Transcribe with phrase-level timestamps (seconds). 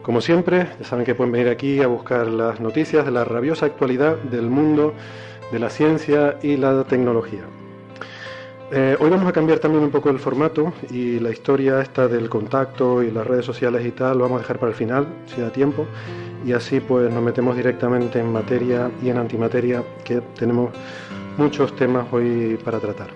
[0.06, 3.66] como siempre, ya saben que pueden venir aquí a buscar las noticias de la rabiosa
[3.66, 4.94] actualidad del mundo
[5.52, 7.42] de la ciencia y la tecnología.
[8.78, 12.28] Eh, hoy vamos a cambiar también un poco el formato y la historia esta del
[12.28, 15.40] contacto y las redes sociales y tal lo vamos a dejar para el final, si
[15.40, 15.86] da tiempo,
[16.46, 20.72] y así pues nos metemos directamente en materia y en antimateria, que tenemos
[21.38, 23.08] muchos temas hoy para tratar.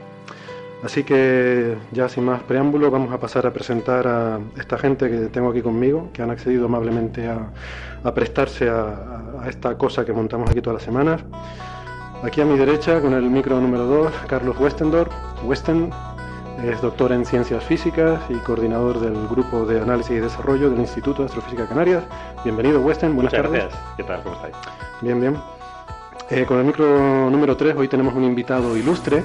[0.81, 5.18] Así que ya sin más preámbulo vamos a pasar a presentar a esta gente que
[5.28, 10.62] tengo aquí conmigo, que han accedido amablemente a, prestarse a, esta cosa que montamos aquí
[10.62, 11.22] todas las semanas.
[12.22, 15.13] Aquí a mi derecha, con el micro número 2, Carlos Westendorf.
[15.46, 15.90] Westen
[16.66, 21.22] es doctor en ciencias físicas y coordinador del grupo de análisis y desarrollo del Instituto
[21.22, 22.03] de Astrofísica Canarias.
[22.44, 23.16] Bienvenido, Westen.
[23.16, 23.63] Buenas Muchas tardes.
[23.63, 23.81] gracias.
[23.96, 24.22] ¿Qué tal?
[24.24, 24.56] ¿Cómo estáis?
[25.00, 25.38] Bien, bien.
[26.29, 29.24] Eh, con el micro número 3 hoy tenemos un invitado ilustre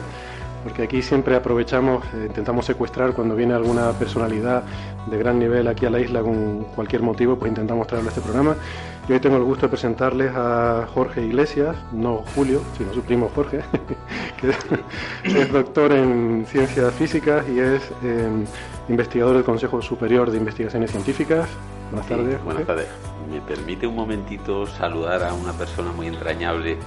[0.65, 4.63] porque aquí siempre aprovechamos, eh, intentamos secuestrar cuando viene alguna personalidad
[5.07, 8.23] de gran nivel aquí a la isla con cualquier motivo, pues intentamos traerle a este
[8.23, 8.57] programa.
[9.07, 13.31] Y hoy tengo el gusto de presentarles a Jorge Iglesias, no Julio, sino su primo
[13.35, 13.61] Jorge,
[14.41, 14.49] que
[15.41, 18.47] es doctor en ciencias físicas y es em,
[18.89, 21.47] investigador del Consejo Superior de Investigaciones Científicas.
[21.91, 22.29] Buenas Sí, tardes.
[22.29, 22.45] Jorge.
[22.45, 22.87] Buenas tardes.
[23.31, 26.79] ¿Me permite un momentito saludar a una persona muy entrañable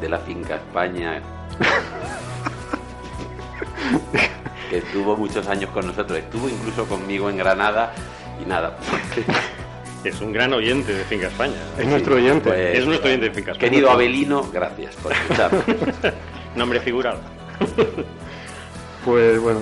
[0.00, 1.20] de la finca España?
[4.70, 7.92] que estuvo muchos años con nosotros, estuvo incluso conmigo en Granada
[8.40, 8.76] y nada.
[10.04, 11.56] Es un gran oyente de Finca España.
[11.76, 12.48] Es nuestro oyente.
[12.50, 13.70] Pues, Es nuestro oyente de Finca España.
[13.70, 15.64] Querido Abelino, gracias por escucharnos.
[16.56, 17.20] Nombre figurado.
[19.04, 19.60] Pues bueno,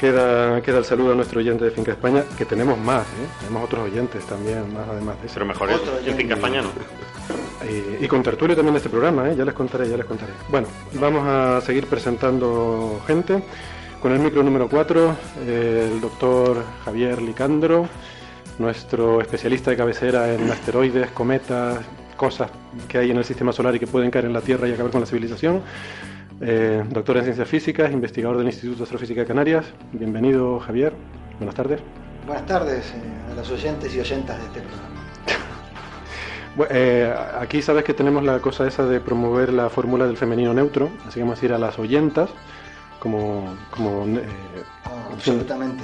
[0.00, 3.28] queda, queda el saludo a nuestro oyente de Finca España, que tenemos más, ¿eh?
[3.40, 5.34] tenemos otros oyentes también, más además de eso.
[5.34, 6.70] Pero mejor es en Finca España no.
[8.00, 9.36] Y, y con tertulio también de este programa, ¿eh?
[9.36, 10.32] ya les contaré, ya les contaré.
[10.48, 13.42] Bueno, vamos a seguir presentando gente.
[14.02, 17.88] Con el micro número 4, el doctor Javier Licandro,
[18.58, 21.78] nuestro especialista de cabecera en asteroides, cometas,
[22.16, 22.50] cosas
[22.88, 24.92] que hay en el sistema solar y que pueden caer en la Tierra y acabar
[24.92, 25.62] con la civilización.
[26.40, 29.66] Eh, doctor en ciencias físicas, investigador del Instituto de Astrofísica de Canarias.
[29.92, 30.92] Bienvenido, Javier.
[31.38, 31.80] Buenas tardes.
[32.26, 34.90] Buenas tardes eh, a los oyentes y oyentas de este programa.
[36.70, 40.88] Eh, aquí sabes que tenemos la cosa esa de promover la fórmula del femenino neutro,
[41.04, 42.30] así que vamos a ir a las oyentas
[43.00, 45.82] como, como Oh, absolutamente.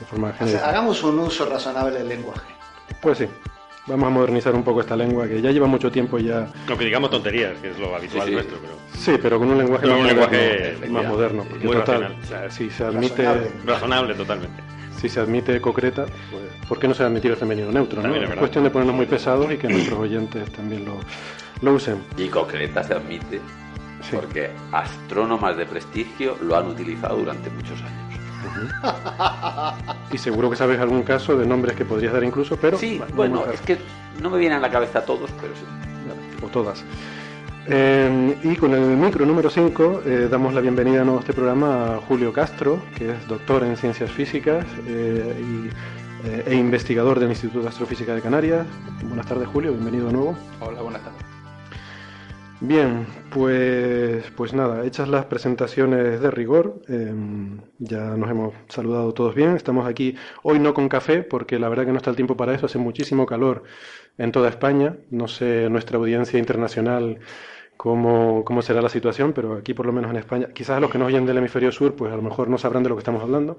[0.00, 0.68] De forma O sea, genérica.
[0.68, 2.46] hagamos un uso razonable del lenguaje.
[3.00, 3.26] Pues sí,
[3.86, 6.48] vamos a modernizar un poco esta lengua que ya lleva mucho tiempo ya.
[6.68, 8.34] Aunque digamos tonterías, que es lo habitual Sí, sí.
[8.34, 10.30] nuestro, pero Sí, pero con un lenguaje Con más un moderno.
[10.32, 11.44] lenguaje, más moderno.
[11.48, 12.24] porque muy total, racional.
[12.24, 13.50] o sea, si se admite, Razonable.
[13.64, 14.62] razonable totalmente.
[15.00, 17.98] si se admite concreta, pues ¿por qué no se va a admitir el femenino neutro?
[17.98, 18.02] ¿no?
[18.02, 20.98] También es cuestión de ponernos muy pesados y que nuestros oyentes también lo,
[21.62, 22.02] lo usen.
[22.16, 23.40] Y concreta se admite
[24.02, 24.16] Sí.
[24.16, 28.09] porque astrónomas de prestigio lo han utilizado durante muchos años.
[30.12, 33.44] Y seguro que sabes algún caso de nombres que podrías dar incluso, pero Sí, bueno,
[33.52, 33.78] es que
[34.20, 35.64] no me vienen a la cabeza todos, pero sí.
[36.44, 36.84] o todas.
[37.66, 41.32] Eh, y con el micro número 5 eh, damos la bienvenida a nuevo a este
[41.32, 47.20] programa a Julio Castro, que es doctor en ciencias físicas eh, y, eh, e investigador
[47.20, 48.66] del Instituto de Astrofísica de Canarias.
[49.04, 50.36] Buenas tardes, Julio, bienvenido de nuevo.
[50.60, 51.29] Hola, buenas tardes.
[52.62, 57.10] Bien, pues, pues nada, hechas las presentaciones de rigor, eh,
[57.78, 61.86] ya nos hemos saludado todos bien, estamos aquí hoy no con café, porque la verdad
[61.86, 63.62] que no está el tiempo para eso, hace muchísimo calor
[64.18, 67.20] en toda España, no sé nuestra audiencia internacional
[67.78, 70.98] cómo, cómo será la situación, pero aquí por lo menos en España, quizás los que
[70.98, 73.22] nos oyen del hemisferio sur, pues a lo mejor no sabrán de lo que estamos
[73.22, 73.58] hablando,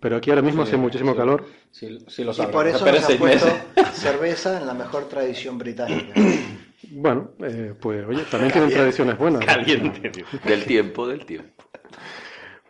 [0.00, 1.44] pero aquí ahora mismo hace muchísimo calor.
[1.70, 2.52] Sí, sí lo Y sabrán.
[2.52, 3.46] por eso nos ha puesto
[3.92, 6.18] cerveza en la mejor tradición británica.
[6.90, 9.44] Bueno, eh, pues oye, también tienen tradiciones buenas.
[9.44, 10.12] Caliente.
[10.44, 11.64] Del tiempo, del tiempo.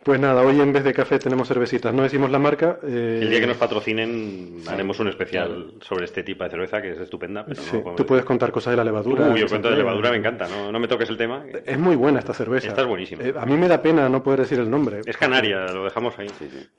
[0.01, 2.79] Pues nada, hoy en vez de café tenemos cervecitas, no decimos la marca.
[2.83, 6.91] eh, El día que nos patrocinen haremos un especial sobre este tipo de cerveza que
[6.91, 7.43] es estupenda.
[7.45, 9.27] Pero sí, no podemos tú puedes contar cosas de la levadura.
[9.27, 10.47] Uy, yo cuento de levadura, me encanta.
[10.47, 11.43] No, no me toques el tema.
[11.65, 12.69] Es muy buena esta cerveza.
[12.69, 13.23] Esta es buenísima.
[13.23, 15.01] Eh, a mí me da pena no poder decir el nombre.
[15.05, 16.27] Es canaria, lo dejamos ahí.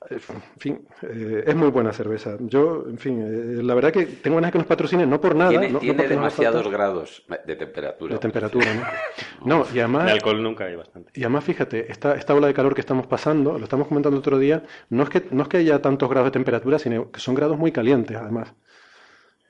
[0.09, 0.19] En
[0.57, 2.37] fin, eh, es muy buena cerveza.
[2.39, 5.35] Yo, en fin, eh, la verdad que tengo ganas de que nos patrocinen, no por
[5.35, 5.51] nada.
[5.51, 8.13] Tiene, no- tiene demasiados grados de temperatura.
[8.15, 9.57] de temperatura, ¿no?
[9.59, 11.11] No, y además, De alcohol nunca hay bastante.
[11.13, 14.39] y además fíjate, esta, esta ola de calor que estamos pasando, lo estamos comentando otro
[14.39, 17.35] día, no es que, no es que haya tantos grados de temperatura, sino que son
[17.35, 18.53] grados muy calientes, además.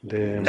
[0.01, 0.41] De,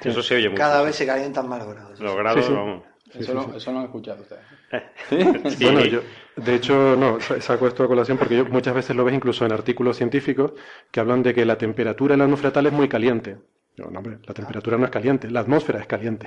[0.00, 0.08] Sí.
[0.10, 0.58] Eso se oye mucho.
[0.60, 2.00] Cada vez se calientan más los grados.
[2.00, 2.54] Los grados, Sí, sí.
[2.56, 2.82] vamos.
[3.14, 4.42] Eso, lo, eso lo han escuchado ustedes.
[5.08, 5.64] Sí.
[5.64, 6.00] Bueno, yo,
[6.36, 9.46] de hecho, no, sa- saco esto a colación porque yo muchas veces lo ves incluso
[9.46, 10.52] en artículos científicos
[10.90, 13.38] que hablan de que la temperatura en la atmósfera tal es muy caliente.
[13.76, 16.26] Yo, no, hombre, la temperatura no es caliente, la atmósfera es caliente.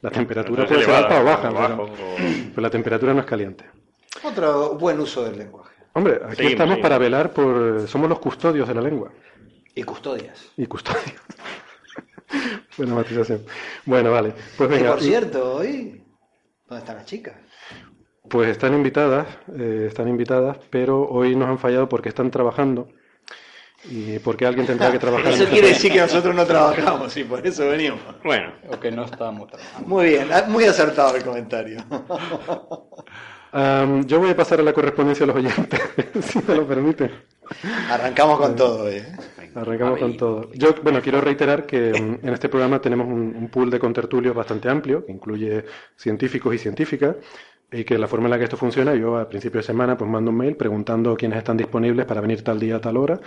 [0.00, 2.16] La temperatura Es puede ser alta o baja, o pero, bajo, o-
[2.50, 3.64] pero la temperatura no es caliente.
[4.22, 5.72] Otro buen uso del lenguaje.
[5.94, 6.80] Hombre, aquí Seguimos, estamos seguimos.
[6.82, 7.86] para velar por...
[7.88, 9.10] Somos los custodios de la lengua.
[9.74, 10.50] Y custodias.
[10.56, 11.04] Y custodios.
[12.76, 13.44] Buena matización.
[13.84, 14.32] Bueno, vale.
[14.56, 14.90] Pues Y venga.
[14.92, 16.04] por cierto, hoy,
[16.66, 17.34] ¿dónde están las chicas?
[18.28, 19.26] Pues están invitadas,
[19.58, 22.88] eh, están invitadas, pero hoy nos han fallado porque están trabajando
[23.84, 25.26] y porque alguien tendrá que trabajar.
[25.32, 28.00] Eso quiere decir que nosotros no trabajamos y por eso venimos.
[28.24, 29.86] Bueno, O que no estábamos trabajando.
[29.88, 31.84] Muy bien, muy acertado el comentario.
[33.52, 35.80] Am, yo voy a pasar a la correspondencia a los oyentes,
[36.22, 37.10] si me lo permiten.
[37.90, 38.94] Arrancamos con todo hoy.
[38.96, 39.06] ¿eh?
[39.54, 40.50] Arrancamos con todo.
[40.54, 44.34] Yo, bueno, quiero reiterar que mm, en este programa tenemos un, un pool de contertulios
[44.34, 45.64] bastante amplio, que incluye
[45.96, 47.16] científicos y científicas,
[47.70, 50.10] y que la forma en la que esto funciona, yo a principio de semana pues
[50.10, 53.20] mando un mail preguntando quiénes están disponibles para venir tal día a tal hora,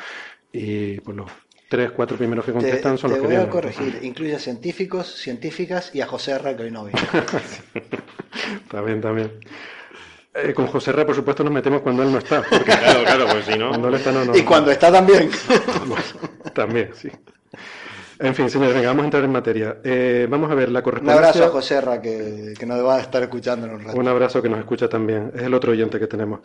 [0.52, 1.32] y pues los
[1.68, 3.50] tres, cuatro primeros que Te, contestan son te los que voy a vienen.
[3.52, 4.00] corregir.
[4.02, 7.00] Incluye a científicos, científicas y a José Arra, que hoy no vino.
[8.70, 9.32] También, también.
[10.36, 13.26] Eh, con José Ra, por supuesto, nos metemos cuando él no está, porque claro, claro,
[13.32, 13.70] pues si no.
[13.70, 14.36] cuando él está no, no.
[14.36, 15.30] Y cuando está también.
[16.54, 17.10] También, sí.
[18.18, 19.78] En fin, señores, venga, vamos a entrar en materia.
[19.84, 21.28] Eh, vamos a ver la Un correspondencia.
[21.30, 23.98] abrazo a José Arra, que, que nos va a estar escuchando en un rato.
[24.00, 25.32] Un abrazo que nos escucha también.
[25.36, 26.40] Es el otro oyente que tenemos.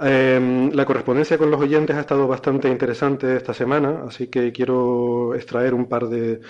[0.00, 5.36] Eh, la correspondencia con los oyentes ha estado bastante interesante esta semana, así que quiero
[5.36, 6.40] extraer un par de,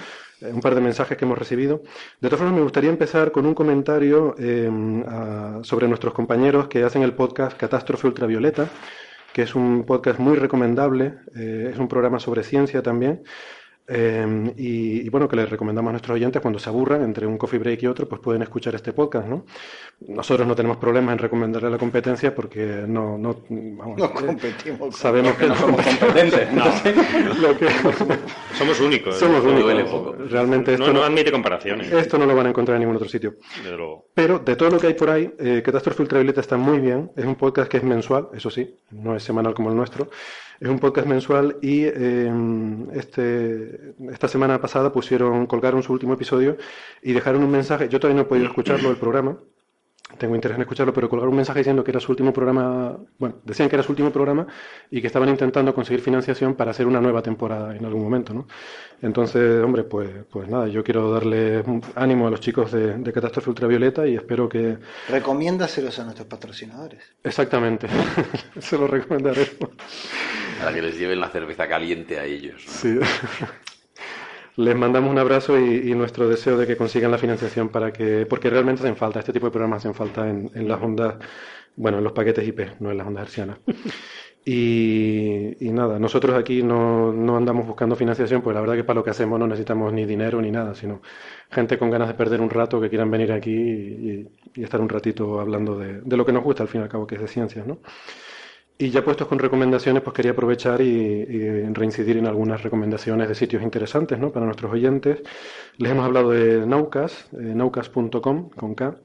[0.53, 1.83] un par de mensajes que hemos recibido.
[2.21, 4.71] De todas formas, me gustaría empezar con un comentario eh,
[5.07, 8.69] a- sobre nuestros compañeros que hacen el podcast Catástrofe Ultravioleta,
[9.33, 13.23] que es un podcast muy recomendable, eh, es un programa sobre ciencia también.
[13.87, 17.37] Eh, y, y bueno, que les recomendamos a nuestros oyentes cuando se aburran entre un
[17.37, 19.45] coffee break y otro, pues pueden escuchar este podcast, ¿no?
[20.09, 24.79] Nosotros no tenemos problemas en recomendarle a la competencia porque no, no, vamos, No competimos
[24.79, 26.53] con- sabemos que No somos competentes.
[26.53, 26.65] No,
[27.43, 27.69] lo que
[28.59, 29.17] somos únicos.
[29.19, 29.63] somos únicos.
[29.65, 30.13] duele poco.
[30.31, 31.93] Realmente esto No, no, no admite comparaciones.
[31.93, 33.35] esto no lo van a encontrar en ningún otro sitio.
[33.63, 34.07] Desde luego.
[34.15, 37.11] Pero de todo lo que hay por ahí, eh, Catástrofe Ultravioleta está muy bien.
[37.17, 40.09] Es un podcast que es mensual, eso sí, no es semanal como el nuestro.
[40.61, 42.33] Es un podcast mensual y eh,
[42.95, 46.57] este, esta semana pasada pusieron, colgaron su último episodio
[47.03, 47.89] y dejaron un mensaje.
[47.89, 49.37] Yo todavía no he podido escucharlo, el programa.
[50.19, 53.37] Tengo interés en escucharlo, pero colgaron un mensaje diciendo que era su último programa, bueno,
[53.43, 54.47] decían que era su último programa
[54.91, 58.47] y que estaban intentando conseguir financiación para hacer una nueva temporada en algún momento, ¿no?
[59.03, 61.65] Entonces, hombre, pues, pues nada, yo quiero darle
[61.97, 67.03] ánimo a los chicos de, de Catástrofe Ultravioleta y espero que, Recomiéndaselos a nuestros patrocinadores.
[67.25, 67.89] exactamente,
[68.61, 69.49] se lo recomendaré.
[70.65, 72.65] Para que les lleven la cerveza caliente a ellos.
[72.67, 72.73] ¿no?
[72.73, 72.99] Sí.
[74.57, 78.25] Les mandamos un abrazo y, y nuestro deseo de que consigan la financiación para que,
[78.25, 81.17] porque realmente hacen falta, este tipo de programas hacen falta en, en las ondas,
[81.75, 83.59] bueno, en los paquetes IP, no en las ondas hercianas.
[84.47, 88.99] Y, y nada, nosotros aquí no, no andamos buscando financiación, pues la verdad que para
[88.99, 91.01] lo que hacemos no necesitamos ni dinero ni nada, sino
[91.51, 94.91] gente con ganas de perder un rato que quieran venir aquí y, y estar un
[94.91, 97.23] ratito hablando de, de lo que nos gusta al fin y al cabo, que es
[97.23, 97.79] de ciencias, ¿no?
[98.77, 103.35] Y ya puestos con recomendaciones, pues quería aprovechar y, y reincidir en algunas recomendaciones de
[103.37, 104.33] sitios interesantes ¿no?
[104.33, 105.23] para nuestros oyentes.
[105.79, 108.97] Les hemos hablado de Naucas, eh, naucas.com, con K,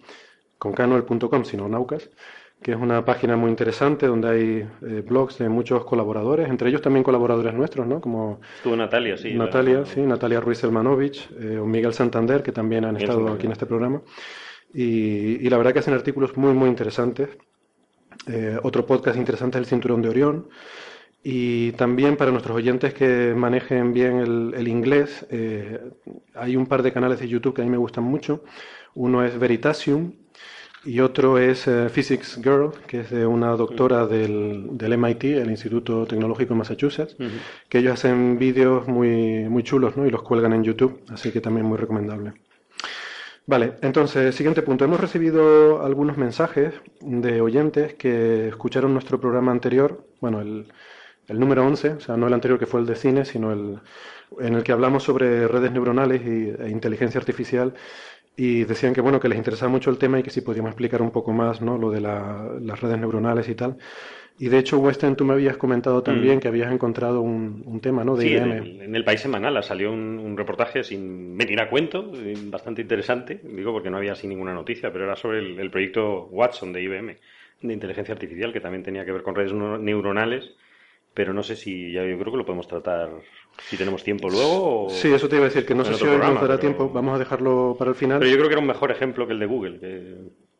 [0.57, 2.09] con canuel.com, sino Naucas,
[2.63, 6.81] que es una página muy interesante donde hay eh, blogs de muchos colaboradores, entre ellos
[6.81, 8.01] también colaboradores nuestros, ¿no?
[8.01, 8.41] Como
[8.75, 9.33] Natalia, sí.
[9.35, 13.37] Natalia, sí, Natalia Ruiz Elmanovich, eh, o Miguel Santander, que también han Miguel estado Santander.
[13.37, 14.01] aquí en este programa.
[14.73, 17.29] Y, y la verdad que hacen artículos muy, muy interesantes.
[18.27, 20.49] Eh, otro podcast interesante es El Cinturón de Orión.
[21.23, 25.79] Y también para nuestros oyentes que manejen bien el, el inglés, eh,
[26.33, 28.43] hay un par de canales de YouTube que a mí me gustan mucho.
[28.95, 30.13] Uno es Veritasium
[30.85, 35.49] y otro es eh, Physics Girl, que es de una doctora del, del MIT, el
[35.49, 37.17] Instituto Tecnológico de Massachusetts,
[37.67, 40.05] que ellos hacen vídeos muy, muy chulos ¿no?
[40.05, 42.33] y los cuelgan en YouTube, así que también muy recomendable.
[43.51, 44.85] Vale, entonces, siguiente punto.
[44.85, 50.71] Hemos recibido algunos mensajes de oyentes que escucharon nuestro programa anterior, bueno, el,
[51.27, 53.79] el número 11, o sea, no el anterior que fue el de cine, sino el
[54.39, 57.73] en el que hablamos sobre redes neuronales y, e inteligencia artificial
[58.35, 61.01] y decían que bueno que les interesaba mucho el tema y que si podíamos explicar
[61.01, 63.77] un poco más no lo de la- las redes neuronales y tal
[64.39, 66.39] y de hecho Weston tú me habías comentado también Mm.
[66.39, 69.19] que habías encontrado un, un tema no de Sí, en IBM el, en el País
[69.19, 73.97] Semanal salió un, un reportaje sin venir a cuento, eh, bastante interesante, digo porque no
[73.97, 77.17] había así ninguna noticia, pero era sobre el, el proyecto Watson de IBM,
[77.61, 80.49] de inteligencia artificial, que también tenía que ver con redes neu- neuronales,
[81.13, 83.09] pero no sé si, ya yo creo que lo podemos tratar
[83.67, 84.85] si tenemos tiempo luego.
[84.85, 86.59] o- sí eso te iba a decir que no sé si hoy nos dará pero-
[86.59, 89.27] tiempo vamos a dejarlo para el final Pero yo creo que era un mejor ejemplo
[89.27, 90.15] que el de Google, que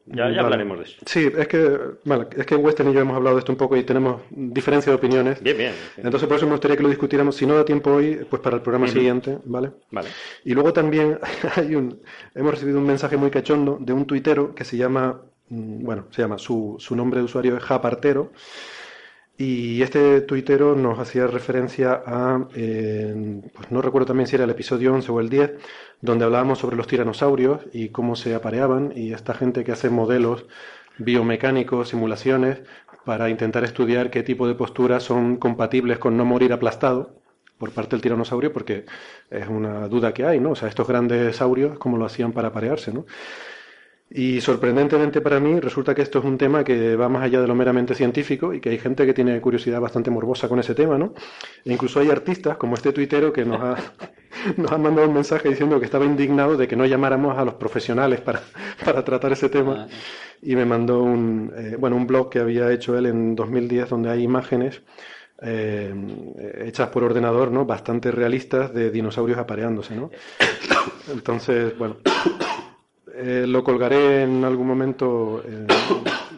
[0.06, 0.42] ya, ya Vale.
[0.42, 0.98] hablaremos de eso.
[1.06, 3.78] sí es que vale, es que Weston y yo hemos hablado de esto un poco
[3.78, 5.74] y tenemos diferencia de opiniones Bien, bien.
[5.98, 8.56] entonces por eso me gustaría que lo discutiéramos si no da tiempo hoy pues para
[8.56, 10.10] el programa siguiente vale Vale.
[10.46, 11.20] Y luego también
[11.56, 12.02] hay un,
[12.34, 16.22] hemos recibido un mensaje muy cachondo de un tuitero que se llama, mm, bueno, se
[16.24, 18.32] llama, su, su nombre de usuario es Japartero.
[19.42, 24.50] Y este tuitero nos hacía referencia a, eh, pues no recuerdo también si era el
[24.50, 25.54] episodio 11 o el 10,
[26.02, 30.46] donde hablábamos sobre los tiranosaurios y cómo se apareaban y esta gente que hace modelos
[30.98, 32.62] biomecánicos, simulaciones,
[33.06, 37.16] para intentar estudiar qué tipo de posturas son compatibles con no morir aplastado
[37.58, 38.86] por parte del tiranosaurio, porque
[39.30, 40.52] es una duda que hay, ¿no?
[40.52, 43.06] O sea, estos grandes saurios, ¿cómo lo hacían para aparearse, ¿no?
[44.12, 47.48] Y sorprendentemente para mí resulta que esto es un tema que va más allá de
[47.48, 50.98] lo meramente científico y que hay gente que tiene curiosidad bastante morbosa con ese tema,
[50.98, 51.14] ¿no?
[51.64, 53.76] E incluso hay artistas como este tuitero que nos ha,
[54.58, 57.54] nos ha mandado un mensaje diciendo que estaba indignado de que no llamáramos a los
[57.54, 58.42] profesionales para,
[58.84, 59.88] para tratar ese tema
[60.42, 64.10] y me mandó un, eh, bueno, un blog que había hecho él en 2010 donde
[64.10, 64.82] hay imágenes
[65.42, 65.94] eh,
[66.66, 67.66] hechas por ordenador, ¿no?
[67.66, 70.10] Bastante realistas de dinosaurios apareándose, ¿no?
[71.12, 71.98] Entonces, bueno,
[73.20, 75.44] eh, lo colgaré en algún momento.
[75.46, 75.68] eh,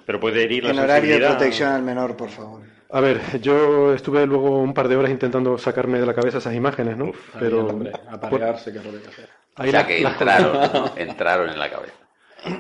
[0.06, 2.62] Pero puede herir la En horario de protección al menor, por favor.
[2.94, 6.54] A ver, yo estuve luego un par de horas intentando sacarme de la cabeza esas
[6.56, 7.12] imágenes, ¿no?
[7.40, 9.30] Pero, Pero hombre, aparearse, que es lo que hacer.
[9.58, 10.92] O sea la- que entraron, ¿no?
[10.98, 11.94] entraron en la cabeza.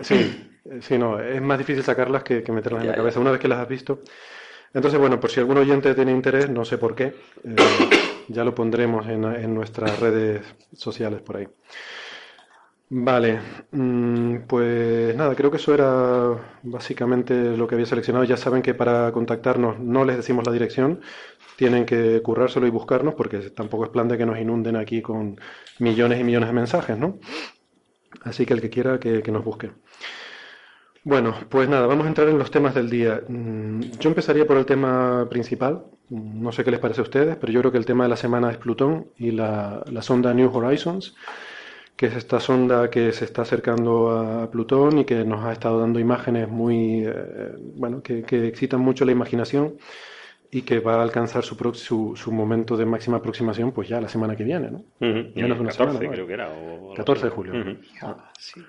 [0.01, 0.13] Sí,
[0.65, 2.97] eh, sí, no, es más difícil sacarlas que, que meterlas en la ya.
[2.97, 3.99] cabeza una vez que las has visto.
[4.73, 7.13] Entonces, bueno, por si algún oyente tiene interés, no sé por qué,
[7.43, 7.55] eh,
[8.29, 10.41] ya lo pondremos en, en nuestras redes
[10.73, 11.47] sociales por ahí.
[12.93, 13.39] Vale,
[13.71, 18.25] mm, pues nada, creo que eso era básicamente lo que había seleccionado.
[18.25, 20.99] Ya saben que para contactarnos no les decimos la dirección,
[21.55, 25.39] tienen que currárselo y buscarnos porque tampoco es plan de que nos inunden aquí con
[25.79, 27.17] millones y millones de mensajes, ¿no?
[28.23, 29.71] Así que el que quiera que, nos busque.
[31.03, 33.21] Bueno, pues nada, vamos a entrar en los temas del día.
[33.27, 35.83] Mm, Yo empezaría por el tema principal.
[36.09, 38.17] No sé qué les parece a ustedes, pero yo creo que el tema de la
[38.17, 41.15] semana es Plutón y la, la sonda New Horizons,
[42.01, 45.79] que es esta sonda que se está acercando a Plutón y que nos ha estado
[45.79, 49.77] dando imágenes muy, eh, bueno, que, que excitan mucho la imaginación
[50.51, 54.01] y que va a alcanzar su, prox- su, su momento de máxima aproximación pues ya
[54.01, 54.79] la semana que viene, ¿no?
[54.79, 56.11] Ujú, Menos de una 14 semana, ¿no?
[56.15, 56.49] creo que era.
[56.49, 57.53] o algo 14 de julio.
[58.01, 58.61] Ah, sí.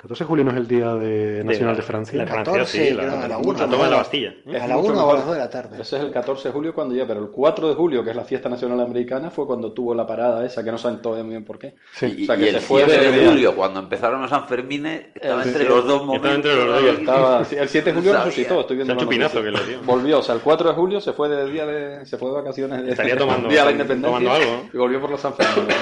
[0.00, 2.18] 14 de julio no es el Día de Nacional de, la- Francia.
[2.18, 4.32] la Francia, 14, sí, la, a la la una, toma de la Bastilla.
[4.46, 5.82] Es A la mucho 1 o a las 2 de la tarde.
[5.82, 8.16] Ese es el 14 de julio cuando ya, pero el 4 de julio, que es
[8.16, 11.32] la fiesta nacional americana, fue cuando tuvo la parada esa, que no saben todavía muy
[11.32, 11.74] bien por qué.
[11.94, 12.14] Sí.
[12.16, 14.30] Y, O sea, y que el se fue 7 de de julio, cuando empezaron los
[14.30, 16.34] Sanfermines, estaba entre los dos Estaba momentos.
[16.36, 16.98] entre los dos.
[17.00, 19.80] Estaba, sí, el 7 de julio resucitó, estoy viendo la chupinazo que le dio.
[19.82, 22.34] Volvió, o sea, el 4 de julio se fue de día de, se fue de
[22.36, 25.76] vacaciones de Estaría tomando- día de la independencia tomando algo, y volvió por los Sanfermines.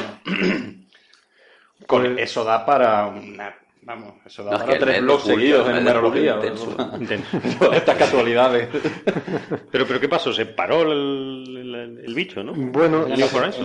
[1.86, 3.54] Con eso da para una,
[3.86, 6.38] vamos, eso da No, es para que el tres blogs seguidos en numerología.
[7.72, 8.68] estas casualidades.
[9.70, 10.32] Pero, pero ¿qué pasó?
[10.32, 11.74] Se paró el, el-
[12.06, 12.52] el bicho, ¿no?
[12.54, 13.16] Bueno, la,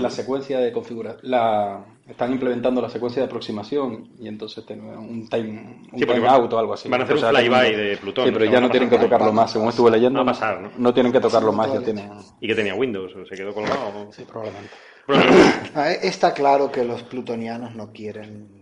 [0.01, 5.27] la secuencia de configuración, la, están implementando la secuencia de aproximación y entonces tienen un
[5.29, 6.89] time, un Sí, time van- out o algo así.
[6.89, 8.97] van a hacer O sea, un flyby de Plutón, Sí, pero ya no tienen que
[8.97, 10.17] tocarlo más, según estuve leyendo.
[10.19, 10.71] Va a pasar, ¿no?
[10.77, 12.11] No tienen que tocarlo más, ya tienen.
[12.41, 13.15] ¿Y que tenía Windows?
[13.15, 14.11] ¿O se quedó colgado?
[14.11, 14.71] Sí, probablemente.
[15.75, 18.60] Ah, eh, Está claro que los plutonianos no quieren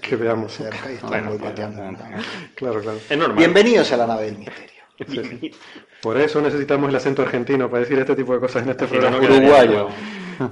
[0.00, 0.52] que veamos.
[0.52, 1.82] cerca y están Bueno, boicoteando.
[2.54, 2.98] Claro, claro.
[3.08, 3.36] Es normal.
[3.38, 5.54] Bienvenidos a la nave del misterio.
[6.00, 9.16] Por eso necesitamos el acento argentino para decir este tipo de cosas en este programa.
[9.18, 9.88] no Uruguayo.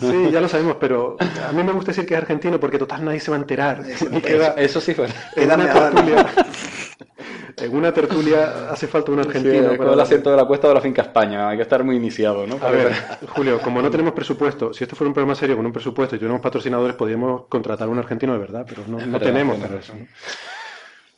[0.00, 3.04] Sí, ya lo sabemos, pero a mí me gusta decir que es argentino porque total
[3.04, 3.82] nadie se va a enterar.
[4.24, 5.08] Queda Eso sí fue.
[5.36, 6.26] una tertulia.
[7.56, 10.68] En una tertulia hace falta un argentino Sí, para con el acento de la cuesta
[10.68, 11.48] de la finca España.
[11.48, 12.58] Hay que estar muy iniciado, ¿no?
[12.60, 12.92] A ver,
[13.28, 16.18] Julio, como no tenemos presupuesto, si esto fuera un programa serio con un presupuesto y
[16.18, 19.94] tuviéramos patrocinadores, podríamos contratar a un argentino de verdad, pero no, no tenemos para eso.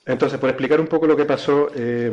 [0.07, 2.13] Entonces, por explicar un poco lo que pasó, eh,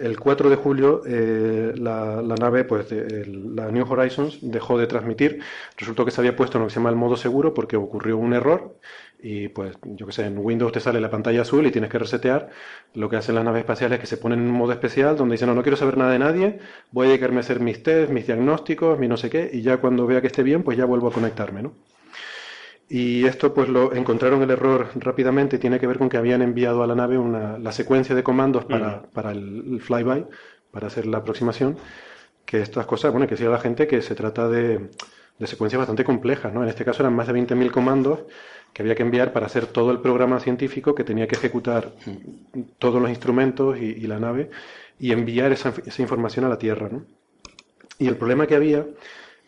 [0.00, 5.40] el 4 de julio eh, la, nave, pues de- la New Horizons, dejó de transmitir.
[5.76, 8.16] Resultó que se había puesto en lo que se llama el modo seguro porque ocurrió
[8.16, 8.78] un error
[9.18, 11.98] y pues yo que sé, en Windows te sale la pantalla azul y tienes que
[11.98, 12.48] resetear.
[12.94, 15.34] Lo que hacen las naves espaciales es que se ponen en un modo especial donde
[15.34, 16.58] dicen, no, no quiero saber nada de nadie,
[16.90, 19.76] voy a dedicarme a hacer mis tests, mis diagnósticos, mi no sé qué, y ya
[19.78, 21.74] cuando vea que esté bien, pues ya vuelvo a conectarme, ¿no?
[22.88, 26.82] Y esto pues lo encontraron el error rápidamente tiene que ver con que habían enviado
[26.84, 30.26] a la nave una, la secuencia de comandos para, para el, el flyby,
[30.70, 31.76] para hacer la aproximación,
[32.44, 34.90] que estas cosas, bueno, que decía la gente que se trata de,
[35.38, 36.62] de secuencias bastante complejas, ¿no?
[36.62, 38.20] En este caso eran más de 20.000 comandos
[38.72, 41.92] que había que enviar para hacer todo el programa científico que tenía que ejecutar
[42.78, 44.50] todos los instrumentos y, y la nave
[44.98, 47.04] y enviar esa, esa información a la Tierra, ¿no?
[47.98, 48.86] Y el problema que había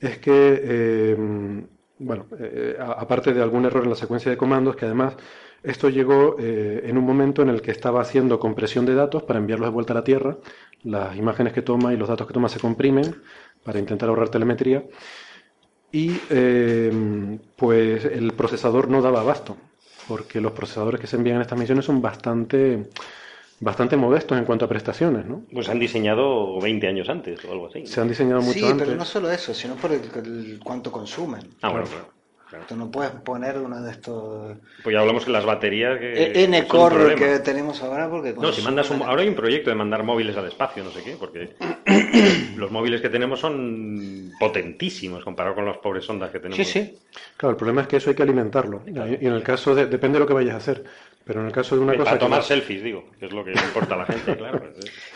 [0.00, 1.66] es que, eh,
[1.98, 5.16] bueno, eh, a- aparte de algún error en la secuencia de comandos, que además
[5.62, 9.38] esto llegó eh, en un momento en el que estaba haciendo compresión de datos para
[9.38, 10.38] enviarlos de vuelta a la Tierra.
[10.84, 13.22] Las imágenes que toma y los datos que toma se comprimen
[13.64, 14.84] para intentar ahorrar telemetría.
[15.90, 19.56] Y eh, pues el procesador no daba abasto,
[20.06, 22.90] porque los procesadores que se envían en estas misiones son bastante,
[23.60, 25.42] bastante modestos en cuanto a prestaciones, ¿no?
[25.52, 27.86] Pues han diseñado 20 años antes o algo así.
[27.86, 28.86] Se han diseñado mucho Sí, antes.
[28.86, 31.40] pero no solo eso, sino por el, el cuánto consumen.
[31.62, 32.08] Ah, bueno, claro.
[32.50, 32.64] claro.
[32.68, 36.54] Tú no puedes poner uno de estos Pues ya hablamos que las baterías que un
[36.54, 37.18] N-Core problema.
[37.20, 40.36] que tenemos ahora porque No, si mandas un- ahora hay un proyecto de mandar móviles
[40.36, 41.56] al espacio, no sé qué, porque
[42.56, 46.56] los móviles que tenemos son potentísimos comparado con los pobres sondas que tenemos.
[46.56, 46.96] Sí, sí.
[47.36, 48.82] Claro, el problema es que eso hay que alimentarlo.
[48.86, 48.90] Y
[49.26, 50.84] en el caso de, depende de lo que vayas a hacer.
[51.28, 53.32] Pero en el caso de una Eh, cosa Para tomar no- selfies, digo, que es
[53.32, 54.62] lo que importa a la gente, claro.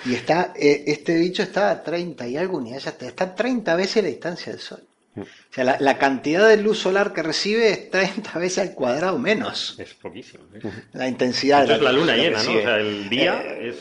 [0.05, 3.75] Y está, eh, este bicho está a 30 y algo unidades, está, está a 30
[3.77, 4.81] veces la distancia del Sol.
[5.14, 5.20] Mm.
[5.22, 9.18] O sea, la, la cantidad de luz solar que recibe es 30 veces al cuadrado
[9.18, 9.75] menos.
[9.79, 10.44] Es poquísimo.
[10.55, 10.61] ¿eh?
[10.92, 11.62] La intensidad.
[11.62, 12.51] Esto de es la luna llena, ¿no?
[12.59, 13.77] O sea, el día Eh, es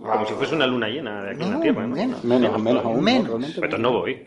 [0.00, 1.94] como si fuese una luna llena de aquí en no, la Tierra, ¿no?
[1.94, 2.24] menos.
[2.24, 2.96] Menos, menos aún.
[2.96, 3.02] ¿no?
[3.02, 3.26] Menos.
[3.30, 4.26] Pero entonces no voy.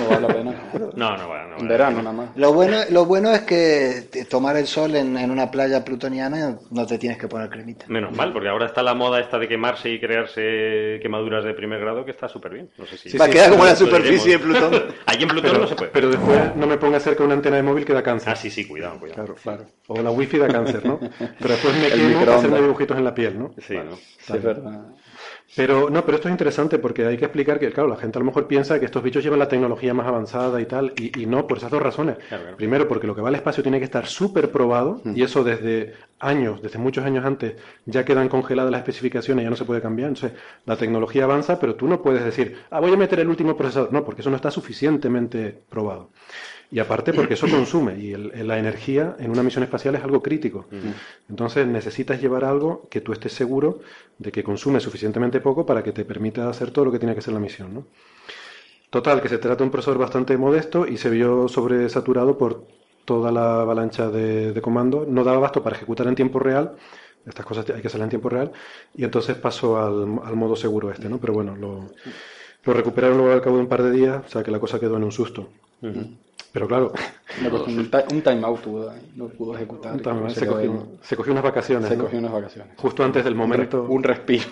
[0.00, 0.54] No vale la pena.
[0.94, 1.56] No, no va, no va.
[1.58, 2.36] En verano nada más.
[2.36, 6.86] Lo bueno, lo bueno es que tomar el sol en, en una playa plutoniana no
[6.86, 7.86] te tienes que poner cremita.
[7.88, 11.80] Menos mal, porque ahora está la moda esta de quemarse y crearse quemaduras de primer
[11.80, 12.70] grado que está súper bien.
[12.78, 13.16] No sé si...
[13.18, 14.38] Va a quedar como la superficie de.
[14.38, 14.72] Plutón.
[15.06, 15.90] Allí en Plutón pero, no se puede.
[15.90, 18.32] pero después no me ponga cerca una antena de móvil que da cáncer.
[18.32, 19.34] Ah, sí, sí, cuidado, cuidado.
[19.34, 19.64] Claro, claro.
[19.88, 20.98] O la wifi da cáncer, ¿no?
[21.38, 23.52] Pero después me quemo hacerme dibujitos en la piel, ¿no?
[23.58, 23.96] Sí, ¿no?
[23.96, 24.86] Sí, es verdad.
[25.56, 28.20] Pero no, pero esto es interesante porque hay que explicar que, claro, la gente a
[28.20, 31.26] lo mejor piensa que estos bichos llevan la tecnología más avanzada y tal, y, y
[31.26, 32.16] no, por esas dos razones.
[32.28, 32.56] Claro, claro.
[32.56, 35.94] Primero, porque lo que va al espacio tiene que estar súper probado, y eso desde
[36.18, 37.54] años, desde muchos años antes,
[37.84, 40.08] ya quedan congeladas las especificaciones, ya no se puede cambiar.
[40.08, 43.56] Entonces, la tecnología avanza, pero tú no puedes decir, ah, voy a meter el último
[43.56, 43.92] procesador.
[43.92, 46.10] No, porque eso no está suficientemente probado.
[46.70, 50.22] Y aparte porque eso consume y el- la energía en una misión espacial es algo
[50.22, 50.66] crítico.
[51.28, 53.80] Entonces necesitas llevar algo que tú estés seguro
[54.18, 57.20] de que consume suficientemente poco para que te permita hacer todo lo que tiene que
[57.20, 57.74] hacer la misión.
[57.74, 57.84] ¿no?
[58.90, 62.64] Total, que se trata de un procesador bastante modesto y se vio sobresaturado por
[63.04, 65.06] toda la avalancha de, de comandos.
[65.08, 66.72] No daba abasto para ejecutar en tiempo real.
[67.26, 68.52] Estas cosas hay que hacerlas en tiempo real.
[68.94, 71.18] Y entonces pasó al, al modo seguro este, ¿no?
[71.18, 71.90] Pero bueno, lo,
[72.64, 74.78] lo recuperaron luego al cabo de un par de días, o sea que la cosa
[74.78, 75.48] quedó en un susto.
[76.54, 76.92] Pero claro,
[77.66, 79.94] un, ti- un timeout tuvo ahí, no pudo ejecutar.
[79.96, 81.88] se, se, quedó ahí, cogió, se cogió unas vacaciones.
[81.88, 82.04] se ¿no?
[82.04, 82.74] cogió unas vacaciones.
[82.78, 83.82] Justo antes del momento.
[83.88, 84.44] Un respiro.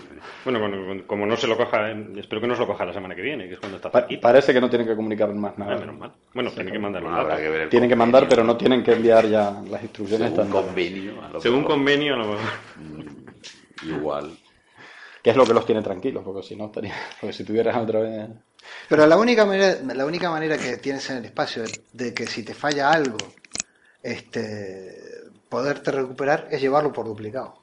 [0.45, 2.93] Bueno, bueno, como no se lo coja, eh, espero que no se lo coja la
[2.93, 4.21] semana que viene, que es cuando está Pa- cerquita.
[4.21, 5.79] parece que no tienen que comunicar más Ah, nada.
[5.79, 6.13] menos mal.
[6.35, 7.09] Bueno, tiene que mandarlo.
[7.09, 10.51] Bueno, habrá que Tienen que mandar, pero no tienen que enviar ya las instrucciones según
[10.51, 11.23] convenio.
[11.23, 11.73] a lo Según mejor.
[11.77, 12.51] convenio, a lo mejor.
[13.87, 14.37] Igual.
[15.23, 16.95] Que es lo que los tiene tranquilos, porque si no estaría.
[17.21, 18.29] Porque si tuvieras otra vez.
[18.89, 22.27] Pero la única manera, la única manera que tienes en el espacio de, de que
[22.27, 23.19] si te falla algo,
[24.03, 24.97] este,
[25.49, 27.61] poderte recuperar es llevarlo por duplicado.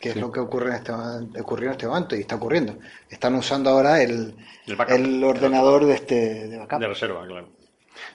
[0.00, 0.92] Que es lo que ocurre en este,
[1.40, 2.78] ocurrió en este momento y está ocurriendo.
[3.08, 4.96] Están usando ahora el, El backup.
[4.96, 6.80] el ordenador de este de backup.
[6.80, 7.48] De reserva, claro.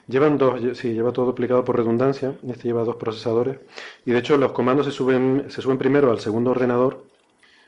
[0.06, 2.34] Llevan dos, sí, lleva todo duplicado por redundancia.
[2.48, 3.58] Este lleva dos procesadores.
[4.06, 7.04] Y de hecho, los comandos se suben, se suben primero al segundo ordenador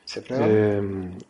[0.05, 0.81] Se eh,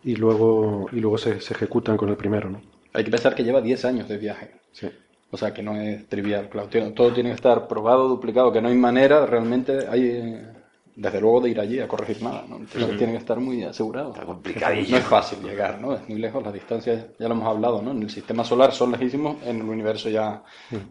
[0.03, 2.61] y luego, y luego se, se ejecutan con el primero, ¿no?
[2.93, 4.51] Hay que pensar que lleva 10 años de viaje.
[4.71, 4.89] Sí.
[5.29, 6.69] O sea que no es trivial, claro.
[6.93, 10.47] Todo tiene que estar probado, duplicado, que no hay manera, realmente hay, eh,
[10.95, 12.45] desde luego, de ir allí a corregir nada.
[12.47, 12.55] ¿no?
[12.55, 12.97] Entonces Ujú.
[12.97, 14.13] tiene que estar muy asegurado.
[14.13, 14.89] Está complicadillo.
[14.91, 15.93] No es fácil llegar, ¿no?
[15.95, 17.91] Es muy lejos, las distancias ya lo hemos hablado, ¿no?
[17.91, 20.43] En el sistema solar son lejísimos, en el universo ya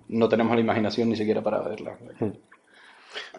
[0.09, 1.97] no tenemos la imaginación ni siquiera para verlas.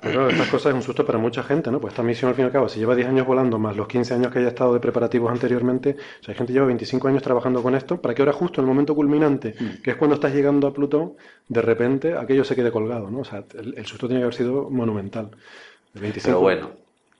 [0.01, 1.79] Pero claro, estas cosas es un susto para mucha gente, ¿no?
[1.79, 3.87] Pues esta misión, al fin y al cabo, si lleva 10 años volando, más los
[3.87, 7.07] 15 años que haya estado de preparativos anteriormente, o sea, hay gente que lleva 25
[7.07, 10.15] años trabajando con esto, para que ahora justo en el momento culminante, que es cuando
[10.15, 11.13] estás llegando a Plutón,
[11.47, 13.19] de repente aquello se quede colgado, ¿no?
[13.19, 15.29] O sea, el, el susto tiene que haber sido monumental.
[15.95, 16.69] El 25 Pero bueno,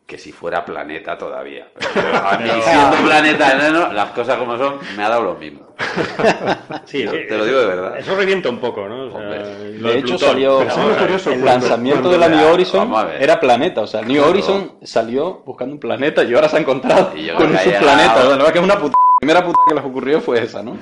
[0.08, 1.68] que si fuera planeta todavía.
[1.94, 5.67] Pero a mí, siendo planeta enano, las cosas como son, me ha dado lo mismo.
[6.86, 7.98] Sí, te lo digo de verdad.
[8.00, 9.06] Eso revienta un poco, ¿no?
[9.08, 9.78] O sea, Hombre.
[9.80, 10.30] lo De hecho, Plutón.
[10.30, 13.82] salió curioso, el lanzamiento de la New Horizon era planeta.
[13.82, 14.30] O sea, New Claro.
[14.30, 18.24] Horizon salió buscando un planeta y ahora se ha encontrado Y yo con ha planeta.
[18.24, 18.96] La verdad que es una puta.
[18.98, 20.78] La primera puta que les ocurrió fue esa, ¿no?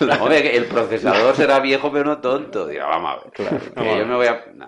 [0.20, 2.66] Hombre, que el procesador será viejo pero no tonto.
[2.68, 3.32] Digo, vamos a ver.
[3.32, 3.58] Claro.
[3.58, 4.06] Que Vamos a yo ver.
[4.06, 4.44] me voy a...
[4.54, 4.66] no.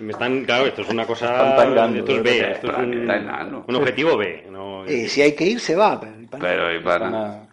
[0.00, 1.56] Me están, claro, esto es una cosa.
[1.56, 2.22] Tangando, esto es.
[2.22, 4.46] B, esto es un, un objetivo B.
[4.50, 6.00] No, Y si hay que ir, se va.
[6.00, 7.49] pero- Pero y para-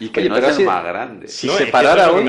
[0.00, 1.28] Y que Oye, no pero es el si- más grande.
[1.28, 2.24] Si No, se parara hoy.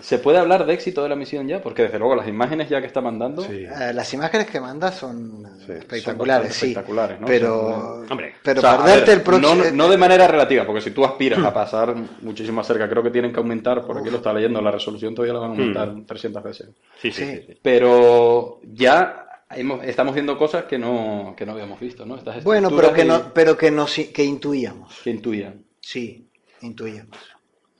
[0.00, 1.60] ¿se puede hablar de éxito de la misión ya?
[1.62, 3.64] Porque desde luego las imágenes ya que está mandando Sí.
[3.64, 6.66] Eh, las imágenes que manda son Sí, espectaculares, son sí.
[6.68, 7.26] espectaculares, ¿no?
[7.26, 9.54] Pero, Hombre, pero O sea, a perderte ver, el próximo.
[9.54, 13.02] No, no de manera relativa, porque si tú aspiras a pasar muchísimo más cerca, creo
[13.02, 15.52] que tienen que aumentar, por aquí lo está leyendo, la resolución todavía la van a
[15.54, 16.68] aumentar 300 veces.
[17.00, 17.36] sí, sí, Sí.
[17.36, 17.58] sí, sí.
[17.62, 19.26] Pero ya
[19.84, 22.16] estamos viendo cosas que no, que no habíamos visto, ¿no?
[22.16, 25.00] Estas Bueno, pero que, y- no, pero que, nos, que intuíamos.
[25.02, 25.64] que intuían.
[25.80, 26.29] Sí,
[26.62, 27.18] intuíamos.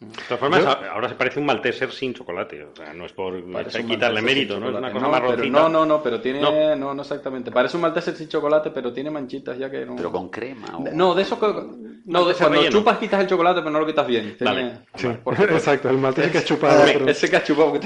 [0.01, 2.65] De todas formas, ahora se parece un malteser sin chocolate.
[2.65, 4.71] O sea, no es por quitarle Malteser mérito, ¿no?
[4.71, 6.41] Es una cosa no, pero no, no, no, pero tiene...
[6.41, 6.75] No.
[6.75, 7.51] No, no, exactamente.
[7.51, 9.97] Parece un Malteser sin chocolate, pero tiene manchitas ya que no...
[9.97, 10.69] Pero con crema.
[10.79, 11.47] o- No, de eso que...
[11.49, 12.79] No, de, Malteser cuando relleno.
[12.79, 14.37] chupas quitas el chocolate, pero no lo quitas bien.
[14.39, 14.79] Tiene- Vale.
[14.95, 16.83] Sí, Porque- exacto, el maltés que has chupado.
[16.87, 17.73] Pero- Ese que has chupado...
[17.73, 17.79] De,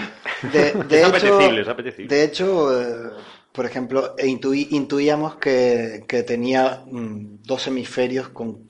[0.53, 2.15] de Es hecho, apetecible, es apetecible.
[2.17, 3.11] de hecho eh,
[3.51, 8.67] por ejemplo, e intuí- intuíamos que, que tenía mm, dos hemisferios con.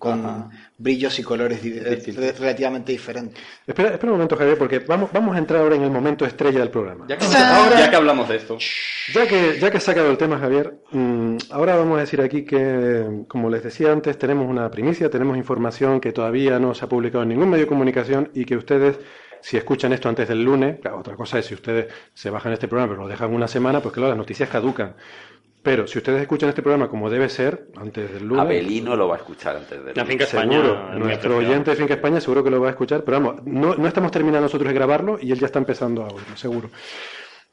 [0.85, 1.61] Brillos y colores
[2.39, 3.43] relativamente diferentes.
[3.67, 6.61] Espera, espera un momento, Javier, porque vamos, vamos a entrar ahora en el momento estrella
[6.61, 7.07] del programa.
[7.09, 8.59] Ya que, ya que hablamos de esto.
[9.15, 12.45] Ya que, ya que has sacado el tema, Javier, mm, ahora vamos a decir aquí
[12.45, 16.89] que, como les decía antes, tenemos una primicia, tenemos información que todavía no se ha
[16.89, 18.99] publicado en ningún medio de comunicación y que ustedes,
[19.45, 22.67] si escuchan esto antes del lunes, claro, otra cosa es si ustedes se bajan este
[22.67, 24.97] programa pero lo dejan una semana, pues claro, las noticias caducan.
[25.63, 28.43] Pero si ustedes escuchan este programa como debe ser, antes del lunes...
[28.43, 30.63] Abelino lo va a escuchar antes de La finca España.
[30.63, 33.75] Seguro, nuestro oyente de Finca España seguro que lo va a escuchar, pero vamos, no,
[33.75, 36.71] no estamos terminando nosotros de grabarlo y él ya está empezando a oírlo, seguro.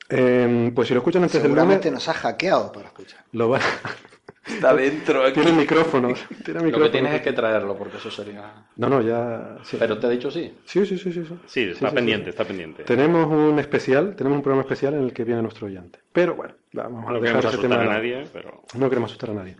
[0.07, 3.19] Eh, pues si lo escuchan antes del lunes, Seguramente nos ha hackeado para escuchar.
[3.33, 3.59] lo va...
[4.45, 5.39] Está dentro aquí.
[5.39, 6.07] tiene micrófono,
[6.43, 6.83] tiene Lo micrófono.
[6.85, 8.51] que tienes es que traerlo, porque eso sería...
[8.75, 9.57] No, no, ya...
[9.63, 10.51] Sí, Pero te he dicho sí.
[10.65, 11.13] sí, sí, sí.
[11.13, 11.35] sí, sí.
[11.45, 12.29] Sí, está sí, pendiente, sí.
[12.31, 12.83] está pendiente.
[12.83, 15.99] Tenemos un especial, tenemos un programa especial en el que viene nuestro oyente.
[16.11, 17.81] Pero bueno, vamos a No dejar queremos ese asustar tema.
[17.91, 18.63] a nadie, pero...
[18.75, 19.55] No queremos asustar a nadie.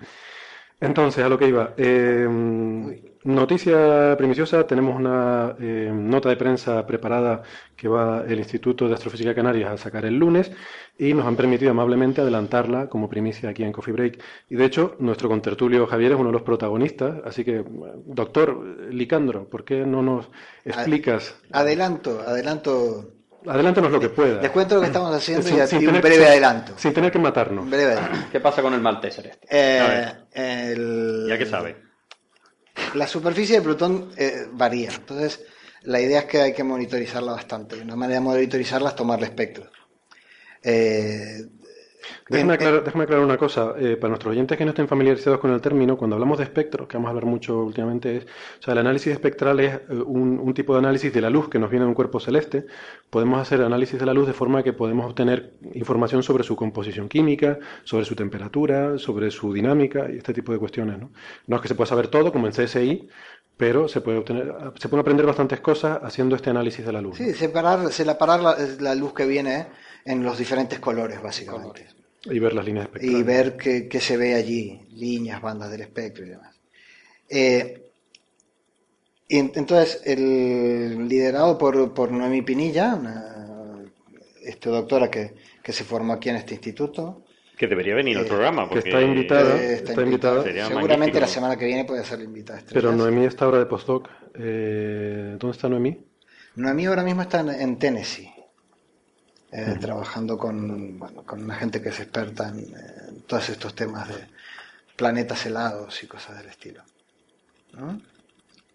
[0.79, 1.73] Entonces, a lo que iba.
[1.77, 7.41] Eh, noticia primiciosa, tenemos una eh, nota de prensa preparada
[7.75, 10.51] que va el Instituto de Astrofísica de Canarias a sacar el lunes
[10.97, 14.19] y nos han permitido amablemente adelantarla como primicia aquí en Coffee Break.
[14.49, 17.63] Y de hecho, nuestro contertulio Javier es uno de los protagonistas, así que,
[18.05, 20.29] doctor Licandro, ¿por qué no nos
[20.65, 21.35] explicas?
[21.51, 23.13] Adelanto, adelanto.
[23.47, 24.39] Adelántanos lo que pueda.
[24.39, 26.73] Les cuento lo que estamos haciendo Sin- y, sin y un tener- breve sin- adelanto.
[26.75, 27.67] Sin tener que matarnos.
[27.67, 28.27] Breve adelanto.
[28.31, 29.47] ¿Qué pasa con el Malteser este?
[29.49, 31.75] Eh, el- Ya que sabe.
[32.93, 35.41] La superficie de Plutón eh, varía, entonces
[35.83, 37.81] la idea es que hay que monitorizarla bastante.
[37.81, 39.71] Una manera de monitorizarla es tomarle espectro.
[40.61, 41.41] Eh,
[42.29, 43.73] Déjame en- aclarar, déjame aclarar una cosa.
[43.77, 46.87] eh, para nuestros oyentes que no estén familiarizados con el término, cuando hablamos de espectro,
[46.87, 50.39] que vamos a hablar mucho últimamente, es, o sea, el análisis espectral es eh, un,
[50.39, 52.65] un tipo de análisis de la luz que nos viene de un cuerpo celeste.
[53.09, 57.09] Podemos hacer análisis de la luz de forma que podemos obtener información sobre su composición
[57.09, 60.99] química, sobre su temperatura, sobre su dinámica y este tipo de cuestiones.
[60.99, 61.11] No,
[61.47, 63.07] no es que se pueda saber todo, como en CSI,
[63.57, 67.17] pero se puede obtener, se pueden aprender bastantes cosas haciendo este análisis de la luz.
[67.17, 69.67] sí, separar, separar la, la luz que viene
[70.05, 71.87] en los diferentes colores, básicamente.
[72.25, 73.19] Y ver las líneas espectrales.
[73.19, 76.55] y ver qué, qué se ve allí, líneas, bandas del espectro y demás.
[77.29, 77.89] Eh,
[79.27, 83.83] y en- entonces, el liderado por, por Noemí Pinilla, una
[84.43, 85.33] este, doctora que,
[85.63, 87.23] que se formó aquí en este instituto,
[87.57, 88.63] Que debería venir al Eh, programa.
[88.67, 88.89] que Porque...
[88.89, 89.55] está invitada.
[89.61, 90.43] eh, está invitada.
[90.43, 91.19] Seguramente magnífico.
[91.19, 92.81] la semana que viene puede ser la invitada estrella.
[92.81, 94.09] Pero Noemí está ahora de postdoc.
[94.35, 95.97] Eh, ¿Dónde está Noemí?
[96.55, 98.29] Noemí ahora mismo está en, en Tennessee,
[99.51, 102.65] eh, trabajando con, bueno, con una gente que es experta en, eh,
[103.09, 104.27] en todos estos temas de
[104.95, 106.83] planetas helados y cosas del estilo.
[107.73, 108.01] ¿no?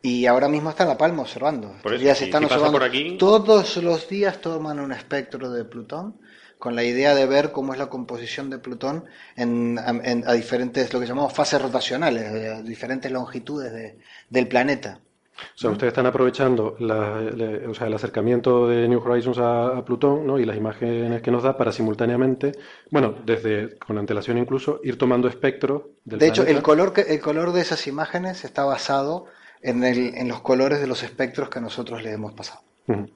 [0.03, 1.75] Y ahora mismo está en La Palma observando.
[1.83, 2.73] Por eso, están si observando.
[2.79, 6.17] por aquí- Todos los días toman un espectro de Plutón
[6.59, 9.05] con la idea de ver cómo es la composición de Plutón
[9.37, 13.99] en, en- a diferentes, lo que llamamos fases rotacionales, eh, a diferentes longitudes de-
[14.31, 15.01] del planeta.
[15.55, 19.77] O sea, ustedes están aprovechando la- le- o sea, el acercamiento de New Horizons a,
[19.79, 20.39] a Plutón, ¿no?
[20.39, 22.53] y las imágenes que nos da para simultáneamente,
[22.91, 27.21] bueno, desde con antelación incluso, ir tomando espectros del De hecho, el color, que, el
[27.21, 29.27] color de esas imágenes está basado
[29.63, 32.61] en, el, en los colores de los espectros que nosotros le hemos pasado.
[32.89, 33.07] Ujú.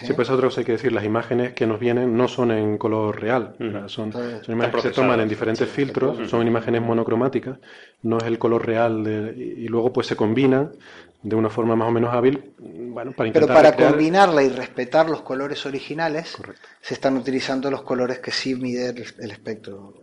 [0.00, 2.78] Sí, pues otra cosa hay que decir, las imágenes que nos vienen no son en
[2.78, 3.56] color real,
[3.88, 7.58] son, Entonces, son imágenes que se toman en diferentes filtros, son imágenes monocromáticas,
[8.02, 10.72] no es el color real, de- y, y luego pues se combinan
[11.22, 14.48] de una forma más o menos hábil, bueno, para Pero intentar para recrear- combinarla y
[14.48, 16.66] respetar los colores originales, Correcto.
[16.80, 19.94] se están utilizando los colores que sí mide el, el espectro,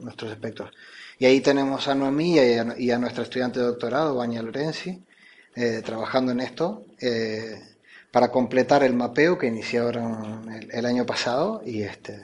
[0.00, 0.70] nuestros espectros.
[1.18, 5.02] Y ahí tenemos a Noemí y a, y a nuestra estudiante de doctorado, Vania Lorenzi,
[5.56, 7.60] eh, trabajando en esto, eh,
[8.12, 11.60] para completar el mapeo que iniciaron el, el año pasado.
[11.66, 12.20] Y, este,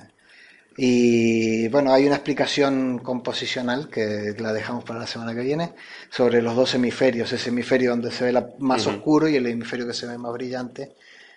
[0.76, 5.72] y bueno, hay una explicación composicional que la dejamos para la semana que viene
[6.10, 9.86] sobre los dos hemisferios, ese hemisferio donde se ve la- más oscuro y el hemisferio
[9.86, 10.92] que se ve más brillante.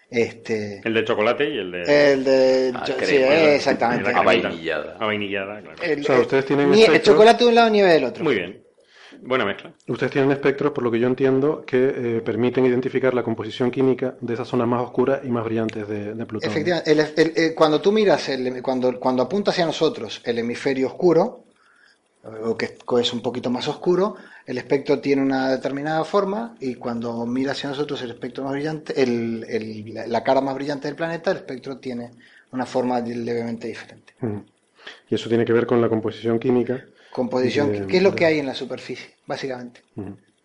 [0.10, 2.14] Este, El de chocolate y el de...
[2.14, 2.72] el de.
[2.74, 3.34] Ah, yo- sí, crema.
[3.54, 4.04] exactamente.
[4.12, 4.48] la A cremita.
[4.50, 4.98] vainillada.
[5.00, 5.84] A vainillada, claro.
[5.84, 8.24] El, O sea, ustedes tienen ni- el espectros- chocolate de un lado, nieve del otro.
[8.24, 8.64] Muy bien.
[9.22, 9.72] Buena mezcla.
[9.88, 14.16] Ustedes tienen espectros, por lo que yo entiendo, que eh, permiten identificar la composición química
[14.22, 16.50] de esas zonas más oscuras y más brillantes de, de Plutón.
[16.50, 20.88] Efectivamente, el- el- el- cuando tú miras, el, cuando, cuando apunta hacia nosotros el hemisferio
[20.88, 21.44] oscuro,
[22.44, 27.26] o que es un poquito más oscuro, el espectro tiene una determinada forma y cuando
[27.26, 31.32] mira hacia nosotros el espectro más brillante, el, el- la- cara más brillante del planeta,
[31.32, 32.12] el espectro tiene
[32.52, 34.14] una forma levemente diferente.
[34.22, 34.44] Ujú.
[35.10, 36.84] Y eso tiene que ver con la composición química.
[37.12, 39.16] Composición, de- ¿qué es lo que hay en la superficie?
[39.26, 39.82] Básicamente.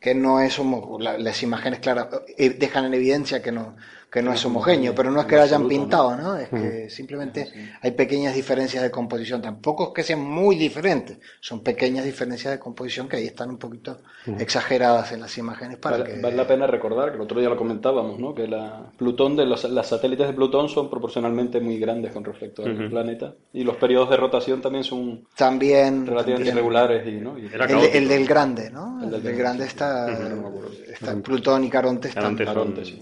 [0.01, 0.59] Que no es
[0.99, 3.77] la- las imágenes claras eh, dejan en evidencia que no
[4.13, 6.37] que no es homogéneo, pero no es que lo hayan pintado, ¿no?
[6.37, 7.49] Es que simplemente
[7.81, 12.59] hay pequeñas diferencias de composición, tampoco es que sean muy diferentes, son pequeñas diferencias de
[12.59, 14.03] composición que ahí están un poquito
[14.39, 17.49] exageradas en las imágenes para Vale, que vale la pena recordar que el otro día
[17.49, 18.35] lo comentábamos, ¿no?
[18.35, 22.65] Que la Plutón de los, las satélites de Plutón son proporcionalmente muy grandes con respecto
[22.67, 27.39] al planeta y los periodos de rotación también son también, relativamente también irregulares y, ¿no?
[27.39, 27.49] Y-
[27.95, 29.03] el, del grande, ¿no?
[29.03, 30.93] El, del del grande, grande sí.
[30.93, 33.01] está, Plutón y Caronte están Caronte son Caronte, sí.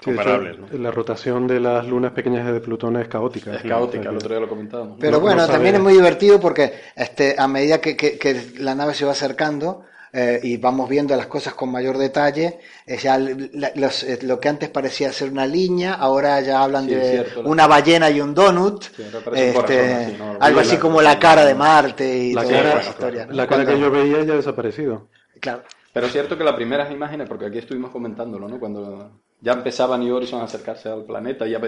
[0.00, 0.78] Sí, de hecho, comparables, ¿no?
[0.78, 3.54] La rotación de las lunas pequeñas de Plutón es caótica.
[3.56, 4.96] es caótica, el otro día lo comentábamos.
[5.00, 8.52] Pero No- bueno, no también es muy divertido porque este, a medida que, que- que
[8.58, 12.96] la nave se va acercando eh, y vamos viendo las cosas con mayor detalle, eh,
[12.96, 16.94] ya la- los- eh, lo que antes parecía ser una línea, ahora ya hablan Sí,
[16.94, 20.36] de cierto, la- una ballena y un donut, Sí, parece un este, corazón así, ¿no?
[20.40, 23.26] algo así la- como la cara de Marte y La toda cara, esa historia.
[23.26, 23.32] ¿no?
[23.34, 25.08] la cara que Cuando- yo veía ya ha desaparecido.
[25.40, 25.62] Claro.
[25.92, 28.58] Pero es cierto que las primeras imágenes, porque aquí estuvimos comentándolo, ¿no?
[28.58, 31.60] Cuando ya empezaba New Horizons a acercarse al planeta, ya,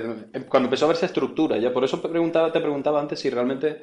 [0.49, 3.83] cuando empezó a verse estructura, ya por eso preguntaba, te preguntaba antes si realmente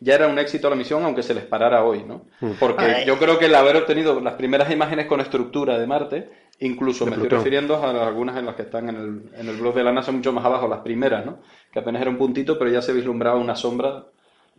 [0.00, 2.22] ya era un éxito la misión, aunque se les parara hoy, ¿no?
[2.60, 3.04] Porque Ay.
[3.06, 7.10] yo creo que el haber obtenido las primeras imágenes con estructura de Marte, incluso De
[7.10, 7.44] me estoy Plutón.
[7.44, 10.12] refiriendo a algunas en las que están en el, en el blog de la NASA
[10.12, 11.38] mucho más abajo, las primeras, ¿no?
[11.72, 14.04] Que apenas era un puntito, pero ya se vislumbraba una sombra.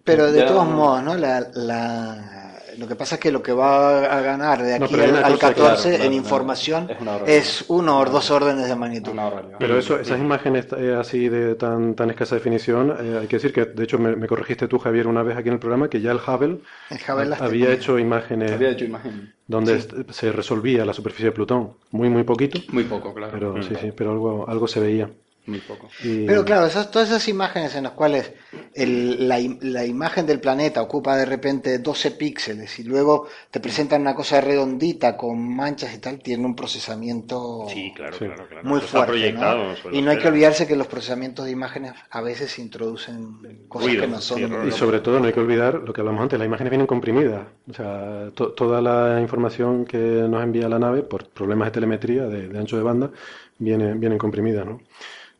[0.03, 1.15] Pero de Ya- todos modos, ¿no?
[1.15, 5.15] La, la- lo que pasa es que lo que va a ganar de aquí al,
[5.17, 6.13] al cosa, 14 claro, claro, en claro.
[6.13, 6.89] información
[7.25, 9.11] Es uno o dos órdenes de magnitud.
[9.57, 13.53] Pero eso, esas imágenes eh, así de tan, tan escasa definición, eh, hay que decir
[13.53, 16.01] que, de hecho, me, me corregiste tú, Javier, una vez aquí en el programa, que
[16.01, 19.33] ya el Hubble, El Hubble las había hecho imágenes Había hecho imagen.
[19.47, 21.73] donde se resolvía la superficie de Plutón.
[21.91, 23.31] Muy, muy poquito, Muy poco, claro.
[23.33, 25.09] pero sí, sí, pero algo, algo se veía.
[25.49, 25.89] Muy poco.
[26.03, 28.31] Y- Pero claro, esas, todas esas imágenes en las cuales
[28.73, 33.59] el- la, im- la imagen del planeta ocupa de repente 12 píxeles y luego te
[33.59, 38.25] presentan una cosa redondita con manchas y tal, tiene un procesamiento Sí, claro, Sí.
[38.25, 38.67] claro, claro.
[38.67, 39.11] muy fuerte.
[39.11, 39.75] proyectado ¿no?
[39.75, 43.87] sobre Y no hay que olvidarse que los procesamientos de imágenes a veces introducen cosas
[43.87, 44.37] Ruido, que no son.
[44.39, 44.45] sí.
[44.67, 47.47] Y sobre todo no hay que olvidar lo que hablamos antes, las imágenes vienen comprimidas.
[47.69, 52.23] O sea, to- toda la información que nos envía la nave por problemas de telemetría,
[52.27, 53.09] de, de ancho de banda,
[53.57, 54.81] viene, vienen comprimidas, ¿no?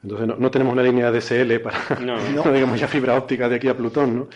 [0.03, 2.17] Entonces no, no tenemos una línea DSL para, No.
[2.45, 4.27] no digamos ya fibra óptica de aquí a Plutón, ¿no?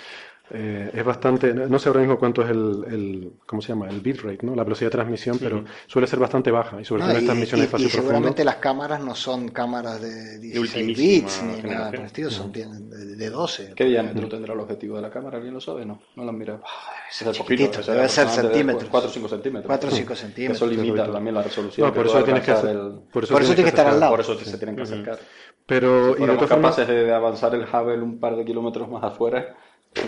[0.55, 3.87] Eh, es bastante, no sé ahora mismo cuánto es el, el ¿cómo se llama?
[3.89, 4.53] El bitrate, ¿no?
[4.55, 7.07] La velocidad de transmisión, pero suele ser bastante baja y sobre ¿no?
[7.07, 8.43] todo en estas misiones y seguramente profundo.
[8.43, 12.51] las cámaras no son cámaras de 16 ultimísima bits ni nada por el estilo, son
[12.51, 13.71] tienen de, de 12.
[13.73, 15.37] ¿Qué diámetro tendrá el objetivo de la cámara?
[15.37, 15.85] ¿Alguien lo sabe?
[15.85, 16.61] No, no lo han mirado.
[17.09, 18.89] ser Es chiquitito, poquito, debe ser centímetros.
[18.91, 19.67] 4 o 5 centímetros.
[19.67, 20.57] 4 o 5 Que centímetros.
[20.57, 21.87] Eso limita también la resolución.
[21.87, 23.87] No, por eso tienes que hacer- el- por eso Por eso tienes tiene que estar
[23.87, 24.11] al lado.
[24.11, 25.19] Por eso se tienen que acercar.
[25.65, 28.43] Pero, Si y de fuéramos otra forma, capaces de avanzar el Hubble un par de
[28.45, 29.55] kilómetros más afuera,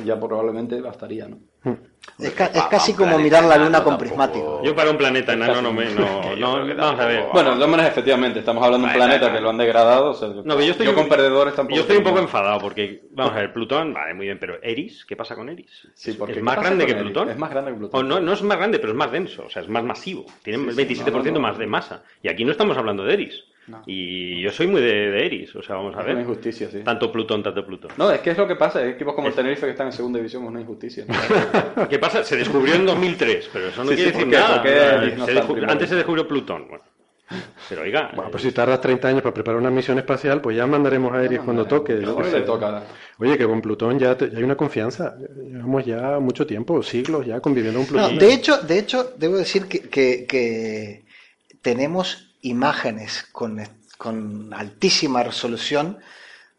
[0.04, 1.38] ya probablemente bastaría, ¿no?
[2.20, 4.62] Es, ca- es casi como mirar la luna con prismático.
[4.64, 5.86] Yo para un planeta enano Casi no me.
[5.86, 7.26] No, Yo no, que vamos a ver.
[7.34, 10.12] Bueno, de todas maneras, efectivamente, estamos hablando de un planeta que lo han degradado.
[10.12, 11.76] o sea, No, yo estoy, con perdedores tampoco.
[11.76, 15.06] Yo estoy un poco enfadado porque, vamos a ver, Plutón, vale, muy bien, pero Eris,
[15.06, 15.88] ¿qué pasa con Eris?
[15.94, 17.04] Sí, porque es ¿qué más grande que Eris?
[17.04, 17.30] Plutón.
[17.30, 18.00] Es más grande que Plutón.
[18.00, 20.26] O no, no es más grande, pero es más denso, o sea, es más masivo.
[20.44, 21.40] Tiene Sí, el sí, 27% no, no, no.
[21.42, 22.04] más de masa.
[22.22, 23.44] Y aquí no estamos hablando de Eris.
[23.68, 23.82] No.
[23.88, 26.14] Y yo soy muy de, de Eris, o sea, vamos a Es ver.
[26.16, 26.82] una injusticia, sí.
[26.84, 27.92] Tanto Plutón, tanto Plutón.
[27.98, 30.20] No, es que es lo que pasa, equipos como el Tenerife que están en segunda
[30.20, 31.06] división es una injusticia.
[31.76, 31.88] ¿no?
[31.90, 32.24] ¿Qué pasa?
[32.24, 34.38] Se descubrió en 2003, pero eso no Sí, quiere sí, decir ¿por qué?
[34.40, 34.62] nada.
[34.62, 34.80] ¿Por qué
[35.26, 36.68] Se Eris no Antes se descubrió Plutón.
[36.70, 36.84] Bueno,
[37.68, 40.68] pero oiga, Bueno, pues si tardas 30 años para preparar una misión espacial, pues ya
[40.68, 41.94] mandaremos a Eris cuando toque.
[41.96, 42.84] le toca.
[43.18, 45.16] Oye, que con Plutón ya, te- ya hay una confianza.
[45.18, 48.20] Llevamos ya mucho tiempo, siglos ya conviviendo con No, Plutón.
[48.20, 51.06] de hecho, de hecho, debo decir que, que- que
[51.64, 53.62] tenemos imágenes con,
[53.98, 55.98] con altísima resolución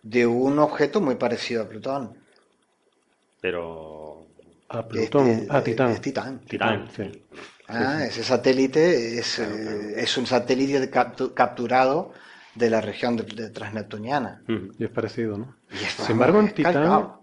[0.02, 2.16] de un objeto muy parecido a Plutón.
[3.40, 4.26] pero.
[4.68, 5.90] A Plutón, Este, a Titán.
[5.92, 6.40] es Titán.
[6.40, 6.88] Titán.
[6.94, 7.22] sí.
[7.68, 12.12] Ah, ese satélite es, eh, es un satélite captu- capturado
[12.54, 14.42] de la región de, de transneptuniana.
[14.48, 14.72] Ujú.
[14.78, 15.56] Y es parecido, ¿no?
[15.72, 17.22] Y es- Sin embargo, en es Titán, calcado.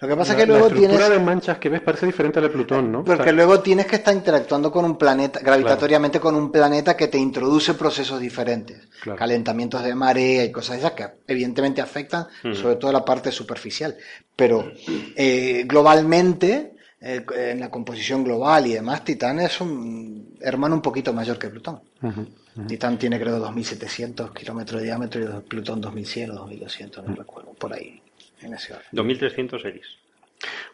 [0.00, 1.18] Lo que pasa la, es que luego la estructura tienes...
[1.18, 3.04] de manchas que ves parece diferente a la de Plutón, ¿no?
[3.04, 6.96] Porque O sea, luego tienes que estar interactuando con un planeta, gravitatoriamente con un planeta
[6.96, 8.88] que te introduce procesos diferentes.
[9.00, 9.18] Claro.
[9.18, 13.96] Calentamientos de marea y cosas esas que evidentemente afectan sobre todo la parte superficial.
[14.34, 14.70] Pero
[15.16, 21.12] eh, globalmente, eh, en la composición global y demás, Titán es un hermano un poquito
[21.12, 21.80] mayor que Plutón.
[22.66, 27.74] Titán tiene creo 2.700 kilómetros de diámetro y Plutón 2.100 o 2.200, no recuerdo, por
[27.74, 28.00] ahí,
[28.46, 28.86] en ese orden.
[28.92, 29.86] 2300 Eris.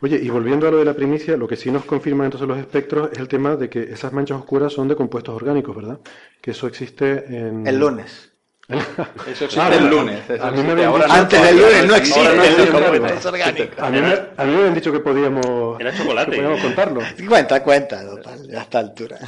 [0.01, 2.59] Oye, y volviendo a lo de la primicia, lo que sí nos confirman entonces los
[2.59, 5.99] espectros es el tema de que esas manchas oscuras son de compuestos orgánicos, ¿verdad?
[6.41, 7.67] Que eso existe en...
[7.67, 8.31] El lunes.
[8.69, 10.31] Eso existe Ah, el bueno, lunes.
[10.31, 10.85] eso a mí me existe.
[10.85, 12.71] Ahora no, Antes del lunes no existe, no existe.
[12.71, 13.79] compuestos orgánicos.
[13.79, 16.31] A mí, me, a mí me habían dicho que podíamos, Era chocolate.
[16.31, 17.01] que podíamos contarlo.
[17.29, 19.19] Cuenta, cuenta, total, a esta altura.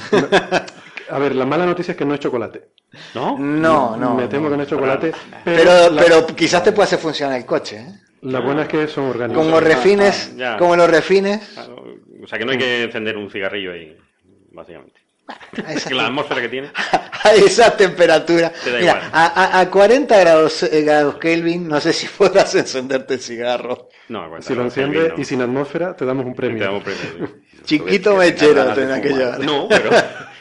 [1.10, 2.70] A ver, la mala noticia es que no es chocolate.
[3.14, 3.36] ¿No?
[3.38, 4.14] No, no.
[4.14, 4.50] me temo no.
[4.52, 5.12] que no es chocolate.
[5.44, 8.00] Pero, Pero, la, pero quizás te puede hacer funcionar el coche, ¿eh?
[8.24, 9.44] La buena es que son orgánicos.
[9.44, 10.56] Como refines, ah, ya.
[10.56, 11.40] como los refines,
[12.22, 13.96] O sea que no hay que encender un cigarrillo ahí,
[14.52, 15.00] básicamente.
[15.66, 16.70] a esa, Que la atmósfera que tiene.
[17.24, 18.50] a esa temperatura.
[18.50, 19.10] Te da Mira, igual.
[19.12, 19.26] a,
[19.58, 23.88] a- a 40 grados, eh, grados Kelvin, no sé si podrás encenderte el cigarro.
[24.08, 25.20] No, aguanta, Si lo no, enciende Kelvin, no.
[25.22, 26.58] y sin atmósfera, te damos un premio.
[26.58, 27.60] Te damos premio, sí.
[27.64, 29.40] Chiquito mechero tendrás que llevar.
[29.40, 29.90] No, pero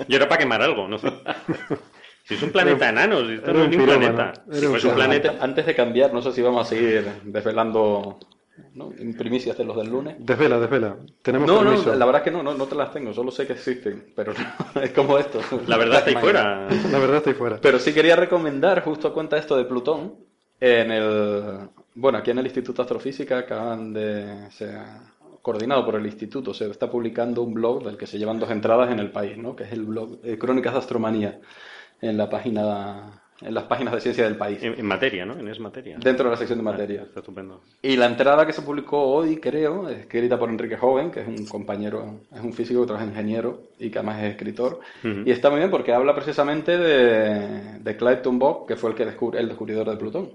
[0.10, 1.08] yo era para quemar algo, no sé.
[2.24, 4.34] Si es un planeta enano, si esto no es ni un planeta.
[4.50, 5.36] Si un fuese un planeta.
[5.42, 8.18] Antes de cambiar, no sé si vamos a seguir desvelando
[8.76, 8.92] ¿no?
[8.98, 10.16] en primicias de los del lunes.
[10.20, 10.96] Desvela, desvela.
[11.22, 11.92] Tenemos No, permiso.
[11.92, 14.14] no, la verdad es que no, no, no te las tengo, solo sé que existen,
[14.16, 15.42] pero no, es como esto.
[15.68, 16.68] La verdad está ahí fuera.
[16.92, 17.60] La verdad está ahí fuera.
[17.62, 20.16] Pero sí quería recomendar, justo a cuenta esto de Plutón,
[20.60, 21.70] en el...
[21.96, 24.50] Bueno, aquí en el Instituto de Astrofísica acaban de...
[24.52, 24.74] Se
[25.44, 28.90] coordinado por el instituto, se está publicando un blog del que se llevan dos entradas
[28.92, 29.58] en el país, ¿no?
[29.58, 31.42] Que es el blog eh, Crónicas de Astromanía,
[32.10, 33.20] en la página...
[33.42, 35.38] En las páginas de ciencia del país, En, en materia, ¿no?
[35.38, 35.98] En es materia.
[36.00, 37.02] dentro de la sección de materia.
[37.02, 37.62] Está estupendo.
[37.82, 41.28] Y la entrada que se publicó hoy, creo, es escrita por Enrique Joven, que es
[41.28, 44.80] un compañero, es un físico que trabaja ingeniero y que además es escritor.
[45.04, 45.24] Ujú.
[45.26, 49.04] Y está muy bien porque habla precisamente de, de Clyde Tombaugh, que fue el, que
[49.04, 50.30] el descubridor de Plutón.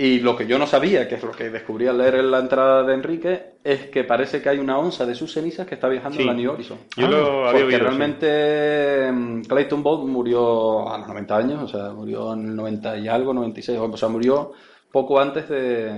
[0.00, 2.38] Y lo que yo no sabía, que es lo que descubrí al leer en la
[2.38, 5.88] entrada de Enrique, es que parece que hay una onza de sus cenizas que está
[5.88, 6.22] viajando Sí.
[6.22, 6.78] a la New Horizon.
[6.96, 11.66] Yo lo había Porque oído, realmente mm, Clayton Bolt murió a los 90 años, o
[11.68, 14.52] sea, murió en el 90 y algo, 96, o sea, murió
[14.92, 15.90] poco antes de,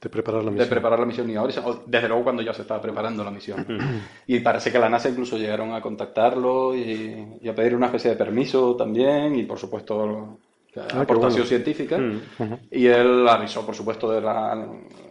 [0.00, 0.68] De preparar la de misión.
[0.70, 3.64] preparar la misión New Horizon, o desde luego cuando ya se estaba preparando la misión.
[4.26, 8.10] y parece que la NASA incluso llegaron a contactarlo y, y a pedir una especie
[8.10, 10.40] de permiso también, y por supuesto
[10.72, 11.44] qué aportación bueno.
[11.46, 11.98] científica.
[11.98, 12.20] Mm.
[12.70, 14.66] Y él avisó, por supuesto, de la-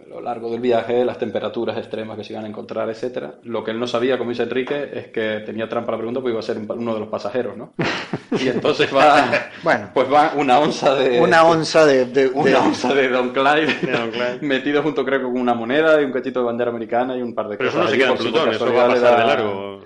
[0.08, 3.36] lo largo del viaje, las temperaturas extremas que se iban a encontrar, etcétera.
[3.44, 6.32] Lo que él no sabía, como dice Enrique, es que tenía trampa la pregunta porque
[6.32, 7.74] iba a ser un- uno de los pasajeros, ¿no?
[8.42, 9.26] Y entonces va,
[9.64, 9.90] Bueno.
[9.94, 12.06] pues va una onza de Una onza de...
[12.06, 14.40] de- de- una onza de Don Clyde, De Don Clyde.
[14.42, 17.36] metido junto creo que con una moneda y un cachito de bandera americana y un
[17.36, 17.92] par de Pero eso cosas.
[17.92, 19.82] no se queda en Plutón, eso va a pasar le de da- largo.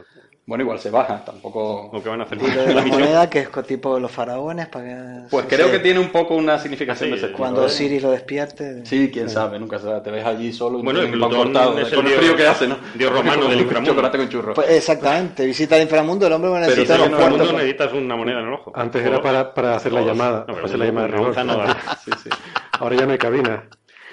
[0.51, 1.89] Bueno, igual se baja, tampoco...
[1.93, 2.37] ¿O qué van a hacer?
[2.41, 5.71] lo de La la moneda que es tipo de los faraones para que Pues creo
[5.71, 7.67] que tiene un poco una significación Sí, de ese tipo, cuando ¿eh?
[7.67, 10.01] Osiris lo despierte Sí, quién sabe, nunca se sabe.
[10.01, 12.47] Te ves allí solo Bueno, no el cortado, es el con el dios- frío que
[12.47, 12.75] hace, ¿no?
[12.95, 13.91] dios romano del inframundo.
[13.91, 14.55] Chocolate con churros.
[14.55, 17.25] Pues exactamente, visita el inframundo, el hombre va a Pero necesitar sí, los no, todo
[17.27, 17.47] el puertos.
[17.53, 18.71] mundo necesitas una moneda en el ojo.
[18.75, 20.39] Antes O- era para, para hacer la llamada.
[20.39, 21.33] No, pero para hacer la llamada de rigor.
[22.77, 23.63] Ahora ya no hay cabina.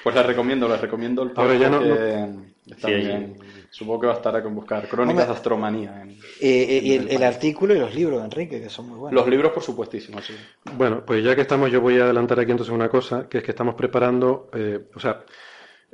[0.05, 2.27] Pues les recomiendo, les recomiendo el Ahora ya no- que
[2.71, 3.37] está bien.
[3.71, 5.33] Supongo que va a estar a con buscar Crónicas de.
[5.35, 6.03] Astromanía.
[6.03, 8.69] en- Eh, eh, y en el, el el artículo y los libros de Enrique, que
[8.69, 9.21] son muy buenos.
[9.21, 10.35] Los libros, por supuestísimo, sí.
[10.77, 13.45] Bueno, pues ya que estamos, yo voy a adelantar aquí entonces una cosa, que es
[13.45, 15.25] que estamos preparando, eh, o sea,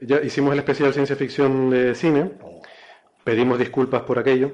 [0.01, 2.33] ya hicimos el especial ciencia ficción de cine,
[3.25, 4.53] pedimos disculpas por aquello.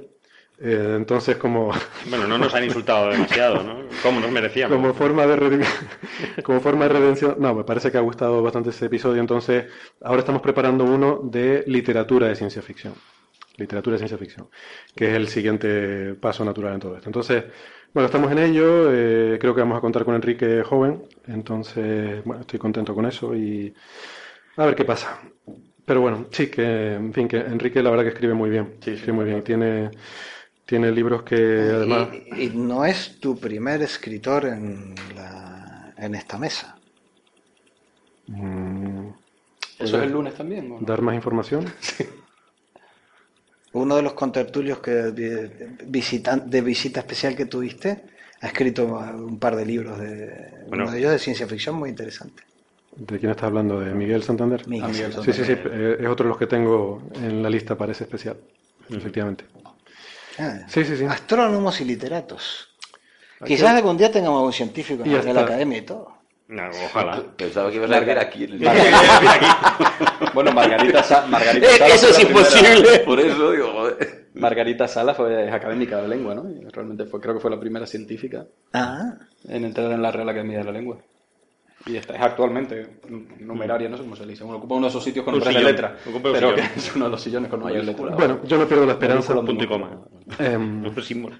[0.62, 1.70] Eh, entonces, como,
[2.10, 3.78] Bueno, no nos han insultado demasiado, ¿no?
[4.02, 4.76] Como nos merecíamos.
[4.76, 5.64] como, forma de redi-
[6.44, 9.20] como forma de redención, no, me parece que ha gustado bastante ese episodio.
[9.20, 9.64] Entonces,
[10.02, 12.92] ahora estamos preparando uno de literatura de ciencia ficción.
[13.56, 14.48] Literatura de ciencia ficción,
[14.94, 17.08] que es el siguiente paso natural en todo esto.
[17.08, 17.44] Entonces,
[17.92, 18.90] bueno, estamos en ello.
[18.92, 21.02] eh, creo que vamos a contar con Enrique joven.
[21.26, 23.74] Entonces, bueno, estoy contento con eso y
[24.56, 25.20] a ver qué pasa.
[25.84, 28.74] Pero bueno, sí, que, en fin, que Enrique la verdad que escribe muy bien.
[28.80, 29.42] Sí, sí, escribe muy bien.
[29.42, 29.90] Tiene,
[30.70, 32.08] tiene libros que además...
[32.36, 36.78] Y, y no es tu primer escritor en, la, en esta mesa.
[38.28, 39.08] mm,
[39.80, 40.70] ¿Eso es el lunes también?
[40.70, 40.86] ¿o no?
[40.86, 41.64] dar más información.
[43.72, 48.04] Uno de los contertulios que de, visitan- de visita especial que tuviste
[48.42, 50.30] ha escrito un par de libros de
[50.68, 50.84] Bueno.
[50.84, 52.44] uno de ellos de ciencia ficción muy interesante.
[52.96, 53.80] ¿De quién estás hablando?
[53.80, 54.66] ¿De Miguel Santander?
[54.68, 55.34] Miguel Ah, Miguel Santander.
[55.34, 58.04] Sí, sí, sí, eh, es otro de los que tengo en la lista para ese
[58.04, 58.36] especial,
[58.88, 59.44] efectivamente.
[60.68, 61.04] Sí, sí, sí.
[61.04, 62.68] Astrónomos y literatos.
[63.44, 66.14] Quizás algún día tengamos un científico en la academia y todo.
[66.48, 67.22] No, ojalá.
[67.36, 68.44] Pensaba que ibas a decir aquí.
[68.44, 68.60] en el-
[70.34, 72.98] Bueno, Margarita, Sa- Margarita Eh, Sala eso es la primera- imposible.
[73.06, 74.28] Por eso digo, joder.
[74.34, 76.50] Margarita Sala fue es académica de la lengua, ¿no?
[76.50, 79.12] Y realmente fue, creo que fue la primera científica Ah,
[79.48, 80.98] en entrar en la Real Academia de la Lengua.
[81.86, 83.00] Y esta es actualmente
[83.40, 84.44] numeraria, no sé cómo se le dice.
[84.44, 85.96] Bueno, ocupa uno de esos sitios con Un nombres de letra.
[86.08, 88.14] Ocupa un Pero que es uno de los sillones con nombres de letra.
[88.16, 89.34] Bueno, yo no pierdo la esperanza.
[89.34, 89.90] Punto y coma.
[90.38, 91.36] Em, Un símbolo.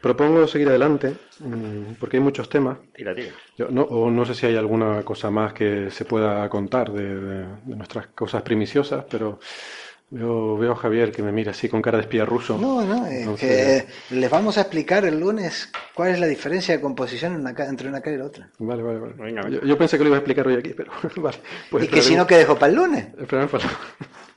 [0.00, 2.78] propongo seguir adelante, mm, porque hay muchos temas.
[2.94, 3.28] Tira, tira.
[3.56, 7.02] Yo no, o no sé si hay alguna cosa más que se pueda contar de,
[7.14, 9.38] de- de nuestras cosas primiciosas, pero
[10.10, 12.56] veo, veo a Javier que me mira así con cara de espía ruso.
[12.58, 16.74] no, no, es Entonces- que les vamos a explicar el lunes cuál es la diferencia
[16.76, 18.48] de composición en una entre una cara y la otra.
[18.58, 19.14] Vale, vale, vale.
[19.18, 19.48] Venga.
[19.48, 21.38] Yo, yo pensé que lo iba a explicar hoy aquí, pero vale.
[21.70, 23.06] Pues y que si no, que dejo para el lunes.
[23.18, 23.74] esperaremos para-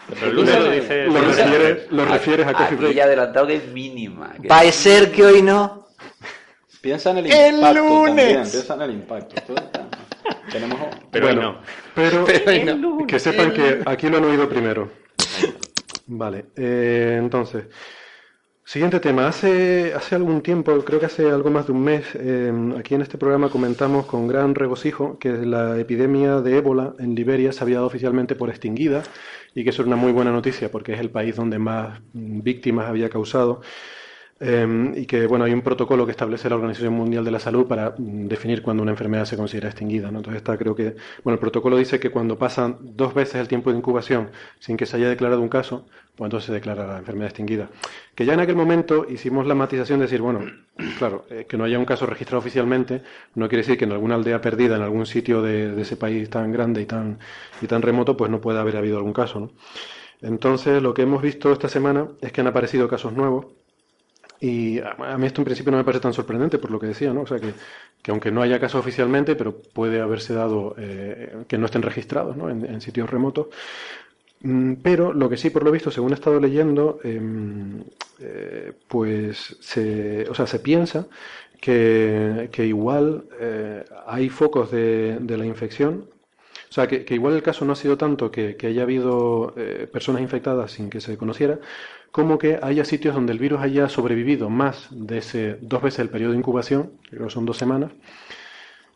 [0.09, 1.05] Pero el lunes lo dice.
[1.07, 2.93] Lo refieres, lo refieres a Aquí Break.
[2.95, 4.33] ya adelantado que es mínima.
[4.41, 5.85] que- Va a ser que hoy no.
[6.81, 8.05] Piensa en el ¡El impacto lunes!
[8.15, 8.35] también.
[8.51, 9.53] Piensa en el impacto.
[10.51, 10.79] Tenemos...
[11.11, 11.59] Pero hoy Bueno, no.
[11.93, 13.07] Pero, Pero hoy no.
[13.07, 14.89] que sepan que aquí lo han oído primero.
[16.07, 17.67] Vale, eh, entonces,
[18.63, 19.27] siguiente tema.
[19.27, 23.01] Hace, hace algún tiempo, creo que hace algo más de un mes, eh, aquí en
[23.01, 27.75] este programa comentamos con gran regocijo que la epidemia de ébola en Liberia se había
[27.77, 29.03] dado oficialmente por extinguida
[29.55, 33.09] y que eso una muy buena noticia porque es el país donde más víctimas había
[33.09, 33.61] causado.
[34.39, 37.65] Eh, y que bueno hay un protocolo que establece la Organización Mundial de la Salud
[37.65, 41.39] para mm, definir cuando una enfermedad se considera extinguida entonces está creo que bueno el
[41.39, 44.29] protocolo dice que cuando pasan dos veces el tiempo de incubación
[44.59, 47.69] sin que se haya declarado un caso pues entonces se declara la enfermedad extinguida
[48.13, 50.41] que ya en aquel momento hicimos la matización de decir bueno
[50.99, 53.01] claro eh, que no haya un caso registrado oficialmente
[53.33, 56.29] no quiere decir que en alguna aldea perdida en algún sitio de, de ese país
[56.29, 57.17] tan grande y tan
[57.59, 59.51] y tan remoto pues no pueda haber habido algún caso ¿no?
[60.21, 63.47] entonces lo que hemos visto esta semana es que han aparecido casos nuevos
[64.39, 67.13] y a mí esto en principio no me parece tan sorprendente por lo que decía,
[67.13, 67.21] ¿no?
[67.21, 67.53] O sea, que,
[68.01, 72.37] que aunque no haya casos oficialmente, pero puede haberse dado eh, que no estén registrados,
[72.37, 72.49] ¿no?
[72.49, 73.47] En, en sitios remotos.
[74.41, 77.83] Mm, Pero lo que sí, por lo visto, según he estado leyendo, em,
[78.19, 81.07] eh, pues se, o sea, se piensa
[81.61, 86.05] que, que igual eh, hay focos de, de la infección
[86.69, 89.53] o sea, que, que igual el caso no ha sido tanto que, que haya habido
[89.91, 91.59] personas infectadas sin que se conociera,
[92.11, 96.09] como que haya sitios donde el virus haya sobrevivido más de ese dos veces el
[96.09, 97.91] periodo de incubación, creo que son dos semanas.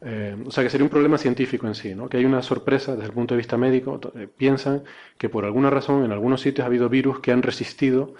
[0.03, 2.09] Eh, o sea, que sería un problema científico en sí, ¿no?
[2.09, 3.99] Que hay una sorpresa desde el punto de vista médico.
[4.15, 4.83] eh, piensan
[5.17, 8.15] que por alguna razón en algunos sitios ha habido virus que han resistido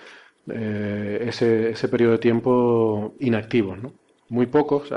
[0.50, 3.94] eh, ese, ese periodo de tiempo inactivos, ¿no?
[4.30, 4.90] Muy pocos,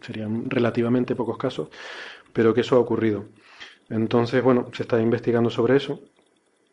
[0.00, 1.68] serían relativamente pocos casos,
[2.32, 3.26] pero que eso ha ocurrido.
[3.90, 6.00] Entonces, bueno, se está investigando sobre eso.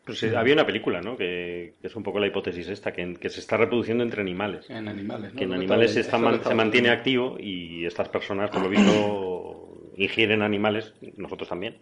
[0.06, 1.16] Pues, eh, había una película, ¿no?
[1.16, 4.70] Que, que es un poco la hipótesis esta, que, que se está reproduciendo entre animales.
[4.70, 5.38] En animales, ¿no?
[5.38, 8.68] Que en Lo que animales se, está man- mantiene activo y estas personas, por lo
[8.68, 11.78] visto, ingieren animales, nosotros también,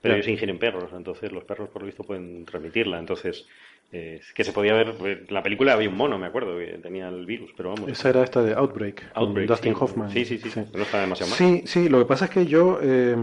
[0.00, 2.98] pero ellos ingieren perros, entonces los perros, por lo visto, pueden transmitirla.
[2.98, 3.46] Entonces,
[3.92, 7.08] eh, que se podía ver, en la película había un mono, me acuerdo, que tenía
[7.08, 7.88] el virus, pero vamos.
[7.88, 9.78] Esa era esta de Outbreak, Outbreak, Dustin sí.
[9.80, 10.10] Hoffman.
[10.10, 11.38] Sí, sí, sí, no está demasiado mal.
[11.38, 13.16] Sí, sí, lo que pasa es que yo, eh,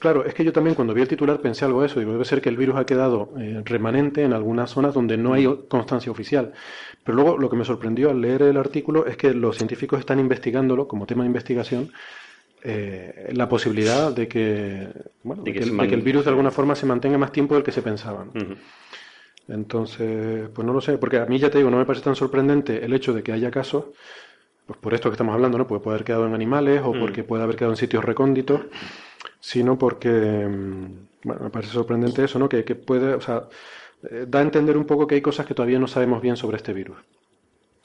[0.00, 2.24] claro, es que yo también cuando vi el titular pensé algo de eso, digo, debe
[2.24, 6.10] ser que el virus ha quedado eh, remanente en algunas zonas donde no hay constancia
[6.12, 6.52] oficial.
[7.04, 10.18] Pero luego lo que me sorprendió al leer el artículo es que los científicos están
[10.20, 11.90] investigándolo como tema de investigación.
[12.64, 14.88] eh, la posibilidad de que,
[15.22, 17.16] bueno, De de que el, man- de que el virus de alguna forma se mantenga
[17.16, 18.24] más tiempo del que se pensaba.
[18.24, 18.32] ¿no?
[18.32, 18.54] Ujú.
[19.48, 22.14] Entonces, pues no lo sé, porque a mí ya te digo, no me parece tan
[22.16, 23.86] sorprendente el hecho de que haya casos,
[24.66, 25.66] pues por esto que estamos hablando, ¿no?
[25.66, 27.00] Puede, puede haber quedado en animales o Mm.
[27.00, 28.62] porque puede haber quedado en sitios recónditos,
[29.40, 30.86] sino porque, mm,
[31.24, 32.48] bueno, me parece sorprendente eso, ¿no?
[32.48, 33.48] Que, que puede, o sea,
[34.10, 36.58] eh, da a entender un poco que hay cosas que todavía no sabemos bien sobre
[36.58, 36.98] este virus.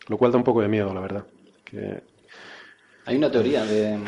[0.10, 1.26] Lo cual da un poco de miedo, la verdad.
[1.64, 2.02] Que...
[3.06, 4.00] Hay una teoría de,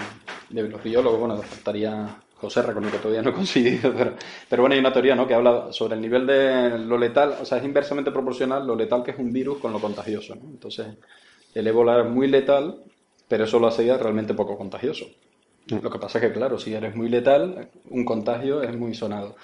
[0.49, 2.15] de los biólogos, bueno, faltaría
[2.45, 4.13] José con el que todavía no he conseguido, pero,
[4.49, 5.27] pero, bueno, hay una teoría ¿no?
[5.27, 9.03] que habla sobre el nivel de lo letal, o sea, es inversamente proporcional lo letal
[9.03, 10.35] que es un virus con lo contagioso.
[10.35, 10.41] ¿no?
[10.49, 10.87] Entonces,
[11.53, 12.83] el ébola es muy letal,
[13.27, 15.05] pero eso lo hacía realmente poco contagioso.
[15.69, 15.79] Mm.
[15.81, 19.35] Lo que pasa es que, claro, si eres muy letal, un contagio es muy sonado.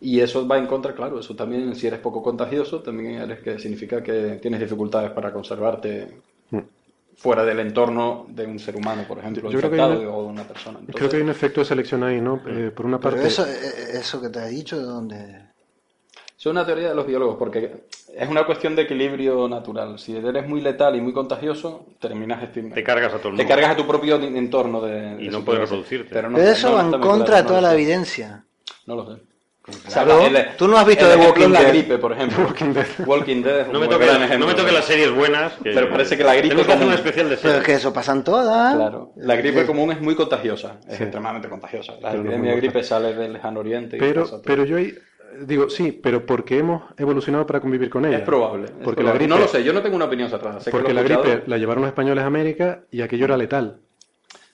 [0.00, 3.58] Y eso va en contra, claro, eso también, si eres poco contagioso, también eres que
[3.58, 6.08] significa que tienes dificultades para conservarte.
[7.20, 10.80] Fuera del entorno de un ser humano, por ejemplo, infectado o de una persona.
[10.90, 12.40] creo que hay un efecto de selección ahí, ¿no?
[12.46, 13.26] Eh, por una parte...
[13.26, 15.50] eso, eh, eso que te ha dicho, ¿de dónde...?
[16.38, 17.84] Es una teoría de los biólogos, porque
[18.16, 19.98] es una cuestión de equilibrio natural.
[19.98, 23.42] Si eres muy letal y muy contagioso, terminas Te cargas a todo el mundo.
[23.42, 25.22] Te cargas a tu propio entorno de...
[25.22, 26.08] Y no puedes reproducirte.
[26.10, 28.46] Pero, eso va en contra de toda la evidencia.
[28.86, 29.22] No lo sé.
[30.56, 31.62] Tú no has visto The Walking Dead.
[31.62, 32.38] La gripe, por ejemplo.
[33.06, 33.66] Walking Dead.
[33.72, 35.52] no, me toques, no me toque las series buenas.
[35.62, 36.48] pero parece que la gripe.
[36.48, 38.74] Tenemos que hacer una especial de Pero es que eso pasan todas.
[38.74, 39.12] Claro.
[39.16, 40.78] La gripe común es muy contagiosa.
[40.88, 41.94] Es extremadamente contagiosa.
[42.00, 43.96] La epidemia de gripe sale del lejano oriente.
[43.98, 44.94] pero, pero yo ahí
[45.46, 48.18] Digo, sí, pero porque hemos evolucionado para convivir con ella.
[48.18, 48.66] Es probable.
[48.82, 50.68] porque La gripe, no lo sé, yo no tengo una opinión atrás.
[50.70, 53.80] porque la gripe la llevaron los españoles a América y aquello era letal.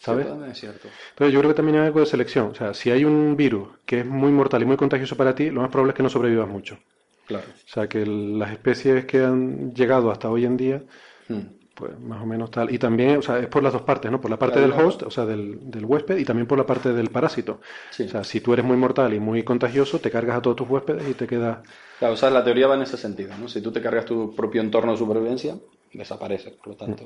[0.07, 0.27] ¿Sabes?
[0.51, 0.89] es cierto.
[1.11, 2.49] Entonces yo creo que también hay algo de selección.
[2.49, 5.51] O sea, si hay un virus que es muy mortal y muy contagioso para ti,
[5.51, 6.79] lo más probable es que no sobrevivas mucho.
[7.27, 7.45] Claro.
[7.49, 10.83] O sea, que las especies que han llegado hasta hoy en día
[11.29, 12.73] hmm pues más o menos tal.
[12.73, 14.19] Y también, o sea, es por las dos partes, ¿no?
[14.19, 16.93] Por la parte del host, o sea, del, del, huésped, y también por la parte
[16.93, 17.61] del parásito.
[17.91, 20.69] O sea, si tú eres muy mortal y muy contagioso, te cargas a todos tus
[20.69, 21.63] huéspedes y te queda...
[21.99, 23.47] Claro, o sea, la teoría va en ese sentido, ¿no?
[23.47, 25.57] Si tú te cargas tu propio entorno de supervivencia,
[25.93, 27.05] desaparece, por lo tanto...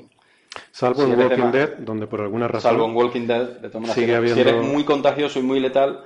[0.71, 2.71] Salvo en Walking Dead, donde por alguna razón...
[2.71, 6.05] Salvo en Walking Dead, de todas maneras, si eres muy contagioso y muy letal,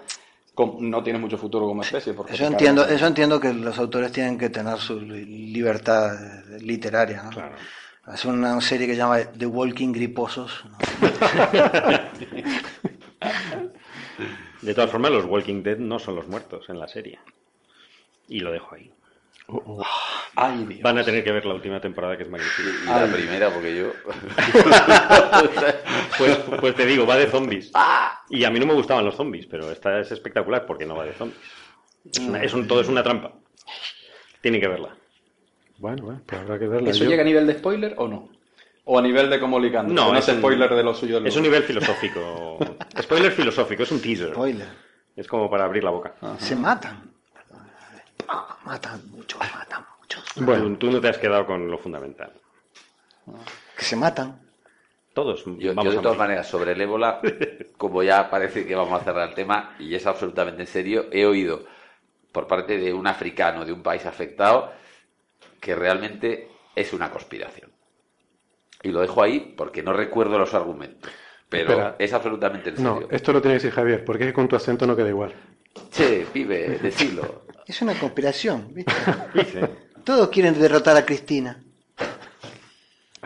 [0.79, 2.13] no tienes mucho futuro como especie.
[2.13, 6.13] Porque eso entiendo, eso entiendo que los autores tienen que tener su libertad
[6.61, 7.29] literaria, ¿no?
[7.31, 7.55] Claro.
[8.05, 10.63] Hace una serie que se llama The Walking Griposos.
[14.61, 17.19] De todas formas, los Walking Dead no son los muertos en la serie.
[18.27, 18.91] Y lo dejo ahí.
[19.47, 19.83] Oh, oh.
[20.81, 22.69] Van a tener que ver la última temporada que es magnífica.
[22.83, 23.91] Y la primera, porque yo.
[26.17, 27.71] pues, pues, te digo, va de zombies.
[28.29, 31.05] Y a mí no me gustaban los zombies, pero esta es espectacular porque no va
[31.05, 31.39] de zombies.
[32.41, 33.33] Es, todo es una trampa.
[34.41, 34.95] Tienen que verla.
[35.77, 36.89] Bueno, bueno, pues habrá que verla.
[36.89, 38.29] ¿Eso llega a nivel de spoiler o no?
[38.83, 39.93] ¿O a nivel de cómo ligando?
[39.93, 41.25] No, no es spoiler de lo suyo.
[41.25, 42.59] es un nivel filosófico.
[43.01, 44.31] spoiler filosófico, es un teaser.
[44.31, 44.67] Spoiler.
[45.15, 46.15] Es como para abrir la boca.
[46.37, 47.14] Se matan.
[48.65, 50.23] Matan muchos, matan muchos.
[50.37, 52.31] Bueno, tú no te has quedado con lo fundamental.
[53.77, 54.41] Que se matan.
[55.13, 55.45] Todos.
[55.45, 57.21] Yo, de todas maneras, sobre el ébola,
[57.77, 61.25] como ya parece que vamos a cerrar el tema, y es absolutamente en serio, he
[61.25, 61.63] oído
[62.31, 64.73] por parte de un africano de un país afectado
[65.61, 67.71] que realmente es una conspiración.
[68.83, 71.09] Y lo dejo ahí porque no recuerdo los argumentos.
[71.47, 72.99] Pero es absolutamente en serio.
[73.01, 75.09] No, esto lo tiene que decir Javier, porque es que con tu acento no queda
[75.09, 75.33] igual.
[75.91, 77.45] Che, pibe, decilo.
[77.65, 78.93] Es una conspiración, ¿viste?
[80.03, 81.61] Todos quieren derrotar a Cristina.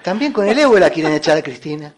[0.04, 1.94] También con el ébola quieren echar a Cristina.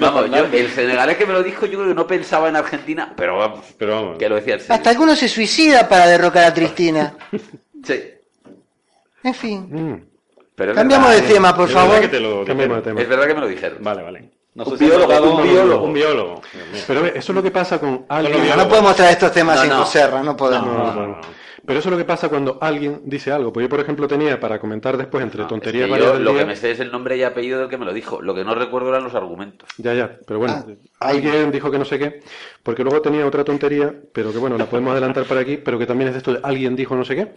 [0.00, 3.12] Vamos, yo, el senegalés que me lo dijo, yo creo que no pensaba en Argentina,
[3.16, 4.18] pero vamos, pero vamos.
[4.18, 7.16] que lo decía Hasta algunos se suicida para derrocar a Cristina.
[7.84, 8.02] sí.
[9.22, 9.68] En fin.
[9.70, 10.06] Mm.
[10.74, 11.96] Cambiamos de tema, por favor.
[12.02, 13.78] Es verdad que me lo dijeron.
[13.80, 14.30] Vale, vale.
[14.54, 16.42] Un, biólogo, un, biólogo,
[16.86, 18.56] Pero eso es lo que pasa con alguien.
[18.56, 20.22] No, podemos traer estos temas sin no.
[20.22, 21.26] no podemos.
[21.66, 23.50] Pero eso es lo que pasa cuando alguien dice algo.
[23.50, 26.80] Pues yo, por ejemplo, tenía para comentar después entre tonterías Lo que me sé es
[26.80, 28.20] el nombre y apellido del que me lo dijo.
[28.20, 29.68] Lo que no recuerdo eran los argumentos.
[29.78, 30.18] Ya, ya.
[30.26, 30.62] Pero bueno,
[31.00, 32.20] ah, alguien dijo que no sé qué.
[32.62, 35.86] Porque luego tenía otra tontería, pero que bueno, la podemos adelantar para aquí, pero que
[35.86, 37.32] también es de esto de alguien dijo no sé qué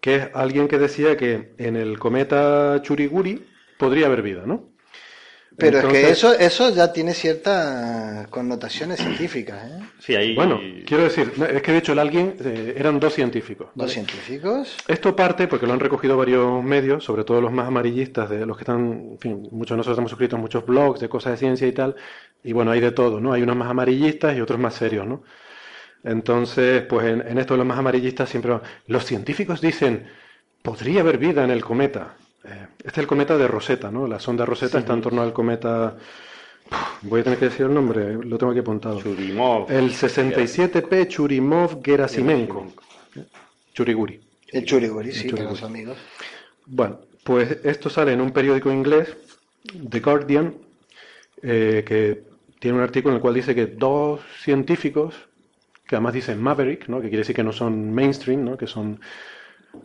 [0.00, 3.44] que es alguien que decía que en el cometa Churiguri
[3.78, 4.75] podría haber vida, ¿no?
[5.56, 9.64] Pero es que eso, eso ya tiene ciertas connotaciones científicas.
[9.64, 9.84] ¿eh?
[9.98, 10.34] Sí, ahí...
[10.34, 13.68] Bueno, quiero decir, es que de hecho el alguien eh, eran dos científicos.
[13.74, 14.76] ¿Dos científicos?
[14.86, 18.56] Esto parte porque lo han recogido varios medios, sobre todo los más amarillistas, de los
[18.56, 21.66] que están, en fin, muchos de nosotros hemos escrito muchos blogs de cosas de ciencia
[21.66, 21.96] y tal,
[22.44, 23.32] y bueno, hay de todo, ¿no?
[23.32, 25.22] Hay unos más amarillistas y otros más serios, ¿no?
[26.04, 30.06] Entonces, pues en, esto de los más amarillistas siempre los científicos dicen,
[30.62, 32.14] podría haber vida en el cometa.
[32.46, 34.06] Eh, este es el cometa de Rosetta, ¿no?
[34.06, 35.96] La sonda Rosetta está en torno al cometa...
[37.02, 39.00] voy a tener que decir el nombre, lo tengo aquí apuntado.
[39.00, 39.70] Churimov.
[39.70, 42.72] El 67P Churimov-Gerasimenko.
[43.74, 44.20] Churiguri.
[44.48, 45.98] El Churiguri, sí, los amigos.
[46.66, 49.16] Bueno, pues esto sale en un periódico inglés,
[49.90, 50.54] The Guardian,
[51.42, 52.22] eh, que
[52.58, 55.14] tiene un artículo en el cual dice que dos científicos
[55.86, 57.00] que además dicen Maverick, ¿no?
[57.00, 58.56] que quiere decir que no son mainstream, ¿no?
[58.56, 59.00] que son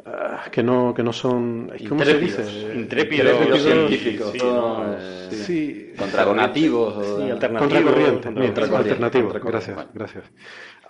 [0.06, 2.74] ah, que no que no son ¿cómo se Intrépidos, dice?
[2.76, 5.36] intrépidos, Intrépidos, científicos, sí, todo, no, eh, sí.
[5.44, 6.94] sí, Contranativos.
[7.18, 7.60] Sí, alternativos.
[7.84, 10.24] contracorriente, alternativo, gracias, gracias.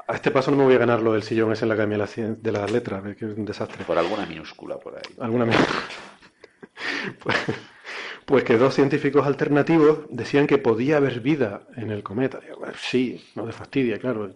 [0.08, 1.96] A este paso no me voy a ganar lo del sillón ese en la Academia
[1.98, 3.86] de las, Cien- de las Letras, que es un desastre.
[3.86, 5.02] Por alguna minúscula por ahí.
[5.20, 5.56] alguna vez.
[7.20, 7.36] Pues,
[8.26, 12.40] pues que dos científicos alternativos decían que podía haber vida en el cometa.
[12.40, 14.36] Digo, "Bueno, sí, no de fastidia, claro.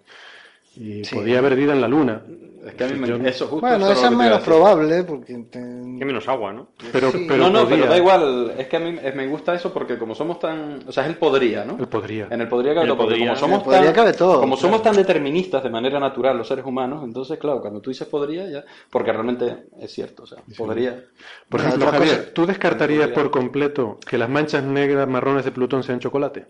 [0.77, 1.15] Y Sí.
[1.15, 2.21] podía haber vida en la Luna.
[2.65, 5.35] Es que a mí me, eso justo Bueno, eso es menos probable porque...
[5.51, 6.69] te- Que menos agua, ¿no?
[6.91, 7.25] Pero, Sí.
[7.27, 8.53] pero no, no, pero da igual.
[8.57, 10.79] Es que a mí me gusta eso porque como somos tan...
[10.87, 11.77] O sea, es el podría, ¿no?
[11.77, 12.27] Él podría.
[12.31, 14.57] En el podría cabe todo, podría- como somos en el podría tan, cabe todo, como
[14.57, 14.95] somos claro.
[14.95, 18.65] tan deterministas de manera natural los seres humanos, entonces claro, cuando tú dices podría ya,
[18.89, 21.03] porque realmente es cierto, o sea, podría.
[21.47, 25.83] Por ejemplo, Javier, cosa- ¿tú descartarías por completo que las manchas negras marrones de Plutón
[25.83, 26.47] sean chocolate?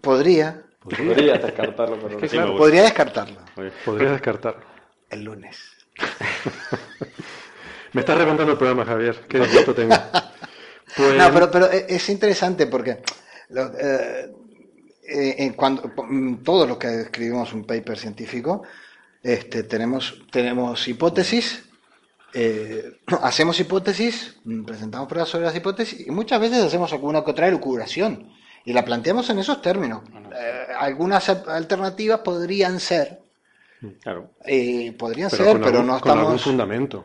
[0.00, 3.40] Podría, Podría descartarlo, pero Es que claro, podría descartarlo.
[3.54, 4.62] Pues, Podrías descartarlo.
[5.10, 5.58] El lunes.
[7.92, 9.20] Me estás reventando el programa, Javier.
[9.28, 9.94] Qué disgusto tengo.
[10.96, 12.98] Pues, No, pero, pero es es interesante porque
[13.50, 14.30] lo- eh,
[15.10, 18.62] eh, cuando mm, todos los que escribimos un paper científico
[19.22, 21.64] este, tenemos, tenemos hipótesis,
[22.34, 27.30] eh, hacemos hipótesis, mm, presentamos pruebas sobre las hipótesis y muchas veces hacemos alguna que
[27.30, 28.30] otra elucubración
[28.64, 30.02] y la planteamos en esos términos.
[30.34, 33.18] Eh, algunas al- alternativas podrían ser,
[34.02, 34.30] claro.
[34.44, 36.42] eh, podrían pero ser, pero algún- no con algún estamos...
[36.42, 37.04] fundamento.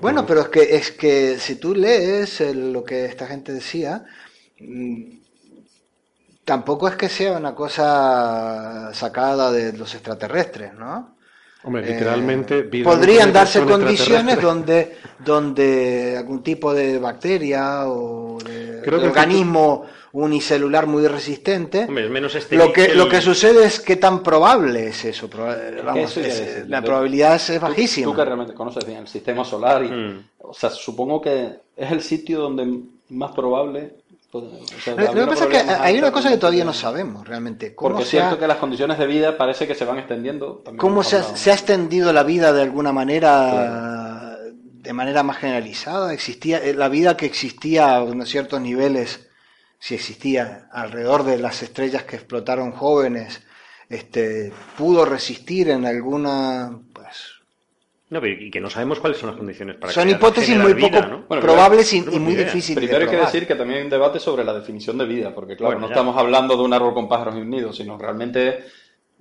[0.00, 4.04] Bueno, pero es que es que si tú lees el- lo que esta gente decía,
[4.60, 5.02] mm,
[6.44, 11.16] tampoco es que sea una cosa sacada de los extraterrestres, ¿no?
[11.64, 12.68] Hombre, Eh, literalmente.
[12.72, 19.08] un podrían darse condiciones donde donde algún tipo de bacteria o de, Creo de que
[19.08, 23.96] organismo unicelular muy resistente Hombre, es menos lo que el- lo que sucede es que
[23.96, 25.28] tan probable es eso
[25.84, 26.64] vamos, eso es- decir.
[26.68, 29.88] la Tú- probabilidad es Tú- bajísima Tú, que realmente conoces bien el sistema solar, y,
[29.88, 30.24] Mm.
[30.38, 32.66] o sea, supongo que es el sitio donde
[33.10, 33.94] más probable.
[34.30, 37.74] O sea, Lo que pasa es que hay una cosa que todavía no sabemos realmente.
[37.74, 40.62] ¿Cómo, Porque es ha, cierto que las condiciones de vida parece que se van extendiendo.
[40.76, 41.36] cómo se, ha, hablado.
[41.36, 46.12] se ha extendido la vida de alguna manera, de manera más generalizada?
[46.12, 49.28] Existía eh, La vida que existía a unos ciertos niveles,
[49.78, 53.40] si existía alrededor de las estrellas que explotaron jóvenes,
[53.88, 56.78] este, pudo resistir en alguna...
[56.92, 57.37] Pues,
[58.10, 60.88] No, pero y que no sabemos cuáles son las condiciones para son hipótesis muy vida,
[60.90, 61.24] poco ¿no?
[61.28, 62.44] Bueno, probables y, no y tenemos muy idea.
[62.46, 65.04] difíciles Primero de hay que decir que también hay un debate sobre la definición de
[65.04, 65.92] vida, porque claro, Bueno, no ya.
[65.94, 68.64] estamos hablando de un árbol con pájaros y un nido, sino realmente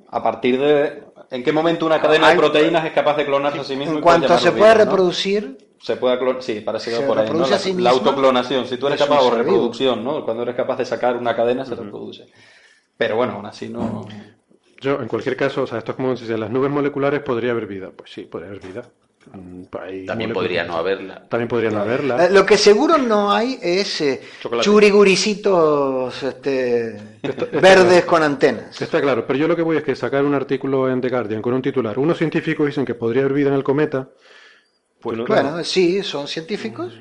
[0.10, 3.60] a partir de en qué momento una cadena de Hay- proteínas es capaz de clonarse
[3.60, 3.94] a sí mismo.
[3.94, 4.74] En y cuanto se ¿no?
[4.74, 7.46] reproducir, Se puede clon- sí, parece que Se va por ahí, ¿no?
[7.46, 7.90] La, a sí la misma.
[7.92, 10.24] autoclonación, si tú eres Es capaz o reproducción, ¿no?
[10.24, 12.26] Cuando eres capaz de sacar una cadena se reproduce.
[12.96, 14.08] Pero bueno, aún así no.
[14.80, 17.52] Yo, en cualquier caso, o sea, esto es como si en las nubes moleculares podría
[17.52, 17.90] haber vida.
[17.96, 18.84] Pues sí, podría haber vida.
[19.34, 21.28] Mm, hay También podría no haberla.
[21.28, 22.26] También podría no haberla.
[22.26, 24.22] Eh, Lo que seguro no hay es eh,
[24.62, 26.98] churiguricitos este,
[27.62, 28.82] verdes con antenas.
[28.82, 31.42] Está claro, pero yo lo que voy es que sacar un artículo en The Guardian
[31.42, 31.98] con un titular.
[32.00, 34.10] Unos científicos dicen que podría haber vida en el cometa.
[35.02, 36.94] Pues claro, Bueno, sí, son científicos,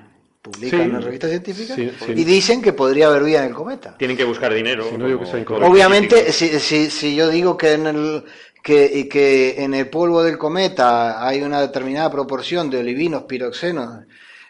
[0.51, 0.97] publican Sí.
[0.97, 2.13] en revistas científicas Sí, sí.
[2.17, 3.97] y dicen que podría haber vida en el cometa.
[3.99, 4.85] Tienen que buscar dinero.
[4.91, 5.61] Si no digo como que sea todos incorrecto.
[5.69, 8.25] los Obviamente, si, si, si yo digo que en el
[8.63, 14.05] que, y que en el polvo del cometa hay una determinada proporción de olivinos, piroxenos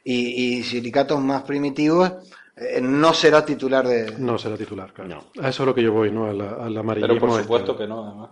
[0.05, 2.13] y, y silicatos más primitivos,
[2.57, 4.15] eh, no será titular de...
[4.19, 5.27] No será titular, claro.
[5.35, 5.43] No.
[5.45, 6.27] A eso es lo que yo voy, ¿no?
[6.27, 7.15] Al, al amarillismo.
[7.15, 7.43] Pero por este.
[7.43, 8.31] supuesto que no, además.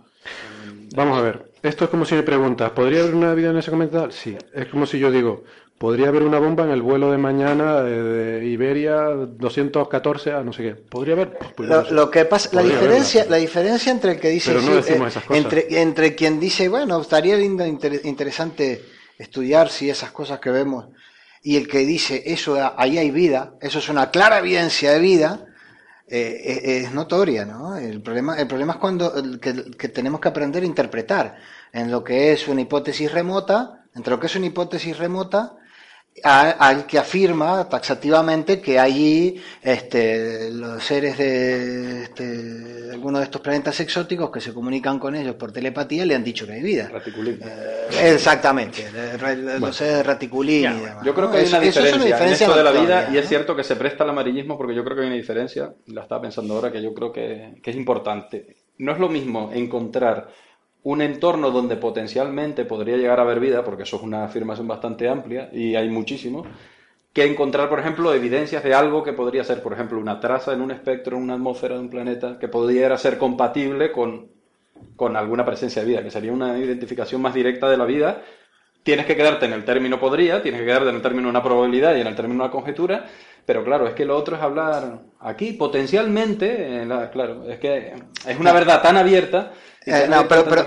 [0.95, 1.51] Vamos a ver.
[1.61, 4.09] Esto es como si me preguntas, ¿podría haber una vida en ese cometa?
[4.09, 4.35] Sí.
[4.53, 5.43] Es como si yo digo,
[5.77, 7.91] ¿podría haber una bomba en el vuelo de mañana eh,
[8.39, 10.75] de Iberia 214 a no sé qué?
[10.75, 11.37] ¿Podría haber?
[11.55, 11.93] Pues yo Lo, no sé.
[11.93, 13.37] lo que pasa, la diferencia, haberla.
[13.37, 15.43] la diferencia entre el que dice Pero no decimos eh, esas cosas.
[15.43, 18.83] entre, entre quien dice bueno estaría lindo inter- interesante
[19.17, 20.87] estudiar si esas cosas que vemos
[21.41, 25.45] y el que dice eso ahí hay vida, eso es una clara evidencia de vida,
[26.07, 27.77] eh, es, es notoria, ¿no?
[27.77, 31.35] El problema, el problema es cuando el que, que tenemos que aprender a interpretar
[31.71, 35.55] en lo que es una hipótesis remota, entre lo que es una hipótesis remota
[36.23, 43.41] a- al que afirma taxativamente que allí este, los seres de este, algunos de estos
[43.41, 46.89] planetas exóticos que se comunican con ellos por telepatía le han dicho que hay vida.
[46.91, 47.39] Raticulín.
[47.43, 48.85] Eh, exactamente,
[49.59, 51.05] los seres de Raticulín y demás.
[51.05, 51.31] Yo creo ¿no?
[51.31, 53.63] que hay una es diferencia, diferencia en esto de la vida y es cierto que
[53.63, 56.71] se presta al amarillismo porque yo creo que hay una diferencia, la estaba pensando ahora,
[56.71, 58.55] que yo creo que, que es importante.
[58.77, 60.29] No es lo mismo encontrar
[60.85, 65.09] un entorno donde potencialmente podría llegar a haber vida, porque eso es una afirmación bastante
[65.09, 66.47] amplia y hay muchísimos,
[67.13, 70.61] que encontrar, por ejemplo, evidencias de algo que podría ser, por ejemplo, una traza en
[70.61, 74.33] un espectro, en una atmósfera de un planeta, que pudiera ser compatible con
[74.95, 78.21] con alguna presencia de vida, que sería una identificación más directa de la vida.
[78.83, 81.95] Tienes que quedarte en el término podría, tienes que quedarte en el término una probabilidad
[81.95, 83.05] y en el término una conjetura,
[83.45, 87.93] pero claro, es que lo otro es hablar aquí, potencialmente, en la- claro, es que
[88.27, 89.53] es una verdad tan abierta.
[89.87, 90.61] Eh, no, pero- que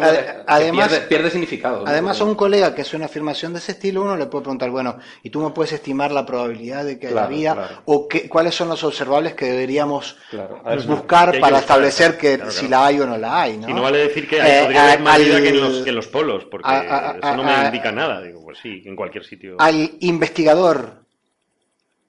[0.47, 1.85] además- pierde, pierde significado.
[1.85, 1.91] ¿no?
[1.91, 4.43] Además, a Porque- un colega que hace una afirmación de ese estilo, uno le puede
[4.45, 7.55] preguntar, bueno, ¿y tú me puedes estimar la probabilidad de que haya Claro, vida?
[7.55, 7.83] claro.
[7.87, 11.63] ¿O qué, cuáles son los observables que deberíamos Claro, a buscar que que para buscar,
[11.63, 13.57] establecer que claro, si la hay o no la hay?
[13.59, 13.69] ¿no?
[13.69, 15.61] Y no vale decir que Eh, hay, podría haber a- más vida que en, al-
[15.63, 18.23] los, que en los polos, porque a- a- eso no me a- indica nada.
[18.23, 19.57] Digo, pues sí, en cualquier sitio.
[19.59, 21.03] al investigador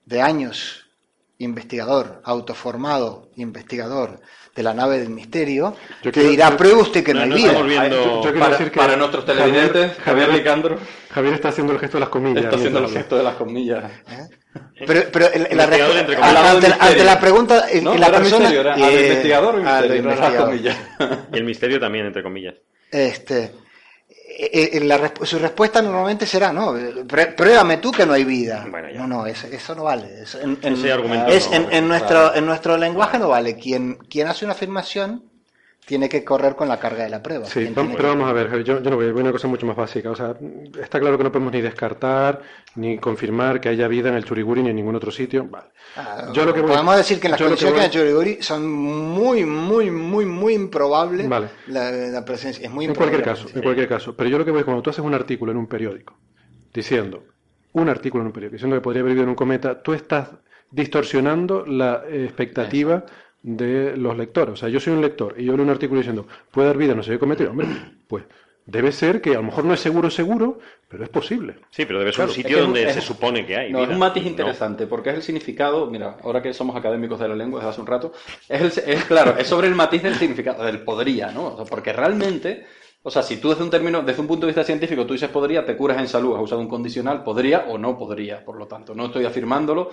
[0.05, 0.85] de años,
[1.39, 4.19] investigador, autoformado, investigador
[4.59, 7.41] de la nave del misterio, Yo te quiero- dirá, pruebe usted que no, No, hay
[7.41, 7.47] vida.
[7.51, 10.77] estamos viendo- Yo- yo quiero para, decir que para nuestros televidentes, Javier Javier- Licandro
[11.11, 12.43] Javier está haciendo el gesto de las comillas.
[12.43, 13.83] está haciendo el gesto de las comillas.
[14.85, 16.45] Pero, pero el- la respu- entre ante, comillas.
[16.55, 18.39] ante- ante la pregunta, el- No, la persona...
[18.49, 20.45] misterio, era al eh, investigador o al misterio, las investigador.
[20.49, 20.77] comillas.
[21.33, 22.55] Y el misterio también, entre comillas.
[22.91, 23.51] Este,
[24.31, 26.75] eh, eh, la resp- su respuesta normalmente será, no,
[27.35, 28.65] pruébame tú que no hay vida.
[28.69, 30.21] Bueno, no, no, eso, eso no vale.
[30.21, 32.35] Eso en, en- Ese argumento es- no, en, nuestro, claro.
[32.35, 33.55] en nuestro lenguaje no vale.
[33.55, 35.28] Quien, quien hace una afirmación
[35.89, 37.45] tiene que correr con la carga de la prueba.
[37.45, 39.65] Sí, pero que- vamos a ver, yo, yo no voy, voy a una cosa mucho
[39.65, 40.11] más básica.
[40.11, 40.35] O sea,
[40.79, 42.43] está claro que no podemos ni descartar
[42.75, 45.47] ni confirmar que haya vida en el Churiguri ni en ningún otro sitio.
[45.49, 45.69] Vale.
[45.95, 47.85] Ah, Yo lo que voy- podemos decir que en las que condiciones que voy- hay
[47.87, 51.47] en Chorigori son muy, muy, muy, muy improbables Vale.
[51.65, 52.63] la, la presencia.
[52.67, 54.15] Es muy En improbable cualquier la caso, en cualquier caso.
[54.15, 56.19] Pero yo lo que voy es cuando tú haces un artículo en un periódico
[56.71, 57.23] diciendo,
[57.73, 60.29] un artículo en un periódico diciendo que podría haber vivido en un cometa, tú estás
[60.71, 63.03] distorsionando la expectativa
[63.41, 64.53] de los lectores.
[64.53, 66.95] O sea, yo soy un lector y yo leo un artículo diciendo, puede haber vida,
[66.95, 67.67] no sé qué cometa, y, hombre,
[68.07, 68.25] pues
[68.65, 71.55] debe ser que a lo mejor no es seguro, seguro, pero es posible.
[71.71, 73.71] Sí, pero debe ser Claro, un es sitio que donde es- se supone que hay.
[73.71, 74.29] No, es un matiz No.
[74.29, 77.81] interesante, porque es el significado, mira, ahora que somos académicos de la lengua desde hace
[77.81, 78.11] un rato,
[78.47, 81.47] es, el- es claro, es sobre el matiz del significado, del podría, ¿no?
[81.53, 82.65] O sea, porque realmente,
[83.01, 85.29] o sea, si tú desde un término, desde un punto de vista científico, tú dices
[85.29, 88.67] podría, te curas en salud, has usado un condicional, podría o no podría, por lo
[88.67, 89.89] tanto, no estoy afirmándolo,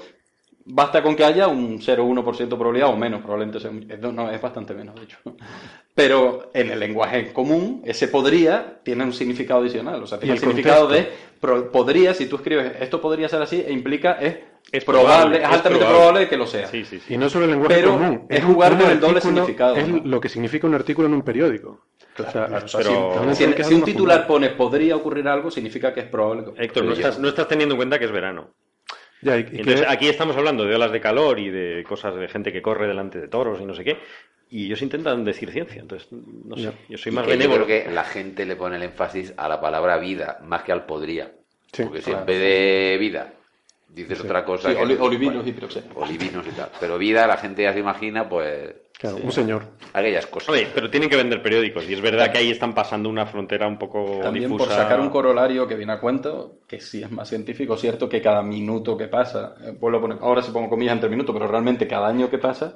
[0.67, 4.31] basta con que haya un 0,1% de probabilidad o menos, probablemente sea, un- no, no,
[4.31, 5.19] es bastante menos, de hecho.
[5.95, 10.03] Pero en el lenguaje común, ese podría tiene un significado adicional.
[10.03, 11.09] O sea, tiene el, el significado de
[11.41, 14.37] pro- podría, si tú escribes esto podría ser así, e implica es,
[14.71, 15.99] Es probable, probable, es es altamente probable.
[15.99, 16.67] probable que lo sea.
[16.67, 17.15] Sí, sí, sí.
[17.15, 20.03] Y no solo el lenguaje Pero común, es jugar con el doble significado, Es ¿no?
[20.05, 21.81] lo que significa un artículo en un periódico.
[22.19, 26.01] O sea, O sea, pero- si- si, un titular pone podría ocurrir algo, significa que
[26.01, 26.45] es probable.
[26.45, 28.51] que- Héctor, no estás, no estás teniendo en cuenta que es verano.
[29.27, 32.29] Ya, y- Entonces, que- aquí estamos hablando de olas de calor y de cosas de
[32.29, 33.97] gente que corre delante de toros y no sé qué.
[34.51, 35.81] Y ellos intentan decir ciencia.
[35.83, 36.73] Entonces, no sé, Ya.
[36.89, 37.65] yo soy más yo benévolo.
[37.67, 40.87] creo que la gente le pone el énfasis a la palabra vida más que al
[40.87, 41.33] podría.
[41.73, 42.21] Sí, Porque si claro.
[42.21, 43.33] en vez de vida
[44.03, 44.71] dices otra cosa.
[44.71, 45.87] Sí, que- oli- olivinos bueno, y piroxeno.
[45.95, 46.69] Olivinos y tal.
[46.79, 49.65] Pero vida, la gente ya se imagina, pues, claro, un señor.
[49.93, 50.51] aquellas cosas.
[50.51, 51.89] Oye, pero tienen que vender periódicos.
[51.89, 54.65] Y es verdad que ahí están pasando una frontera un poco También difusa.
[54.67, 58.21] por sacar un corolario que viene a cuento, que sí es más científico, cierto que
[58.21, 61.49] cada minuto que pasa, eh, vuelvo a poner- ahora se pongo comillas entre minutos, pero
[61.49, 62.75] realmente cada año que pasa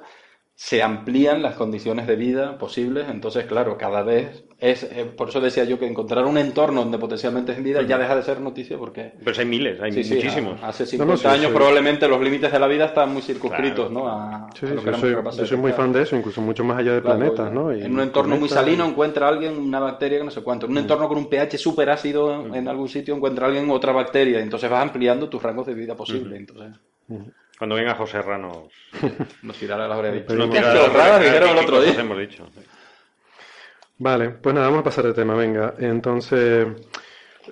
[0.63, 5.41] se amplían las condiciones de vida posibles, entonces claro, cada vez es, eh, por eso
[5.41, 8.77] decía yo que encontrar un entorno donde potencialmente es vida ya deja de ser noticia
[8.77, 9.11] porque...
[9.25, 10.61] Pero hay miles, hay Sí, sí, muchísimos.
[10.61, 11.53] a- hace No, 50 no, sí, años sí.
[11.55, 14.05] probablemente los límites de la vida están muy circunscritos, Claro.
[14.05, 14.07] ¿no?
[14.07, 16.01] A, Sí, a sí, lo que yo soy, capaces yo de soy muy fan de
[16.03, 17.75] eso, incluso mucho más allá de Claro, planetas, ¿no?
[17.75, 20.67] Y en un entorno muy salino encuentra alguien una bacteria que no sé cuánto.
[20.67, 24.39] En un entorno con un pH súper ácido en algún sitio encuentra alguien otra bacteria.
[24.39, 26.37] Entonces vas ampliando tus rangos de vida posible.
[26.37, 26.79] Entonces
[27.61, 28.69] Cuando venga José Rano.
[29.43, 31.93] nos tirará las Pero nos tirará- chorradas ¿qué- dijeron el otro día.
[32.01, 32.47] hemos dicho.
[33.99, 35.75] Vale, pues nada, vamos a pasar de tema, venga.
[35.77, 36.65] Entonces,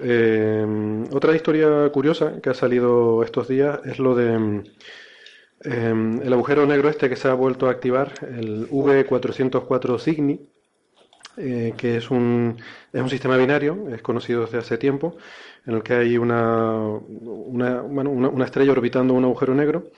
[0.01, 4.63] eh, otra historia curiosa que ha salido estos días es lo de
[5.65, 10.39] eh, el agujero negro este que se ha vuelto a activar, el V404 Cygni,
[11.39, 12.57] eh, que es un,
[12.93, 15.17] es un sistema binario, es conocido desde hace tiempo,
[15.65, 19.91] en el que hay una, una, bueno, una, una estrella orbitando un agujero negro.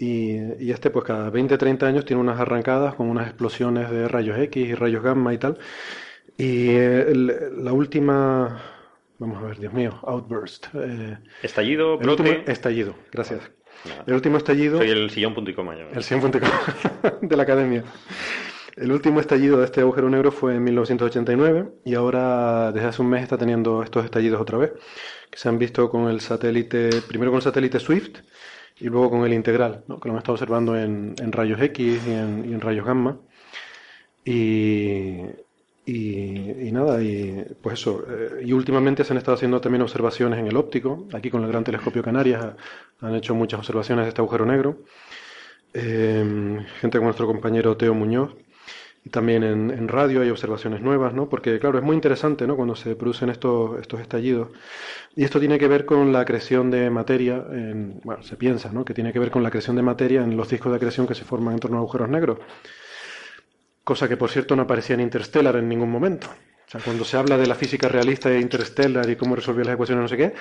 [0.00, 4.38] Y, y este, pues cada 20-30 años tiene unas arrancadas con unas explosiones de rayos
[4.38, 5.58] X y rayos gamma y tal.
[6.36, 8.62] Y eh, el- la última,
[9.18, 10.68] vamos a ver, Dios mío, outburst.
[10.74, 13.40] eh, Estallido, el último estallido, gracias.
[13.86, 14.04] Nada.
[14.06, 15.74] El último estallido, Soy el sillón punto y coma.
[15.76, 16.40] el 100.com
[17.28, 17.82] de la academia.
[18.80, 23.08] El último estallido de este agujero negro fue en 1989 y ahora desde hace un
[23.10, 24.72] mes está teniendo estos estallidos otra vez,
[25.30, 28.20] que se han visto con el satélite, primero con el satélite Swift
[28.78, 29.98] y luego con el integral, ¿no?
[29.98, 33.18] que lo hemos estado observando en, rayos X y en, y en rayos gamma.
[34.24, 35.22] Y,
[35.86, 38.04] y, y nada, y pues eso.
[38.08, 41.06] eh, y últimamente se han estado haciendo también observaciones en el óptico.
[41.14, 42.54] Aquí con el Gran Telescopio Canarias
[43.00, 44.78] han hecho muchas observaciones de este agujero negro.
[45.74, 48.34] Eh, gente como nuestro compañero Teo Muñoz.
[49.10, 51.28] También en, radio hay observaciones nuevas, ¿no?
[51.28, 52.56] Porque, claro, es muy interesante, ¿no?
[52.56, 54.48] Cuando se producen estos, estos estallidos.
[55.16, 58.84] Y esto tiene que ver con la creación de materia, en, bueno, se piensa, ¿no?
[58.84, 61.14] Que tiene que ver con la creación de materia en los discos de acreción que
[61.14, 62.38] se forman en torno a agujeros negros.
[63.84, 66.28] Cosa que, por cierto, no aparecía en Interstellar en ningún momento.
[66.28, 69.74] O sea, cuando se habla de la física realista de Interstellar y cómo resolver las
[69.74, 70.34] ecuaciones, no sé qué,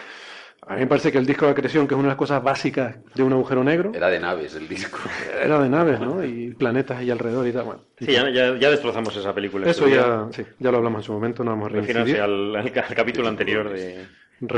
[0.62, 2.44] a mí me parece que el disco de acreción, que es una de las cosas
[2.44, 5.00] básicas de un agujero negro, Era de naves el disco.
[5.44, 6.24] era de naves, ¿no?
[6.24, 7.64] Y planetas ahí alrededor y tal.
[7.66, 9.70] Bueno, Sí, ya, ya, ya destrozamos esa película.
[9.70, 12.20] eso en su ya, sí, ya lo hablamos en su momento, no vamos a reincidir.
[12.20, 14.06] al, al al capítulo anterior de,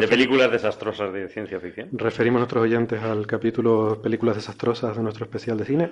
[0.07, 1.89] películas desastrosas de ciencia ficción.
[1.93, 5.91] Referimos a nuestros oyentes al capítulo Películas desastrosas de nuestro especial de cine.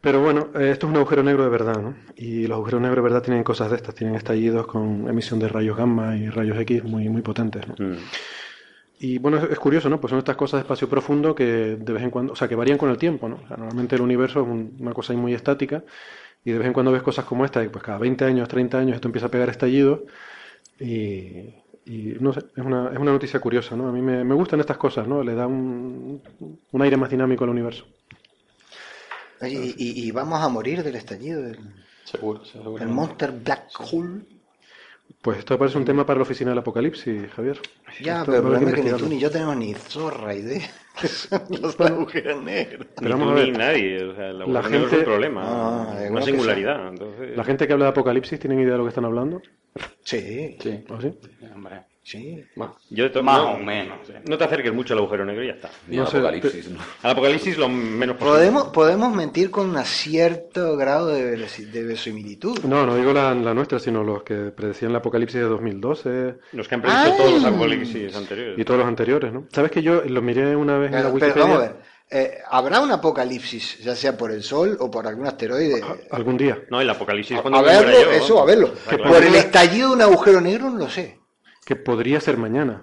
[0.00, 1.94] Pero bueno, eh, esto es un agujero negro de verdad, ¿no?
[2.16, 5.48] Y los agujeros negros de verdad tienen cosas de estas, tienen estallidos con emisión de
[5.48, 7.74] rayos gamma y rayos X muy, muy potentes, ¿no?
[7.78, 7.96] Mm.
[9.00, 10.00] Y bueno, es, es curioso, ¿no?
[10.00, 11.44] Pues son estas cosas de espacio profundo que
[11.76, 13.36] de vez en cuando, o sea, que varían con el tiempo, ¿no?
[13.36, 15.82] O sea, normalmente el universo es un- una cosa ahí muy estática
[16.44, 18.78] y de vez en cuando ves cosas como esta, y pues cada 20 años, 30
[18.78, 20.00] años esto empieza a pegar estallidos
[20.80, 21.54] y,
[21.86, 23.88] y no sé, es una, es una noticia curiosa, ¿no?
[23.88, 25.22] A mí me, me gustan estas cosas, ¿no?
[25.22, 26.22] Le da un,
[26.72, 27.86] un aire más dinámico al universo.
[29.40, 31.58] Oye, y, y- y vamos a morir del estallido del
[32.04, 32.78] Seguro, seguro.
[32.82, 34.22] el Monster Black Hole.
[35.22, 37.60] Pues esto parece un tema para la oficina del apocalipsis, Javier.
[38.00, 40.66] Ya, Esto pero el problema es que ni tú ni yo tenemos ni zorra idea
[41.00, 42.86] que son los agujeros negros.
[42.96, 43.52] Pero vamos tú a ver.
[43.52, 44.02] ni nadie.
[44.04, 45.42] O sea, el La negro es gente- un problema.
[45.44, 46.88] Ah, una singularidad.
[46.88, 49.42] Entonces, La gente que habla de apocalipsis tienen idea de lo que están hablando.
[50.04, 51.12] Sí, Sí, ¿O sí?
[51.54, 51.82] hombre.
[52.02, 52.44] Sí.
[52.90, 53.98] Yo más no- o menos.
[54.06, 54.12] sí.
[54.28, 55.70] No te acerques mucho al agujero negro y ya está.
[55.88, 56.78] Ni No al sé, apocalipsis, ¿no?
[57.02, 58.36] Al apocalipsis lo menos posible.
[58.38, 62.58] Podemos, podemos mentir con un cierto grado de, de verosimilitud.
[62.64, 66.66] No, no digo la, la nuestra, sino los que predecían el apocalipsis de 2012 Los
[66.68, 67.12] que han predicho ¡Ay!
[67.16, 68.58] todos los apocalipsis anteriores.
[68.58, 69.46] y todos los anteriores, ¿no?
[69.52, 71.42] ¿Sabes que yo lo miré una vez en la Pero, pero Wikipedia?
[71.44, 71.76] vamos a ver,
[72.12, 75.80] eh, ¿habrá un apocalipsis, ya sea por el Sol o por algún asteroide?
[76.10, 76.58] Algún día.
[76.68, 78.72] No, el apocalipsis A, cuando a verlo, yo, eso, a verlo.
[79.06, 81.19] Por el estallido de un agujero negro no lo sé.
[81.70, 82.82] Que podría ser mañana.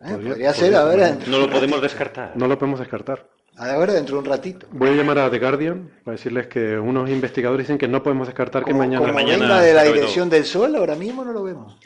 [0.00, 0.12] ¿eh?
[0.12, 1.28] Podría- Podría, ser podría ahora ser.
[1.28, 2.32] No lo podemos descartar.
[2.34, 3.28] No lo podemos descartar.
[3.58, 4.66] ahora dentro de un ratito.
[4.72, 8.26] Voy a llamar a The Guardian para decirles que unos investigadores dicen que no podemos
[8.26, 9.00] descartar que mañana...
[9.00, 11.76] como mañana venga de la dirección del Sol, ahora mismo no lo vemos.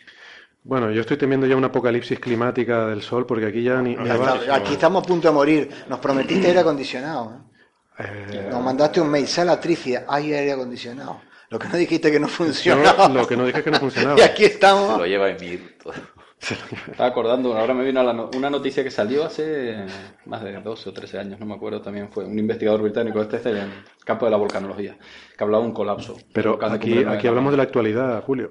[0.63, 4.09] Bueno, yo estoy temiendo ya una apocalipsis climática del sol porque aquí ya ni, ni
[4.09, 5.69] Aquí, va- aquí estamos a punto de morir.
[5.89, 7.43] Nos prometiste aire acondicionado.
[7.99, 8.05] ¿eh?
[8.31, 11.21] Eh, Nos mandaste un mail, sala trífida, hay aire acondicionado.
[11.55, 13.09] Lo que no dijiste que no yo funcionaba.
[13.09, 14.19] lo que no dije que no funcionaba.
[14.19, 14.99] Y aquí estamos.
[14.99, 15.77] Lo lleva Emir.
[16.91, 19.77] Estaba acordando, ahora me vino la no- una noticia que salió hace
[20.27, 23.37] más de 12 o 13 años, no me acuerdo, también fue un investigador británico, este
[23.37, 23.71] es del
[24.05, 24.97] campo de la volcanología,
[25.39, 26.17] que hablaba de un colapso.
[26.33, 28.51] Pero aquí, aquí hablamos de la actualidad, Julio.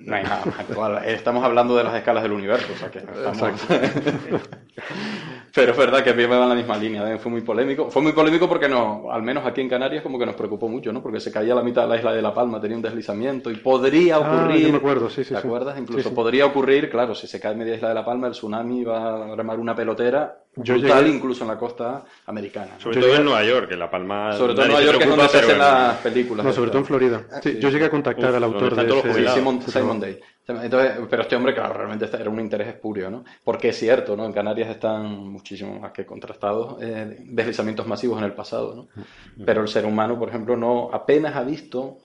[0.00, 1.02] No hay nada más actual.
[1.04, 3.60] Estamos hablando de las escalas del universo, o sea que estamos...
[5.54, 7.18] Pero es verdad que a mí me va en la misma línea, ¿eh?
[7.18, 7.90] fue muy polémico.
[7.90, 10.92] Fue muy polémico porque no, al menos aquí en Canarias como que nos preocupó mucho,
[10.92, 11.02] ¿no?
[11.02, 13.56] Porque se caía la mitad de la isla de La Palma, tenía un deslizamiento y
[13.56, 14.66] podría Ah, ocurrir...
[14.66, 15.46] yo me acuerdo, sí, sí, ¿Te sí.
[15.46, 15.76] acuerdas?
[15.78, 16.14] Incluso Sí, sí.
[16.14, 19.34] podría ocurrir, claro, si se cae media isla de La Palma, el tsunami va a
[19.36, 22.72] remar una pelotera Yo brutal llegué- incluso en la costa americana.
[22.74, 22.80] ¿no?
[22.80, 24.32] Sobre Yo todo llegué- en Nueva York, que La Palma.
[24.32, 26.46] Sobre todo en Nueva York, que es donde se hacen en- las películas.
[26.46, 27.22] No, sobre todo en Florida.
[27.42, 29.12] Sí, yo llegué a contactar Uf, al autor de todos los ese...
[29.12, 29.38] jubilados.
[29.38, 30.00] Simon, Simon.
[30.00, 30.18] Day.
[30.50, 33.22] Entonces, pero este hombre, claro, realmente este era un interés espurio, ¿no?
[33.44, 34.24] Porque es cierto, ¿no?
[34.24, 39.04] En Canarias están muchísimo más que contrastados eh, deslizamientos masivos en el pasado, ¿no?
[39.44, 41.98] Pero el ser humano, por ejemplo, no apenas ha visto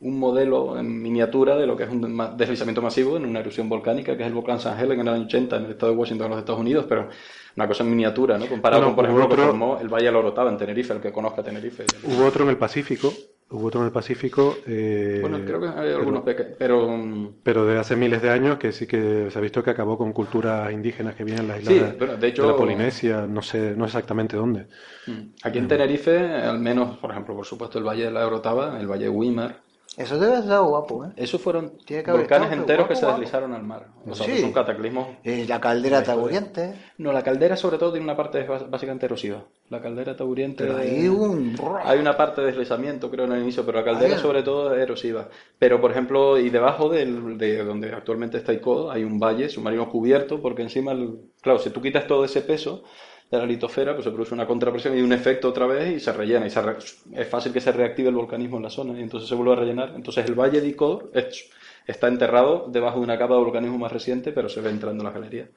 [0.00, 4.14] un modelo en miniatura de lo que es un deslizamiento masivo en una erupción volcánica,
[4.16, 6.26] que es el volcán San Helen en el año 80 en el estado de Washington,
[6.26, 7.08] en los Estados Unidos, pero
[7.56, 8.46] una cosa en miniatura, ¿no?
[8.46, 10.58] Comparado Bueno, con, por ejemplo, lo que otro- formó el Valle de la Orotava en
[10.58, 11.84] Tenerife, el que conozca Tenerife.
[12.04, 13.10] Hubo otro en el Pacífico.
[13.48, 14.56] Hubo otro en el Pacífico.
[14.66, 16.88] eh, Bueno, creo que hay pero- algunos pequeños, pero...
[16.88, 19.96] mm, Pero de hace miles de años que sí que se ha visto que acabó
[19.96, 22.56] con culturas indígenas que vienen en las islas Sí, de, bueno, de hecho- de la
[22.56, 24.66] Polinesia, no sé, no exactamente dónde.
[25.06, 25.12] Mm.
[25.44, 28.86] Aquí en Tenerife, al menos, por ejemplo, por supuesto, el Valle de la Orotava, el
[28.90, 29.60] Valle de Wimar,
[29.96, 31.08] Eso debe estar guapo, ¿eh?
[31.16, 33.20] esos fueron Tiene que haber volcanes estado, enteros guapo, que se guapo.
[33.20, 33.86] deslizaron al mar.
[34.06, 34.40] O sea, Sí.
[34.42, 35.08] son cataclismos.
[35.24, 36.74] Eh, la caldera taburiente.
[36.98, 39.42] No, la caldera sobre todo tiene una parte básicamente erosiva.
[39.70, 40.64] La caldera taburiente...
[40.64, 41.56] Pero ahí un...
[41.84, 44.82] Hay una parte de deslizamiento, creo, en el inicio, pero la caldera sobre todo es
[44.82, 45.28] erosiva.
[45.58, 49.88] Pero, por ejemplo, y debajo del, de donde actualmente está ICO, hay un valle submarino
[49.90, 52.84] cubierto, porque encima, el- claro, si tú quitas todo ese peso
[53.30, 56.12] de la litosfera, pues se produce una contrapresión y un efecto otra vez y se
[56.12, 56.46] rellena.
[56.46, 56.76] Y se re-
[57.14, 59.56] es fácil que se reactive el volcanismo en la zona y entonces se vuelve a
[59.56, 59.92] rellenar.
[59.96, 61.50] Entonces el valle de ICO es-
[61.86, 65.06] está enterrado debajo de una capa de volcanismo más reciente, pero se ve entrando en
[65.06, 65.48] la galería.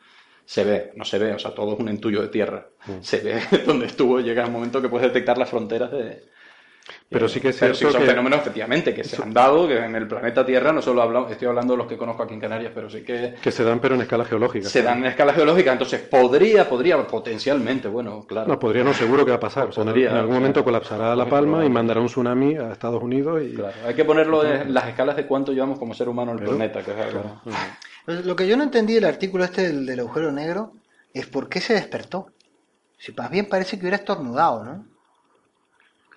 [0.46, 2.68] Se ve, no se ve, o sea, todo es un entullo de tierra.
[3.02, 6.24] Se ve donde estuvo, llega el momento que puedes detectar las fronteras de,
[7.12, 9.68] Pero sí que es Pero sí cierto son que- fenómenos efectivamente que se han dado
[9.68, 12.36] que en el planeta Tierra, no solo hablo, estoy hablando de los que conozco aquí
[12.36, 14.70] en Canarias, pero sí que Que se dan, pero en escala geológica.
[14.70, 18.48] se dan en escala geológica, entonces podría, podría, potencialmente, bueno, claro.
[18.48, 19.70] No, podría, no, seguro que va a pasar.
[19.70, 22.72] O sea, en- Podría, en algún momento colapsará La Palma y mandará un tsunami a
[22.74, 23.56] Estados Unidos y...
[23.56, 26.44] Claro, Hay que ponerlo en las escalas de cuánto llevamos como ser humano en el
[26.46, 27.42] Pero- planeta, que es algo...
[28.06, 30.74] Pues Lo que yo no entendí del artículo este del, del agujero negro
[31.12, 32.28] es por qué se despertó.
[33.00, 34.86] Si más bien parece que hubiera estornudado, ¿no?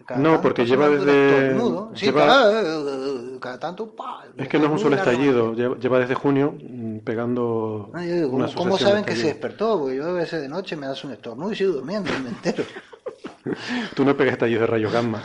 [0.07, 1.91] Cada No, porque lleva desde- estornudo.
[1.95, 3.95] Sí, lleva- cada, eh, cada tanto.
[3.95, 7.91] pa, Es que no es un solo estallido, lleva, lleva desde junio mm, pegando...
[7.93, 9.79] No, una ¿cómo, saben que se despertó?
[9.79, 12.65] Porque yo a veces de noche me das un estornudo y sigo durmiendo me entero.
[13.95, 15.23] Tú no pegas estallidos de rayos gamma.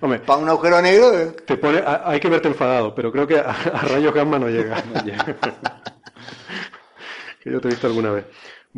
[0.00, 3.26] Hombre, Para un agujero negro, eh, te pone, a- hay que verte enfadado, pero creo
[3.26, 4.82] que a, a rayos gamma no llega.
[7.42, 8.26] que yo te he visto alguna vez.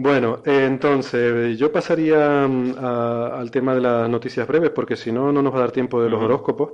[0.02, 5.12] Bueno, eh, entonces yo pasaría mm, a- al tema de las noticias breves, porque si
[5.12, 6.72] no, no nos va a dar tiempo de los horóscopos.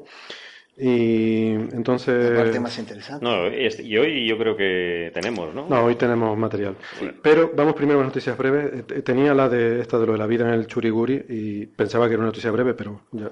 [0.79, 2.37] Y la entonces...
[2.37, 3.25] parte más interesante.
[3.25, 5.67] No, este- y hoy yo creo que tenemos, ¿no?
[5.69, 6.77] No, hoy tenemos material.
[7.23, 8.85] Pero vamos primero a las noticias breves.
[8.91, 12.07] Eh, Tenía la de esta de lo de la vida en el Churiguri y pensaba
[12.07, 13.29] que era una noticia breve, pero ya,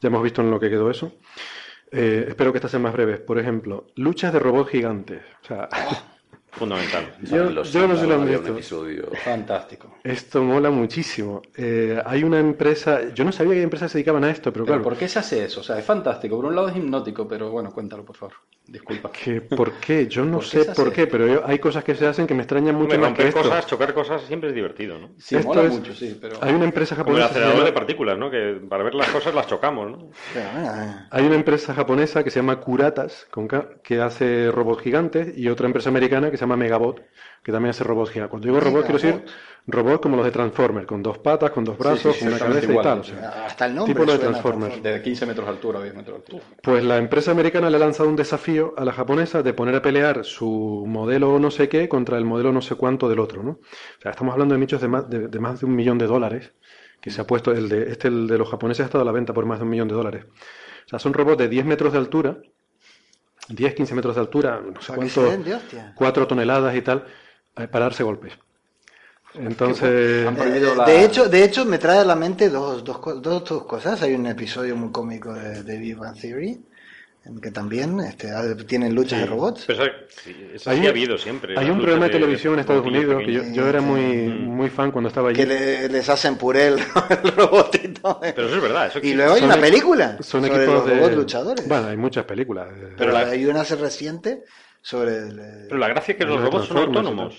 [0.00, 1.12] ya hemos visto en lo que quedó eso.
[1.92, 3.20] Eh, espero que estas sean más breves.
[3.20, 5.20] Por ejemplo, luchas de robots gigantes.
[5.42, 5.68] O sea,
[6.58, 7.14] Fundamental.
[7.22, 8.52] yo, Los yo no sé lo un visto.
[8.52, 9.10] episodio.
[9.24, 9.94] Fantástico.
[10.04, 11.42] Esto mola muchísimo.
[11.56, 14.76] Eh, hay una empresa, yo no sabía que empresas se dedicaban a esto, pero Pero
[14.78, 15.60] claro, ¿por qué se hace eso?
[15.60, 16.36] O sea, es fantástico.
[16.36, 18.34] Por un lado es hipnótico, pero bueno, cuéntalo, por favor.
[18.66, 19.10] Disculpa.
[19.10, 20.08] que ¿por qué?
[20.08, 21.12] Yo no ¿Por qué sé por qué, esto?
[21.12, 23.26] pero yo- hay cosas que se hacen que me extrañan mucho Hombre, más que romper
[23.28, 23.40] esto.
[23.48, 25.08] cosas, chocar cosas siempre es divertido, ¿no?
[25.16, 26.36] Sí, Esto mola es- mucho, sí, pero...
[26.42, 27.28] Hay una empresa Como el japonesa.
[27.28, 28.30] que se acelerador llama- de partículas, ¿no?
[28.30, 29.96] Que para ver las cosas las chocamos, ¿no?
[30.34, 35.38] Bueno, Hay una empresa japonesa que se llama Kuratas, con K, que hace robots gigantes,
[35.38, 37.02] y otra empresa americana que se llama Megabot,
[37.42, 38.30] que también hace robots gigantes.
[38.30, 39.24] Cuando digo robots, quiero decir
[39.66, 42.72] robots como los de Transformers, con dos patas, con dos brazos, sí, con una cabeza
[42.72, 43.00] y tal.
[43.00, 44.82] o sea, hasta el nombre tipo lo de Transformers.
[44.82, 46.42] De 15 metros de altura, 10 metros de altura.
[46.62, 49.82] Pues la empresa americana le ha lanzado un desafío a la japonesa de poner a
[49.82, 53.50] pelear su modelo no sé qué contra el modelo no sé cuánto del otro, ¿no?
[53.50, 56.06] O sea, estamos hablando de nichos de más de, de más de un millón de
[56.06, 56.52] dólares,
[57.00, 59.12] que se ha puesto, el de, este, el de los japoneses ha estado a la
[59.12, 60.24] venta por más de un millón de dólares.
[60.86, 62.38] O sea, son robots de 10 metros de altura,
[63.48, 65.92] 10, 15 metros de altura, no sé cuánto, den de hostia.
[65.94, 67.04] 4 toneladas y tal,
[67.56, 68.32] eh, para darse golpes.
[69.34, 73.44] Entonces, Eh, la- De hecho, de hecho, me trae a la mente dos, dos, dos,
[73.44, 74.00] dos cosas.
[74.02, 76.60] Hay un episodio muy cómico de, de Big Bang Theory,
[77.42, 78.28] que también este,
[78.66, 79.64] tienen luchas de robots.
[79.66, 79.92] Pero eso,
[80.24, 81.54] sí, eso Hay sí ha un- habido siempre.
[81.58, 84.44] hay un programa de televisión en Estados Unidos que yo, yo era muy, Mm.
[84.56, 85.36] muy fan cuando estaba allí.
[85.38, 88.18] que le- les hacen puré el, el robotito.
[88.20, 88.86] Pero eso es verdad.
[88.88, 90.94] Eso y luego hay Son una e- película Son sobre equipos los de...
[90.96, 91.68] robots luchadores.
[91.68, 92.68] Bueno, hay muchas películas.
[92.74, 94.44] eh, pero la- hay una reciente
[94.80, 97.34] sobre el, Pero la gracia es que Los robots son autónomos.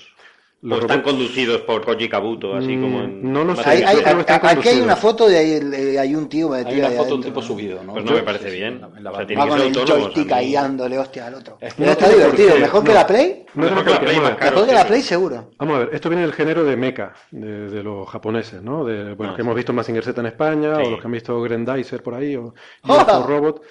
[0.62, 3.32] Los están robots- conducidos por Koji Kabuto, así Mm, como en...
[3.32, 3.62] no lo sé.
[3.66, 4.04] Hay- hay-
[4.42, 7.42] aquí hay una foto de ahí, hay un tío Hay una foto de un tipo
[7.42, 7.94] subido, ¿no?
[7.94, 8.84] Pues no me parece sí, bien.
[8.84, 11.58] O sea, tiene Va que con ser el joystick ahí dándole hostia al otro.
[11.62, 13.46] Es- no, está no, divertido, porque- mejor que la Play.
[13.54, 14.52] No, Mejor que la Play, más caro.
[14.52, 14.86] Mejor que la.
[14.88, 15.52] Play seguro.
[15.58, 18.84] Vamos a ver, esto viene del género de mecha, de, de los japoneses, ¿no?
[18.84, 19.46] De, bueno, Ah, que sí.
[19.46, 20.82] hemos visto Mazinger Z en España, Sí.
[20.86, 22.54] o los que han visto Grandizer por ahí, o
[22.84, 23.24] ¡Ah!
[23.28, 23.62] Robot.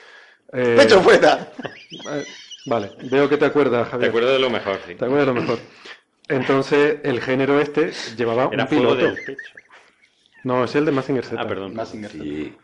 [0.55, 1.53] Eh, Pecho fuera.
[2.13, 2.25] eh,
[2.65, 4.09] vale, veo que te acuerdas, Te Javier.
[4.09, 4.95] acuerdo de lo mejor, sí.
[4.95, 5.59] Te acuerdas de lo mejor.
[6.29, 9.15] Entonces, el género este llevaba Era un fuego piloto.
[9.15, 9.53] del techo.
[10.45, 11.41] No, es el de Mazinger Z.
[11.41, 11.75] Ah, perdón.
[11.75, 12.11] Mazinger.
[12.11, 12.55] Sí,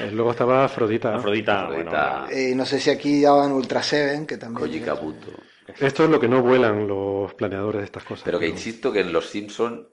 [0.00, 1.12] Eh, luego estaba Afrodita.
[1.12, 1.16] ¿no?
[1.18, 2.24] Afrodita, Afrodita.
[2.26, 4.60] bueno, Eh, no sé si aquí daban Ultra Seven, que también.
[4.66, 5.28] Koji Kabuto.
[5.80, 8.24] Esto es lo que no vuelan los planeadores de estas cosas.
[8.24, 8.52] Pero que ¿no?
[8.52, 9.88] insisto que en Los Simpson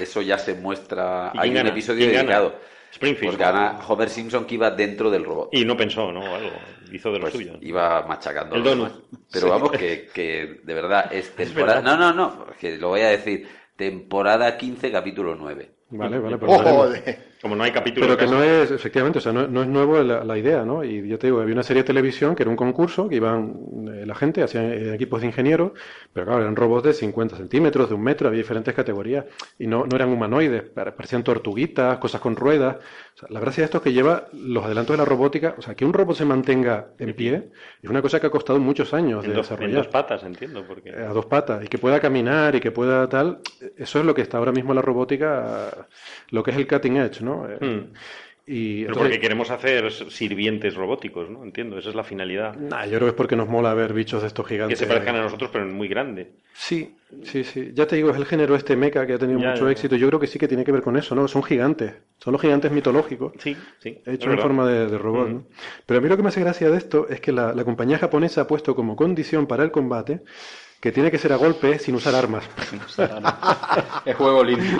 [0.00, 1.30] eso ya se muestra.
[1.34, 2.52] ¿Y Hay un episodio ¿Quién gana?
[2.92, 3.36] Springfield.
[3.36, 5.48] Pues gana Homer Simpson que iba dentro del robot.
[5.52, 6.20] Y no pensó, ¿no?
[6.20, 6.50] O algo.
[6.92, 7.58] Hizo de lo Pues suyo.
[7.60, 8.56] iba machacando.
[8.56, 8.92] El donut.
[9.32, 9.50] Pero Sí.
[9.50, 11.80] vamos, que, que de verdad es temporada.
[11.80, 11.96] verdad.
[11.98, 13.46] No, no, no, que lo voy a decir.
[13.76, 15.70] Temporada 15, capítulo 9.
[15.90, 16.94] Vale, vale, pues ¡Oh.
[17.42, 20.02] Como no hay capítulo Pero que no es, efectivamente, o sea, no, no es nuevo
[20.02, 20.82] la, la idea, ¿no?
[20.82, 23.54] Y yo te digo, había una serie de televisión que era un concurso, que iban
[23.92, 25.72] eh, la gente, hacían eh, equipos de ingenieros,
[26.12, 29.26] pero claro, eran robots de 50 centímetros, de un metro, había diferentes categorías,
[29.58, 32.76] y no, no eran humanoides, pare- parecían tortuguitas, cosas con ruedas.
[33.14, 35.62] O sea, la gracia de esto es que lleva los adelantos de la robótica, o
[35.62, 37.50] sea, que un robot se mantenga en pie,
[37.82, 39.76] es una cosa que ha costado muchos años En de dos, en desarrollar.
[39.84, 40.64] dos patas, entiendo.
[40.66, 40.88] Porque...
[40.90, 43.40] Eh, a dos patas y que pueda caminar y que pueda tal,
[43.76, 45.86] eso es lo que está ahora mismo la robótica,
[46.30, 47.25] lo que es el cutting edge, ¿no?
[47.34, 47.92] Eh, Hmm.
[48.48, 51.42] Y Pero entonces- porque queremos hacer sirvientes robóticos, ¿no?
[51.42, 52.54] Entiendo, esa es la finalidad.
[52.54, 54.78] Nah, yo creo que es porque nos mola ver bichos de estos Que gigantes.
[54.78, 56.30] se parezcan a nosotros, pero muy grande.
[56.52, 57.72] Sí, sí, sí.
[57.74, 59.72] Ya te digo, es el género este mecha que ha tenido Ya, mucho ya, ya.
[59.72, 59.96] éxito.
[59.96, 61.26] Yo creo que sí que tiene que ver con eso, ¿no?
[61.26, 61.92] Son gigantes.
[62.18, 63.32] Son los gigantes mitológicos.
[63.40, 64.00] Sí, sí.
[64.06, 65.26] Hechos en forma de, de robot.
[65.26, 65.34] Ujú.
[65.38, 65.46] ¿no?
[65.84, 67.98] Pero a mí lo que me hace gracia de esto es que la, la compañía
[67.98, 70.20] japonesa ha puesto como condición para el combate
[70.80, 72.44] que tiene que ser a golpe sin usar armas.
[74.04, 74.78] es juego limpio.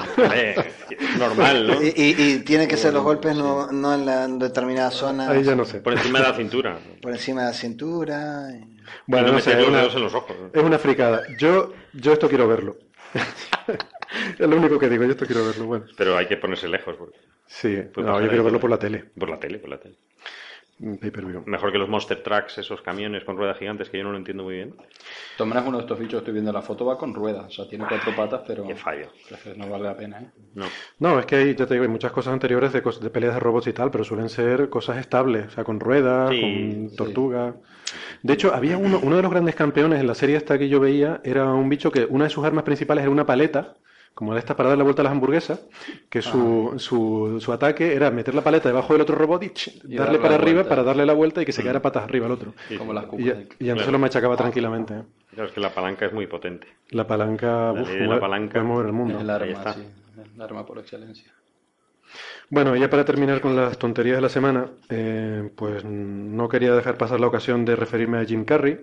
[1.19, 1.83] Normal, ¿no?
[1.83, 5.31] Y, y- y tienen que ser los golpes no, no en la en determinada zona,
[5.31, 5.81] Ahí ya no sé.
[5.81, 6.79] Por encima de la cintura.
[7.03, 8.49] por encima de la cintura.
[8.53, 8.77] y-
[9.07, 10.37] Bueno, no no sé, es una, en los ojos.
[10.53, 11.23] es una fricada.
[11.39, 12.77] Yo, yo esto quiero verlo.
[14.39, 15.65] es lo único que digo, yo esto quiero verlo.
[15.67, 16.95] Bueno, Pero hay que ponerse lejos.
[16.99, 19.79] porque- sí, Puede no, yo quiero verlo por la tele, Por la tele, por la
[19.79, 19.97] tele.
[20.79, 24.45] Mejor que los Monster Trucks, esos camiones con ruedas gigantes que yo no lo entiendo
[24.45, 24.75] muy bien.
[25.39, 27.47] Tomas uno de estos bichos, estoy viendo la foto, va con ruedas.
[27.47, 29.09] O sea, tiene cuatro patas, pero Qué fallo.
[29.57, 30.31] no vale la pena, ¿eh?
[30.55, 30.67] No.
[30.99, 33.35] No, es que hay, ya te digo, hay muchas cosas anteriores de, cos- de peleas
[33.35, 36.89] de robots y tal, pero suelen ser cosas estables, o sea, con ruedas, Sí, con
[36.89, 36.97] sí.
[36.97, 37.55] tortugas.
[38.23, 40.81] De hecho, había uno, uno de los grandes campeones en la serie esta que yo
[40.81, 43.77] veía, era un bicho que una de sus armas principales era una paleta,
[44.17, 45.61] como de estas para dar la vuelta a las hamburguesas,
[46.09, 49.69] que su, su, su ataque era meter la paleta debajo del otro robot y, ch,
[49.87, 50.69] Y darle para arriba vuelta.
[50.71, 52.55] para darle la vuelta y que se quedara patas arriba al otro.
[52.79, 53.93] Como las Y, y entonces Claro.
[53.93, 54.95] lo machacaba tranquilamente.
[54.95, 55.03] ¿eh?
[55.35, 56.67] Claro, es que la palanca es muy potente.
[56.93, 58.53] La palanca, La uf, ley de la mueve- palanca.
[58.55, 59.21] puede mover el mundo.
[59.21, 59.75] El arma, está.
[59.75, 59.83] sí.
[60.35, 61.31] El arma por excelencia.
[62.49, 66.97] Bueno, ya para terminar con las tonterías de la semana, eh, pues no quería dejar
[66.97, 68.79] pasar la ocasión de referirme a Jim Carrey,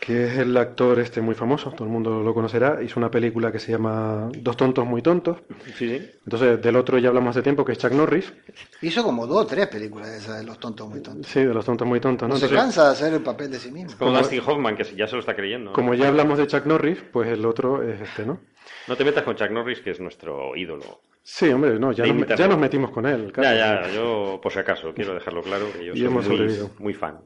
[0.00, 3.52] que es el actor este muy famoso, todo el mundo lo conocerá, hizo una película
[3.52, 5.38] que se llama Dos tontos muy tontos.
[5.66, 6.10] Sí, sí.
[6.24, 8.32] Entonces, del otro ya hablamos hace tiempo, que es Chuck Norris.
[8.80, 11.30] Hizo como dos o tres películas de esas de los tontos muy tontos.
[11.30, 12.34] Sí, de los tontos muy tontos, ¿no?
[12.34, 13.92] No se Entonces, cansa de hacer el papel de sí mismo.
[13.98, 15.70] Como Dustin Hoffman, que ya se lo está creyendo.
[15.70, 15.74] ¿no?
[15.74, 18.40] como ya hablamos de Chuck Norris, pues el otro es este, ¿no?
[18.88, 21.02] No te metas con Chuck Norris, que es nuestro ídolo.
[21.22, 23.26] Sí, hombre, no, ya, nos, ya nos metimos con él.
[23.26, 23.56] Ya, claro.
[23.56, 26.94] ya, yo por si acaso quiero dejarlo claro que yo Y soy hemos muy, muy
[26.94, 27.20] fan.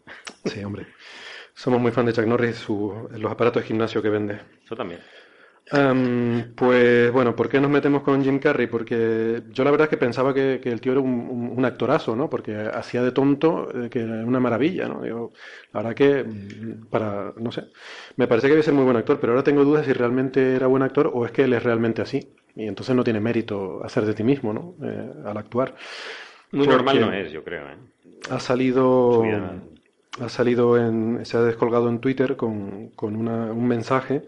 [0.44, 0.86] Sí, hombre.
[1.54, 4.40] Somos muy fan de Chuck Norris, su- los aparatos de gimnasio que vende.
[4.68, 5.00] Yo también.
[5.70, 8.66] Am, pues bueno, ¿por qué nos metemos con Jim Carrey?
[8.66, 11.64] Porque yo la verdad es que pensaba que, que el tío era un, un- un
[11.64, 12.28] actorazo, ¿no?
[12.28, 15.00] Porque hacía de tonto eh, que era una maravilla, ¿no?
[15.02, 15.32] Digo,
[15.72, 17.64] la verdad que mm, para, no sé,
[18.16, 20.66] me parece que debe ser muy buen actor, pero ahora tengo dudas si realmente era
[20.66, 22.34] buen actor o es que él es realmente así.
[22.54, 24.74] Y entonces no tiene mérito hacer de ti mismo, ¿no?
[24.86, 25.74] Eh, al actuar.
[26.52, 27.68] Muy Porque normal no es, yo creo.
[27.68, 27.76] ¿eh?
[28.30, 29.73] Ha salido.
[30.20, 34.24] Ha salido en, se ha descolgado en Twitter con, con una- un mensaje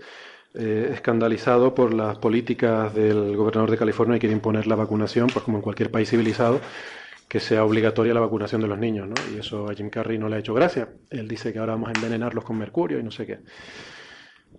[0.55, 5.45] eh, escandalizado por las políticas del gobernador de California y quiere imponer la vacunación, pues
[5.45, 6.61] como en cualquier país civilizado,
[7.29, 9.27] que sea obligatoria la vacunación de los niños, ¿no?
[9.27, 10.91] Y eso a Jim Carrey no le ha hecho gracia.
[11.11, 13.41] Él dice que ahora vamos a envenenarlos con mercurio y no sé qué.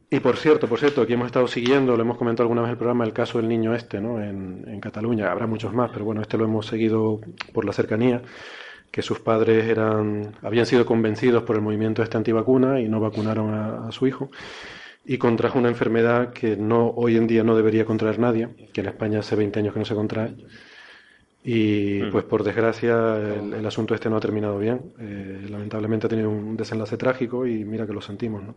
[0.10, 2.72] Y por cierto, por cierto, aquí hemos estado siguiendo, lo hemos comentado alguna vez en
[2.74, 4.22] el programa, el caso del niño este, ¿no?
[4.24, 5.30] En, en Cataluña.
[5.32, 7.20] Habrá muchos más, pero bueno, este lo hemos seguido
[7.54, 8.22] por la cercanía,
[8.98, 13.54] que sus padres eran, habían sido convencidos por el movimiento este antivacuna y no vacunaron
[13.54, 14.32] a, a su hijo.
[15.06, 18.88] Y contrajo una enfermedad que no hoy en día no debería contraer nadie, que en
[18.88, 20.36] España hace 20 años que no se contrae.
[21.44, 22.12] Y Mm.
[22.12, 24.94] pues por desgracia el, el asunto este no ha terminado bien.
[25.00, 28.56] Eh, lamentablemente ha tenido un desenlace trágico y mira que lo sentimos, ¿no?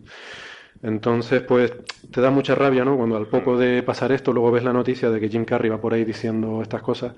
[0.83, 1.73] Entonces, pues
[2.11, 2.97] te da mucha rabia, ¿no?
[2.97, 5.81] Cuando al poco de pasar esto, luego ves la noticia de que Jim Carrey va
[5.81, 7.15] por ahí diciendo estas cosas,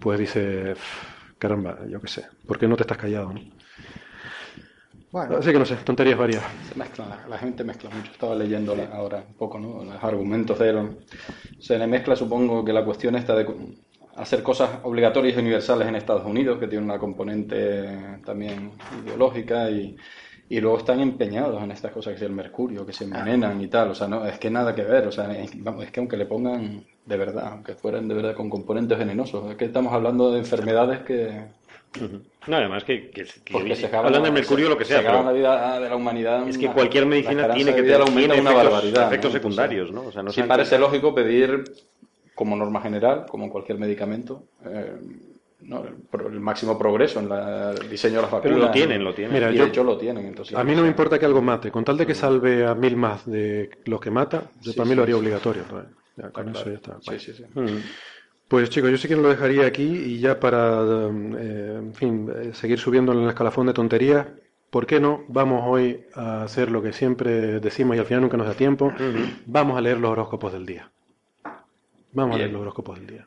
[0.00, 0.74] pues dice,
[1.38, 3.40] caramba, yo qué sé, ¿por qué no te estás callado, no?
[5.12, 6.42] Bueno, Así que no sé, tonterías varias.
[6.68, 8.10] Se mezcla, la, la gente mezcla mucho.
[8.12, 9.82] Estaba leyendo ahora un poco, ¿no?
[9.84, 10.98] Los argumentos de él.
[11.58, 13.46] Se le mezcla, supongo, que la cuestión esta de
[14.16, 18.72] hacer cosas obligatorias y universales en Estados Unidos, que tiene una componente también
[19.02, 19.96] ideológica, y,
[20.48, 23.68] y luego están empeñados en estas cosas, que es el mercurio, que se envenenan y
[23.68, 23.90] tal.
[23.90, 25.06] O sea, no, es que nada que ver.
[25.06, 28.34] O sea, es, vamos, es que aunque le pongan de verdad, aunque fueran de verdad
[28.34, 31.46] con componentes venenosos, es que estamos hablando de enfermedades que,
[32.46, 34.92] No, además que, que, que se acaban hablan de la- mercurio se- lo que se
[34.92, 36.48] sea, acaban pero la vida de la humanidad.
[36.48, 39.06] es que una- cualquier medicina tiene que tener una efectos, barbaridad.
[39.06, 39.38] efectos ¿no?
[39.38, 40.02] secundarios, ¿no?
[40.06, 41.64] O sea, no sí parece lógico pedir,
[42.34, 44.96] como norma general, como cualquier medicamento, eh,
[45.62, 45.84] ¿no?
[45.84, 48.42] el, pro- el máximo progreso en la- el diseño de las vacunas.
[48.56, 49.32] Pero lo tienen, lo tienen.
[49.34, 50.26] Mira, y yo- de hecho lo tienen.
[50.26, 52.74] Entonces, A mí no me importa que algo mate, con tal de que salve a
[52.74, 55.20] mil más de los que mata, yo Sí, para mí sí, lo haría sí.
[55.20, 55.62] obligatorio.
[55.62, 56.58] entonces, ya, con Claro.
[56.58, 56.98] eso ya está.
[57.00, 57.44] Sí, sí, sí.
[57.54, 57.78] Mm.
[58.48, 62.50] Pues chicos, yo sí que lo dejaría aquí y ya para, eh, en fin, eh,
[62.54, 64.26] seguir subiendo en el escalafón de tonterías,
[64.70, 65.24] ¿por qué no?
[65.28, 68.92] Vamos hoy a hacer lo que siempre decimos y al final nunca nos da tiempo.
[69.46, 70.90] Vamos a leer los horóscopos del día.
[72.12, 73.26] Vamos a leer los horóscopos del día.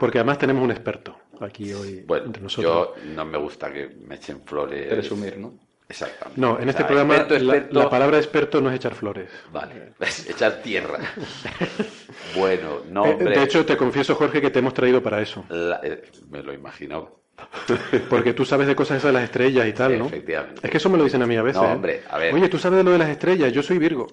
[0.00, 2.90] Porque además tenemos un experto aquí hoy Bueno, entre nosotros.
[2.96, 4.88] yo no me gusta que me echen flores.
[4.88, 5.54] Presumir, ¿no?
[5.88, 6.40] Exactamente.
[6.40, 8.94] No, en O este sea, programa experto, la- experto- La, palabra experto no es echar
[8.94, 9.30] flores.
[9.52, 9.92] Vale,
[10.28, 10.98] echar tierra.
[12.36, 13.30] bueno, Eh, nombre.
[13.38, 15.44] de hecho, te confieso, Jorge, que te hemos traído para eso.
[15.48, 17.16] la- eh, me lo imagino.
[18.10, 20.06] Porque tú sabes de cosas esas de las estrellas y tal, ¿no?
[20.06, 20.60] Efectivamente.
[20.62, 21.62] Es que eso me lo dicen a mí a veces.
[21.62, 21.72] No, ¿eh?
[21.72, 22.34] hombre, a ver.
[22.34, 24.08] Oye, tú sabes de lo de las estrellas, yo soy Virgo.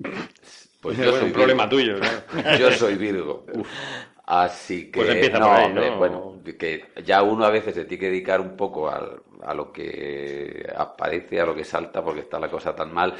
[0.00, 2.58] Pues Bueno, yo soy un problema tuyo, claro.
[2.58, 3.44] Yo soy Virgo.
[3.52, 3.68] Uf.
[4.30, 5.96] Así que, Pues empieza no, por ahí, hombre, ¿no?
[5.98, 9.72] bueno, que ya uno a veces se tiene que dedicar un poco al- a lo
[9.72, 13.14] que aparece, a lo que salta, porque está la cosa tan mal.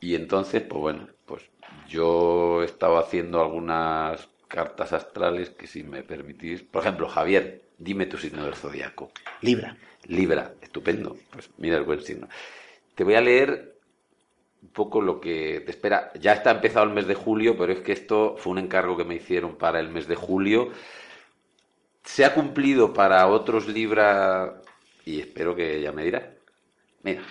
[0.00, 1.42] Y entonces, pues bueno, pues
[1.88, 8.06] yo he estado haciendo algunas cartas astrales que si me permitís, por ejemplo, Javier, dime
[8.06, 9.10] tu signo del zodiaco.
[9.40, 9.76] Libra.
[10.06, 11.16] Libra, estupendo.
[11.30, 12.28] Pues mira el buen signo.
[12.94, 13.71] Te voy a leer
[14.72, 16.12] poco lo que te espera.
[16.20, 19.04] Ya está empezado el mes de julio, pero es que esto fue un encargo que
[19.04, 20.70] me hicieron para el mes de julio.
[22.04, 24.60] Se ha cumplido para otros Libra
[25.04, 26.34] y espero que ya me dirá.
[27.02, 27.22] Mira,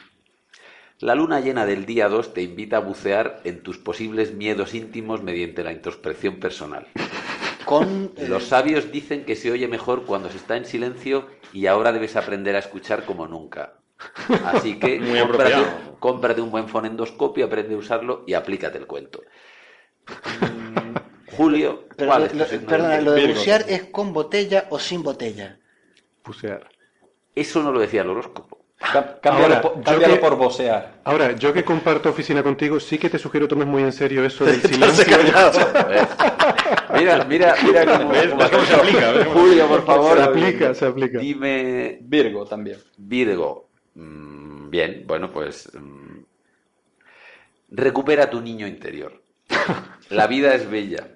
[1.00, 5.22] la luna llena del día 2 te invita a bucear en tus posibles miedos íntimos
[5.24, 6.88] mediante la introspección personal.
[7.64, 8.14] Con.
[8.16, 11.92] eh, Los sabios dicen que se oye mejor cuando se está en silencio y ahora
[11.92, 13.74] debes aprender a escuchar como nunca.
[14.42, 15.76] Así que Muy cómprate.
[16.02, 19.22] Cómprate un buen fonendoscopio, aprende a usarlo y aplícate el cuento.
[20.42, 20.96] Mm,
[21.38, 24.66] Julio, pero ¿cuál lo- es tu lo- signo perdona, lo de bucear es con botella
[24.72, 25.58] o sin botella.
[26.26, 26.68] Bucear.
[27.34, 28.58] Eso no lo decía el horóscopo.
[28.80, 31.02] Cá- Cámbialo, Ahora, por, cámbialo que- por vocear.
[31.04, 34.44] Ahora, yo que comparto oficina contigo, sí que te sugiero tomes muy en serio eso
[34.44, 35.06] del silencio.
[36.94, 38.28] Mira, mira, mira cómo, ¿Ves?
[38.30, 39.12] cómo ¿Ves cómo se aplica?
[39.12, 40.18] ¿Ves cómo- Julio, por favor.
[40.18, 41.20] Se aplica, se aplica.
[41.20, 42.78] Dime, Virgo también.
[42.98, 43.70] Virgo.
[43.96, 45.70] Mm, bien, bueno, pues.
[45.74, 46.24] mm,
[47.72, 49.22] recupera tu niño interior.
[50.10, 51.08] La vida es bella.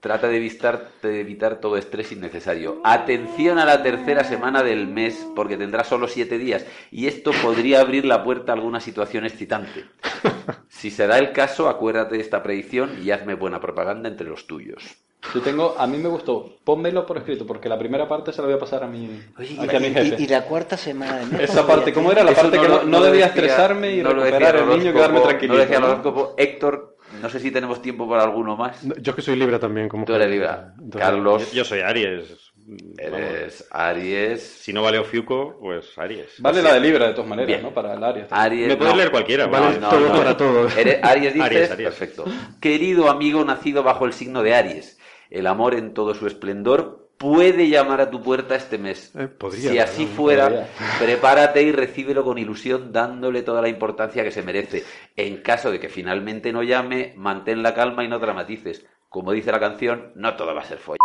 [0.00, 2.80] Trata de evitar, de evitar todo estrés innecesario.
[2.84, 6.64] Atención a la tercera semana del mes, porque tendrás solo siete días.
[6.90, 9.84] Y esto podría abrir la puerta a alguna situación excitante.
[10.68, 14.46] Si se da el caso, acuérdate de esta predicción y hazme buena propaganda entre los
[14.46, 14.96] tuyos.
[15.34, 18.46] Yo tengo, a mí me gustó, pónmelo por escrito, porque la primera parte se la
[18.48, 20.16] voy a pasar a mi, Oye, a mi y, jefe.
[20.18, 21.42] y- y la cuarta semana del mes.
[21.42, 21.92] Esa ¿cómo parte?
[21.92, 22.24] ¿cómo era?
[22.24, 24.90] La parte que lo- no, debía decía- estresarme y no lo recuperar decía el niño
[24.90, 25.52] y quedarme tranquilito.
[25.52, 25.88] No lo decía el ¿no?
[25.88, 26.34] horóscopo.
[26.38, 28.80] Héctor, no sé si tenemos tiempo para alguno más.
[29.00, 30.72] Yo que soy Libra también, como Tú eres Libra.
[30.78, 32.24] Entonces, Carlos, Yo soy Aries.
[32.66, 34.42] Vamos, eres Aries.
[34.42, 36.34] Si no vale Ofiuco, pues Aries.
[36.38, 37.62] Vale la de Libra de todas maneras, Bien.
[37.62, 37.70] ¿no?
[37.74, 38.26] Para el área.
[38.30, 38.68] Aries.
[38.68, 38.98] Me puedes no.
[38.98, 39.46] leer cualquiera.
[39.48, 40.68] Vale, todo para todo.
[40.78, 41.88] Eres- Aries dices, Aries, Aries.
[41.88, 42.24] perfecto.
[42.60, 44.98] Querido amigo nacido bajo el signo de Aries,
[45.30, 49.12] el amor en todo su esplendor puede llamar a tu puerta este mes.
[49.14, 50.10] Eh, podría, si así ¿no?
[50.12, 50.66] fuera, Podría.
[50.98, 54.84] prepárate y recíbelo con ilusión, dándole toda la importancia que se merece.
[55.16, 58.86] En caso de que finalmente no llame, mantén la calma y no dramatices.
[59.10, 60.98] Como dice la canción, no todo va a ser follar.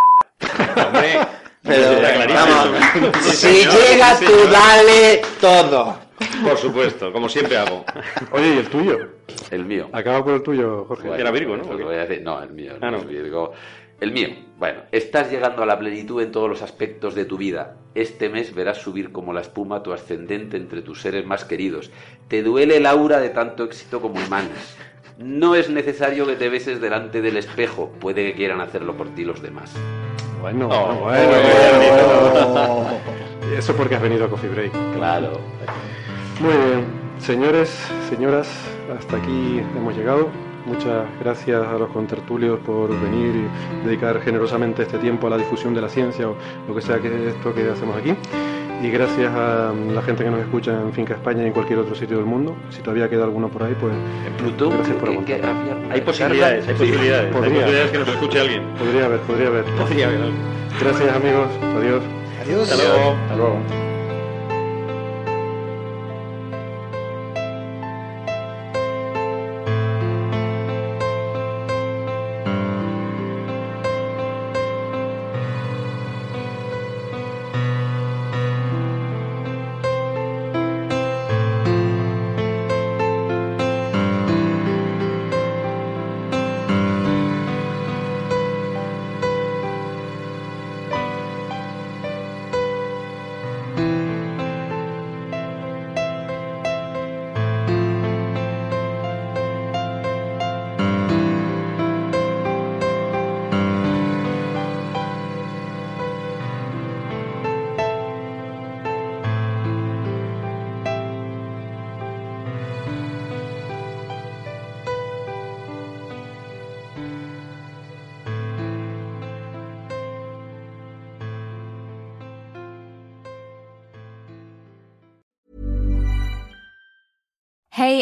[0.88, 1.18] Hombre,
[1.64, 2.46] Pero, está clarísimo.
[2.46, 5.98] vamos, si señor, llega tú, dale todo.
[6.44, 7.84] Por supuesto, como siempre hago.
[8.32, 9.00] Oye, ¿y el tuyo?
[9.52, 9.90] El mío.
[9.92, 11.08] Acaba por el tuyo, Jorge.
[11.08, 11.64] Bueno, Era Virgo, ¿no?
[11.64, 12.22] pues lo voy a decir.
[12.24, 12.74] No, el mío.
[12.80, 12.98] Ah, no no.
[13.00, 13.54] es Virgo.
[14.00, 14.30] El mío.
[14.58, 17.76] Bueno, estás llegando a la plenitud en todos los aspectos de tu vida.
[17.94, 21.92] Este mes verás subir como la espuma tu ascendente entre tus seres más queridos.
[22.28, 24.76] Te duele el aura de tanto éxito como imanes.
[25.18, 27.90] No es necesario que te beses delante del espejo.
[28.00, 29.74] Puede que quieran hacerlo por ti los demás.
[30.42, 33.00] Bueno, Oh, bueno, bueno, bueno.
[33.58, 34.72] Eso porque has venido a Coffee Break.
[34.96, 35.40] Claro.
[36.42, 36.86] Muy bien,
[37.20, 37.70] señores,
[38.10, 38.50] señoras,
[38.98, 40.30] hasta aquí hemos llegado.
[40.66, 43.48] Muchas gracias a los contertulios por venir
[43.84, 46.36] y dedicar generosamente este tiempo a la difusión de la ciencia o
[46.68, 48.14] lo que sea que es esto que hacemos aquí.
[48.82, 51.96] Y gracias a la gente que nos escucha en Finca España y en cualquier otro
[51.96, 52.56] sitio del mundo.
[52.72, 53.94] Si todavía queda alguno por ahí, pues
[54.28, 55.92] En Plutón, Gracias por ¿qué- qué- aguantar.
[55.92, 57.26] Hay posibilidades, hay posibilidades.
[57.28, 57.54] Hay podría.
[57.62, 58.64] posibilidades que nos escuche alguien.
[58.78, 59.64] podría haber, podría haber.
[59.66, 60.38] Podría haber algo.
[60.82, 61.48] Gracias amigos,
[61.78, 62.04] adiós.
[62.44, 62.72] Adiós.
[62.72, 63.12] Hasta luego.
[63.24, 63.85] Hasta luego.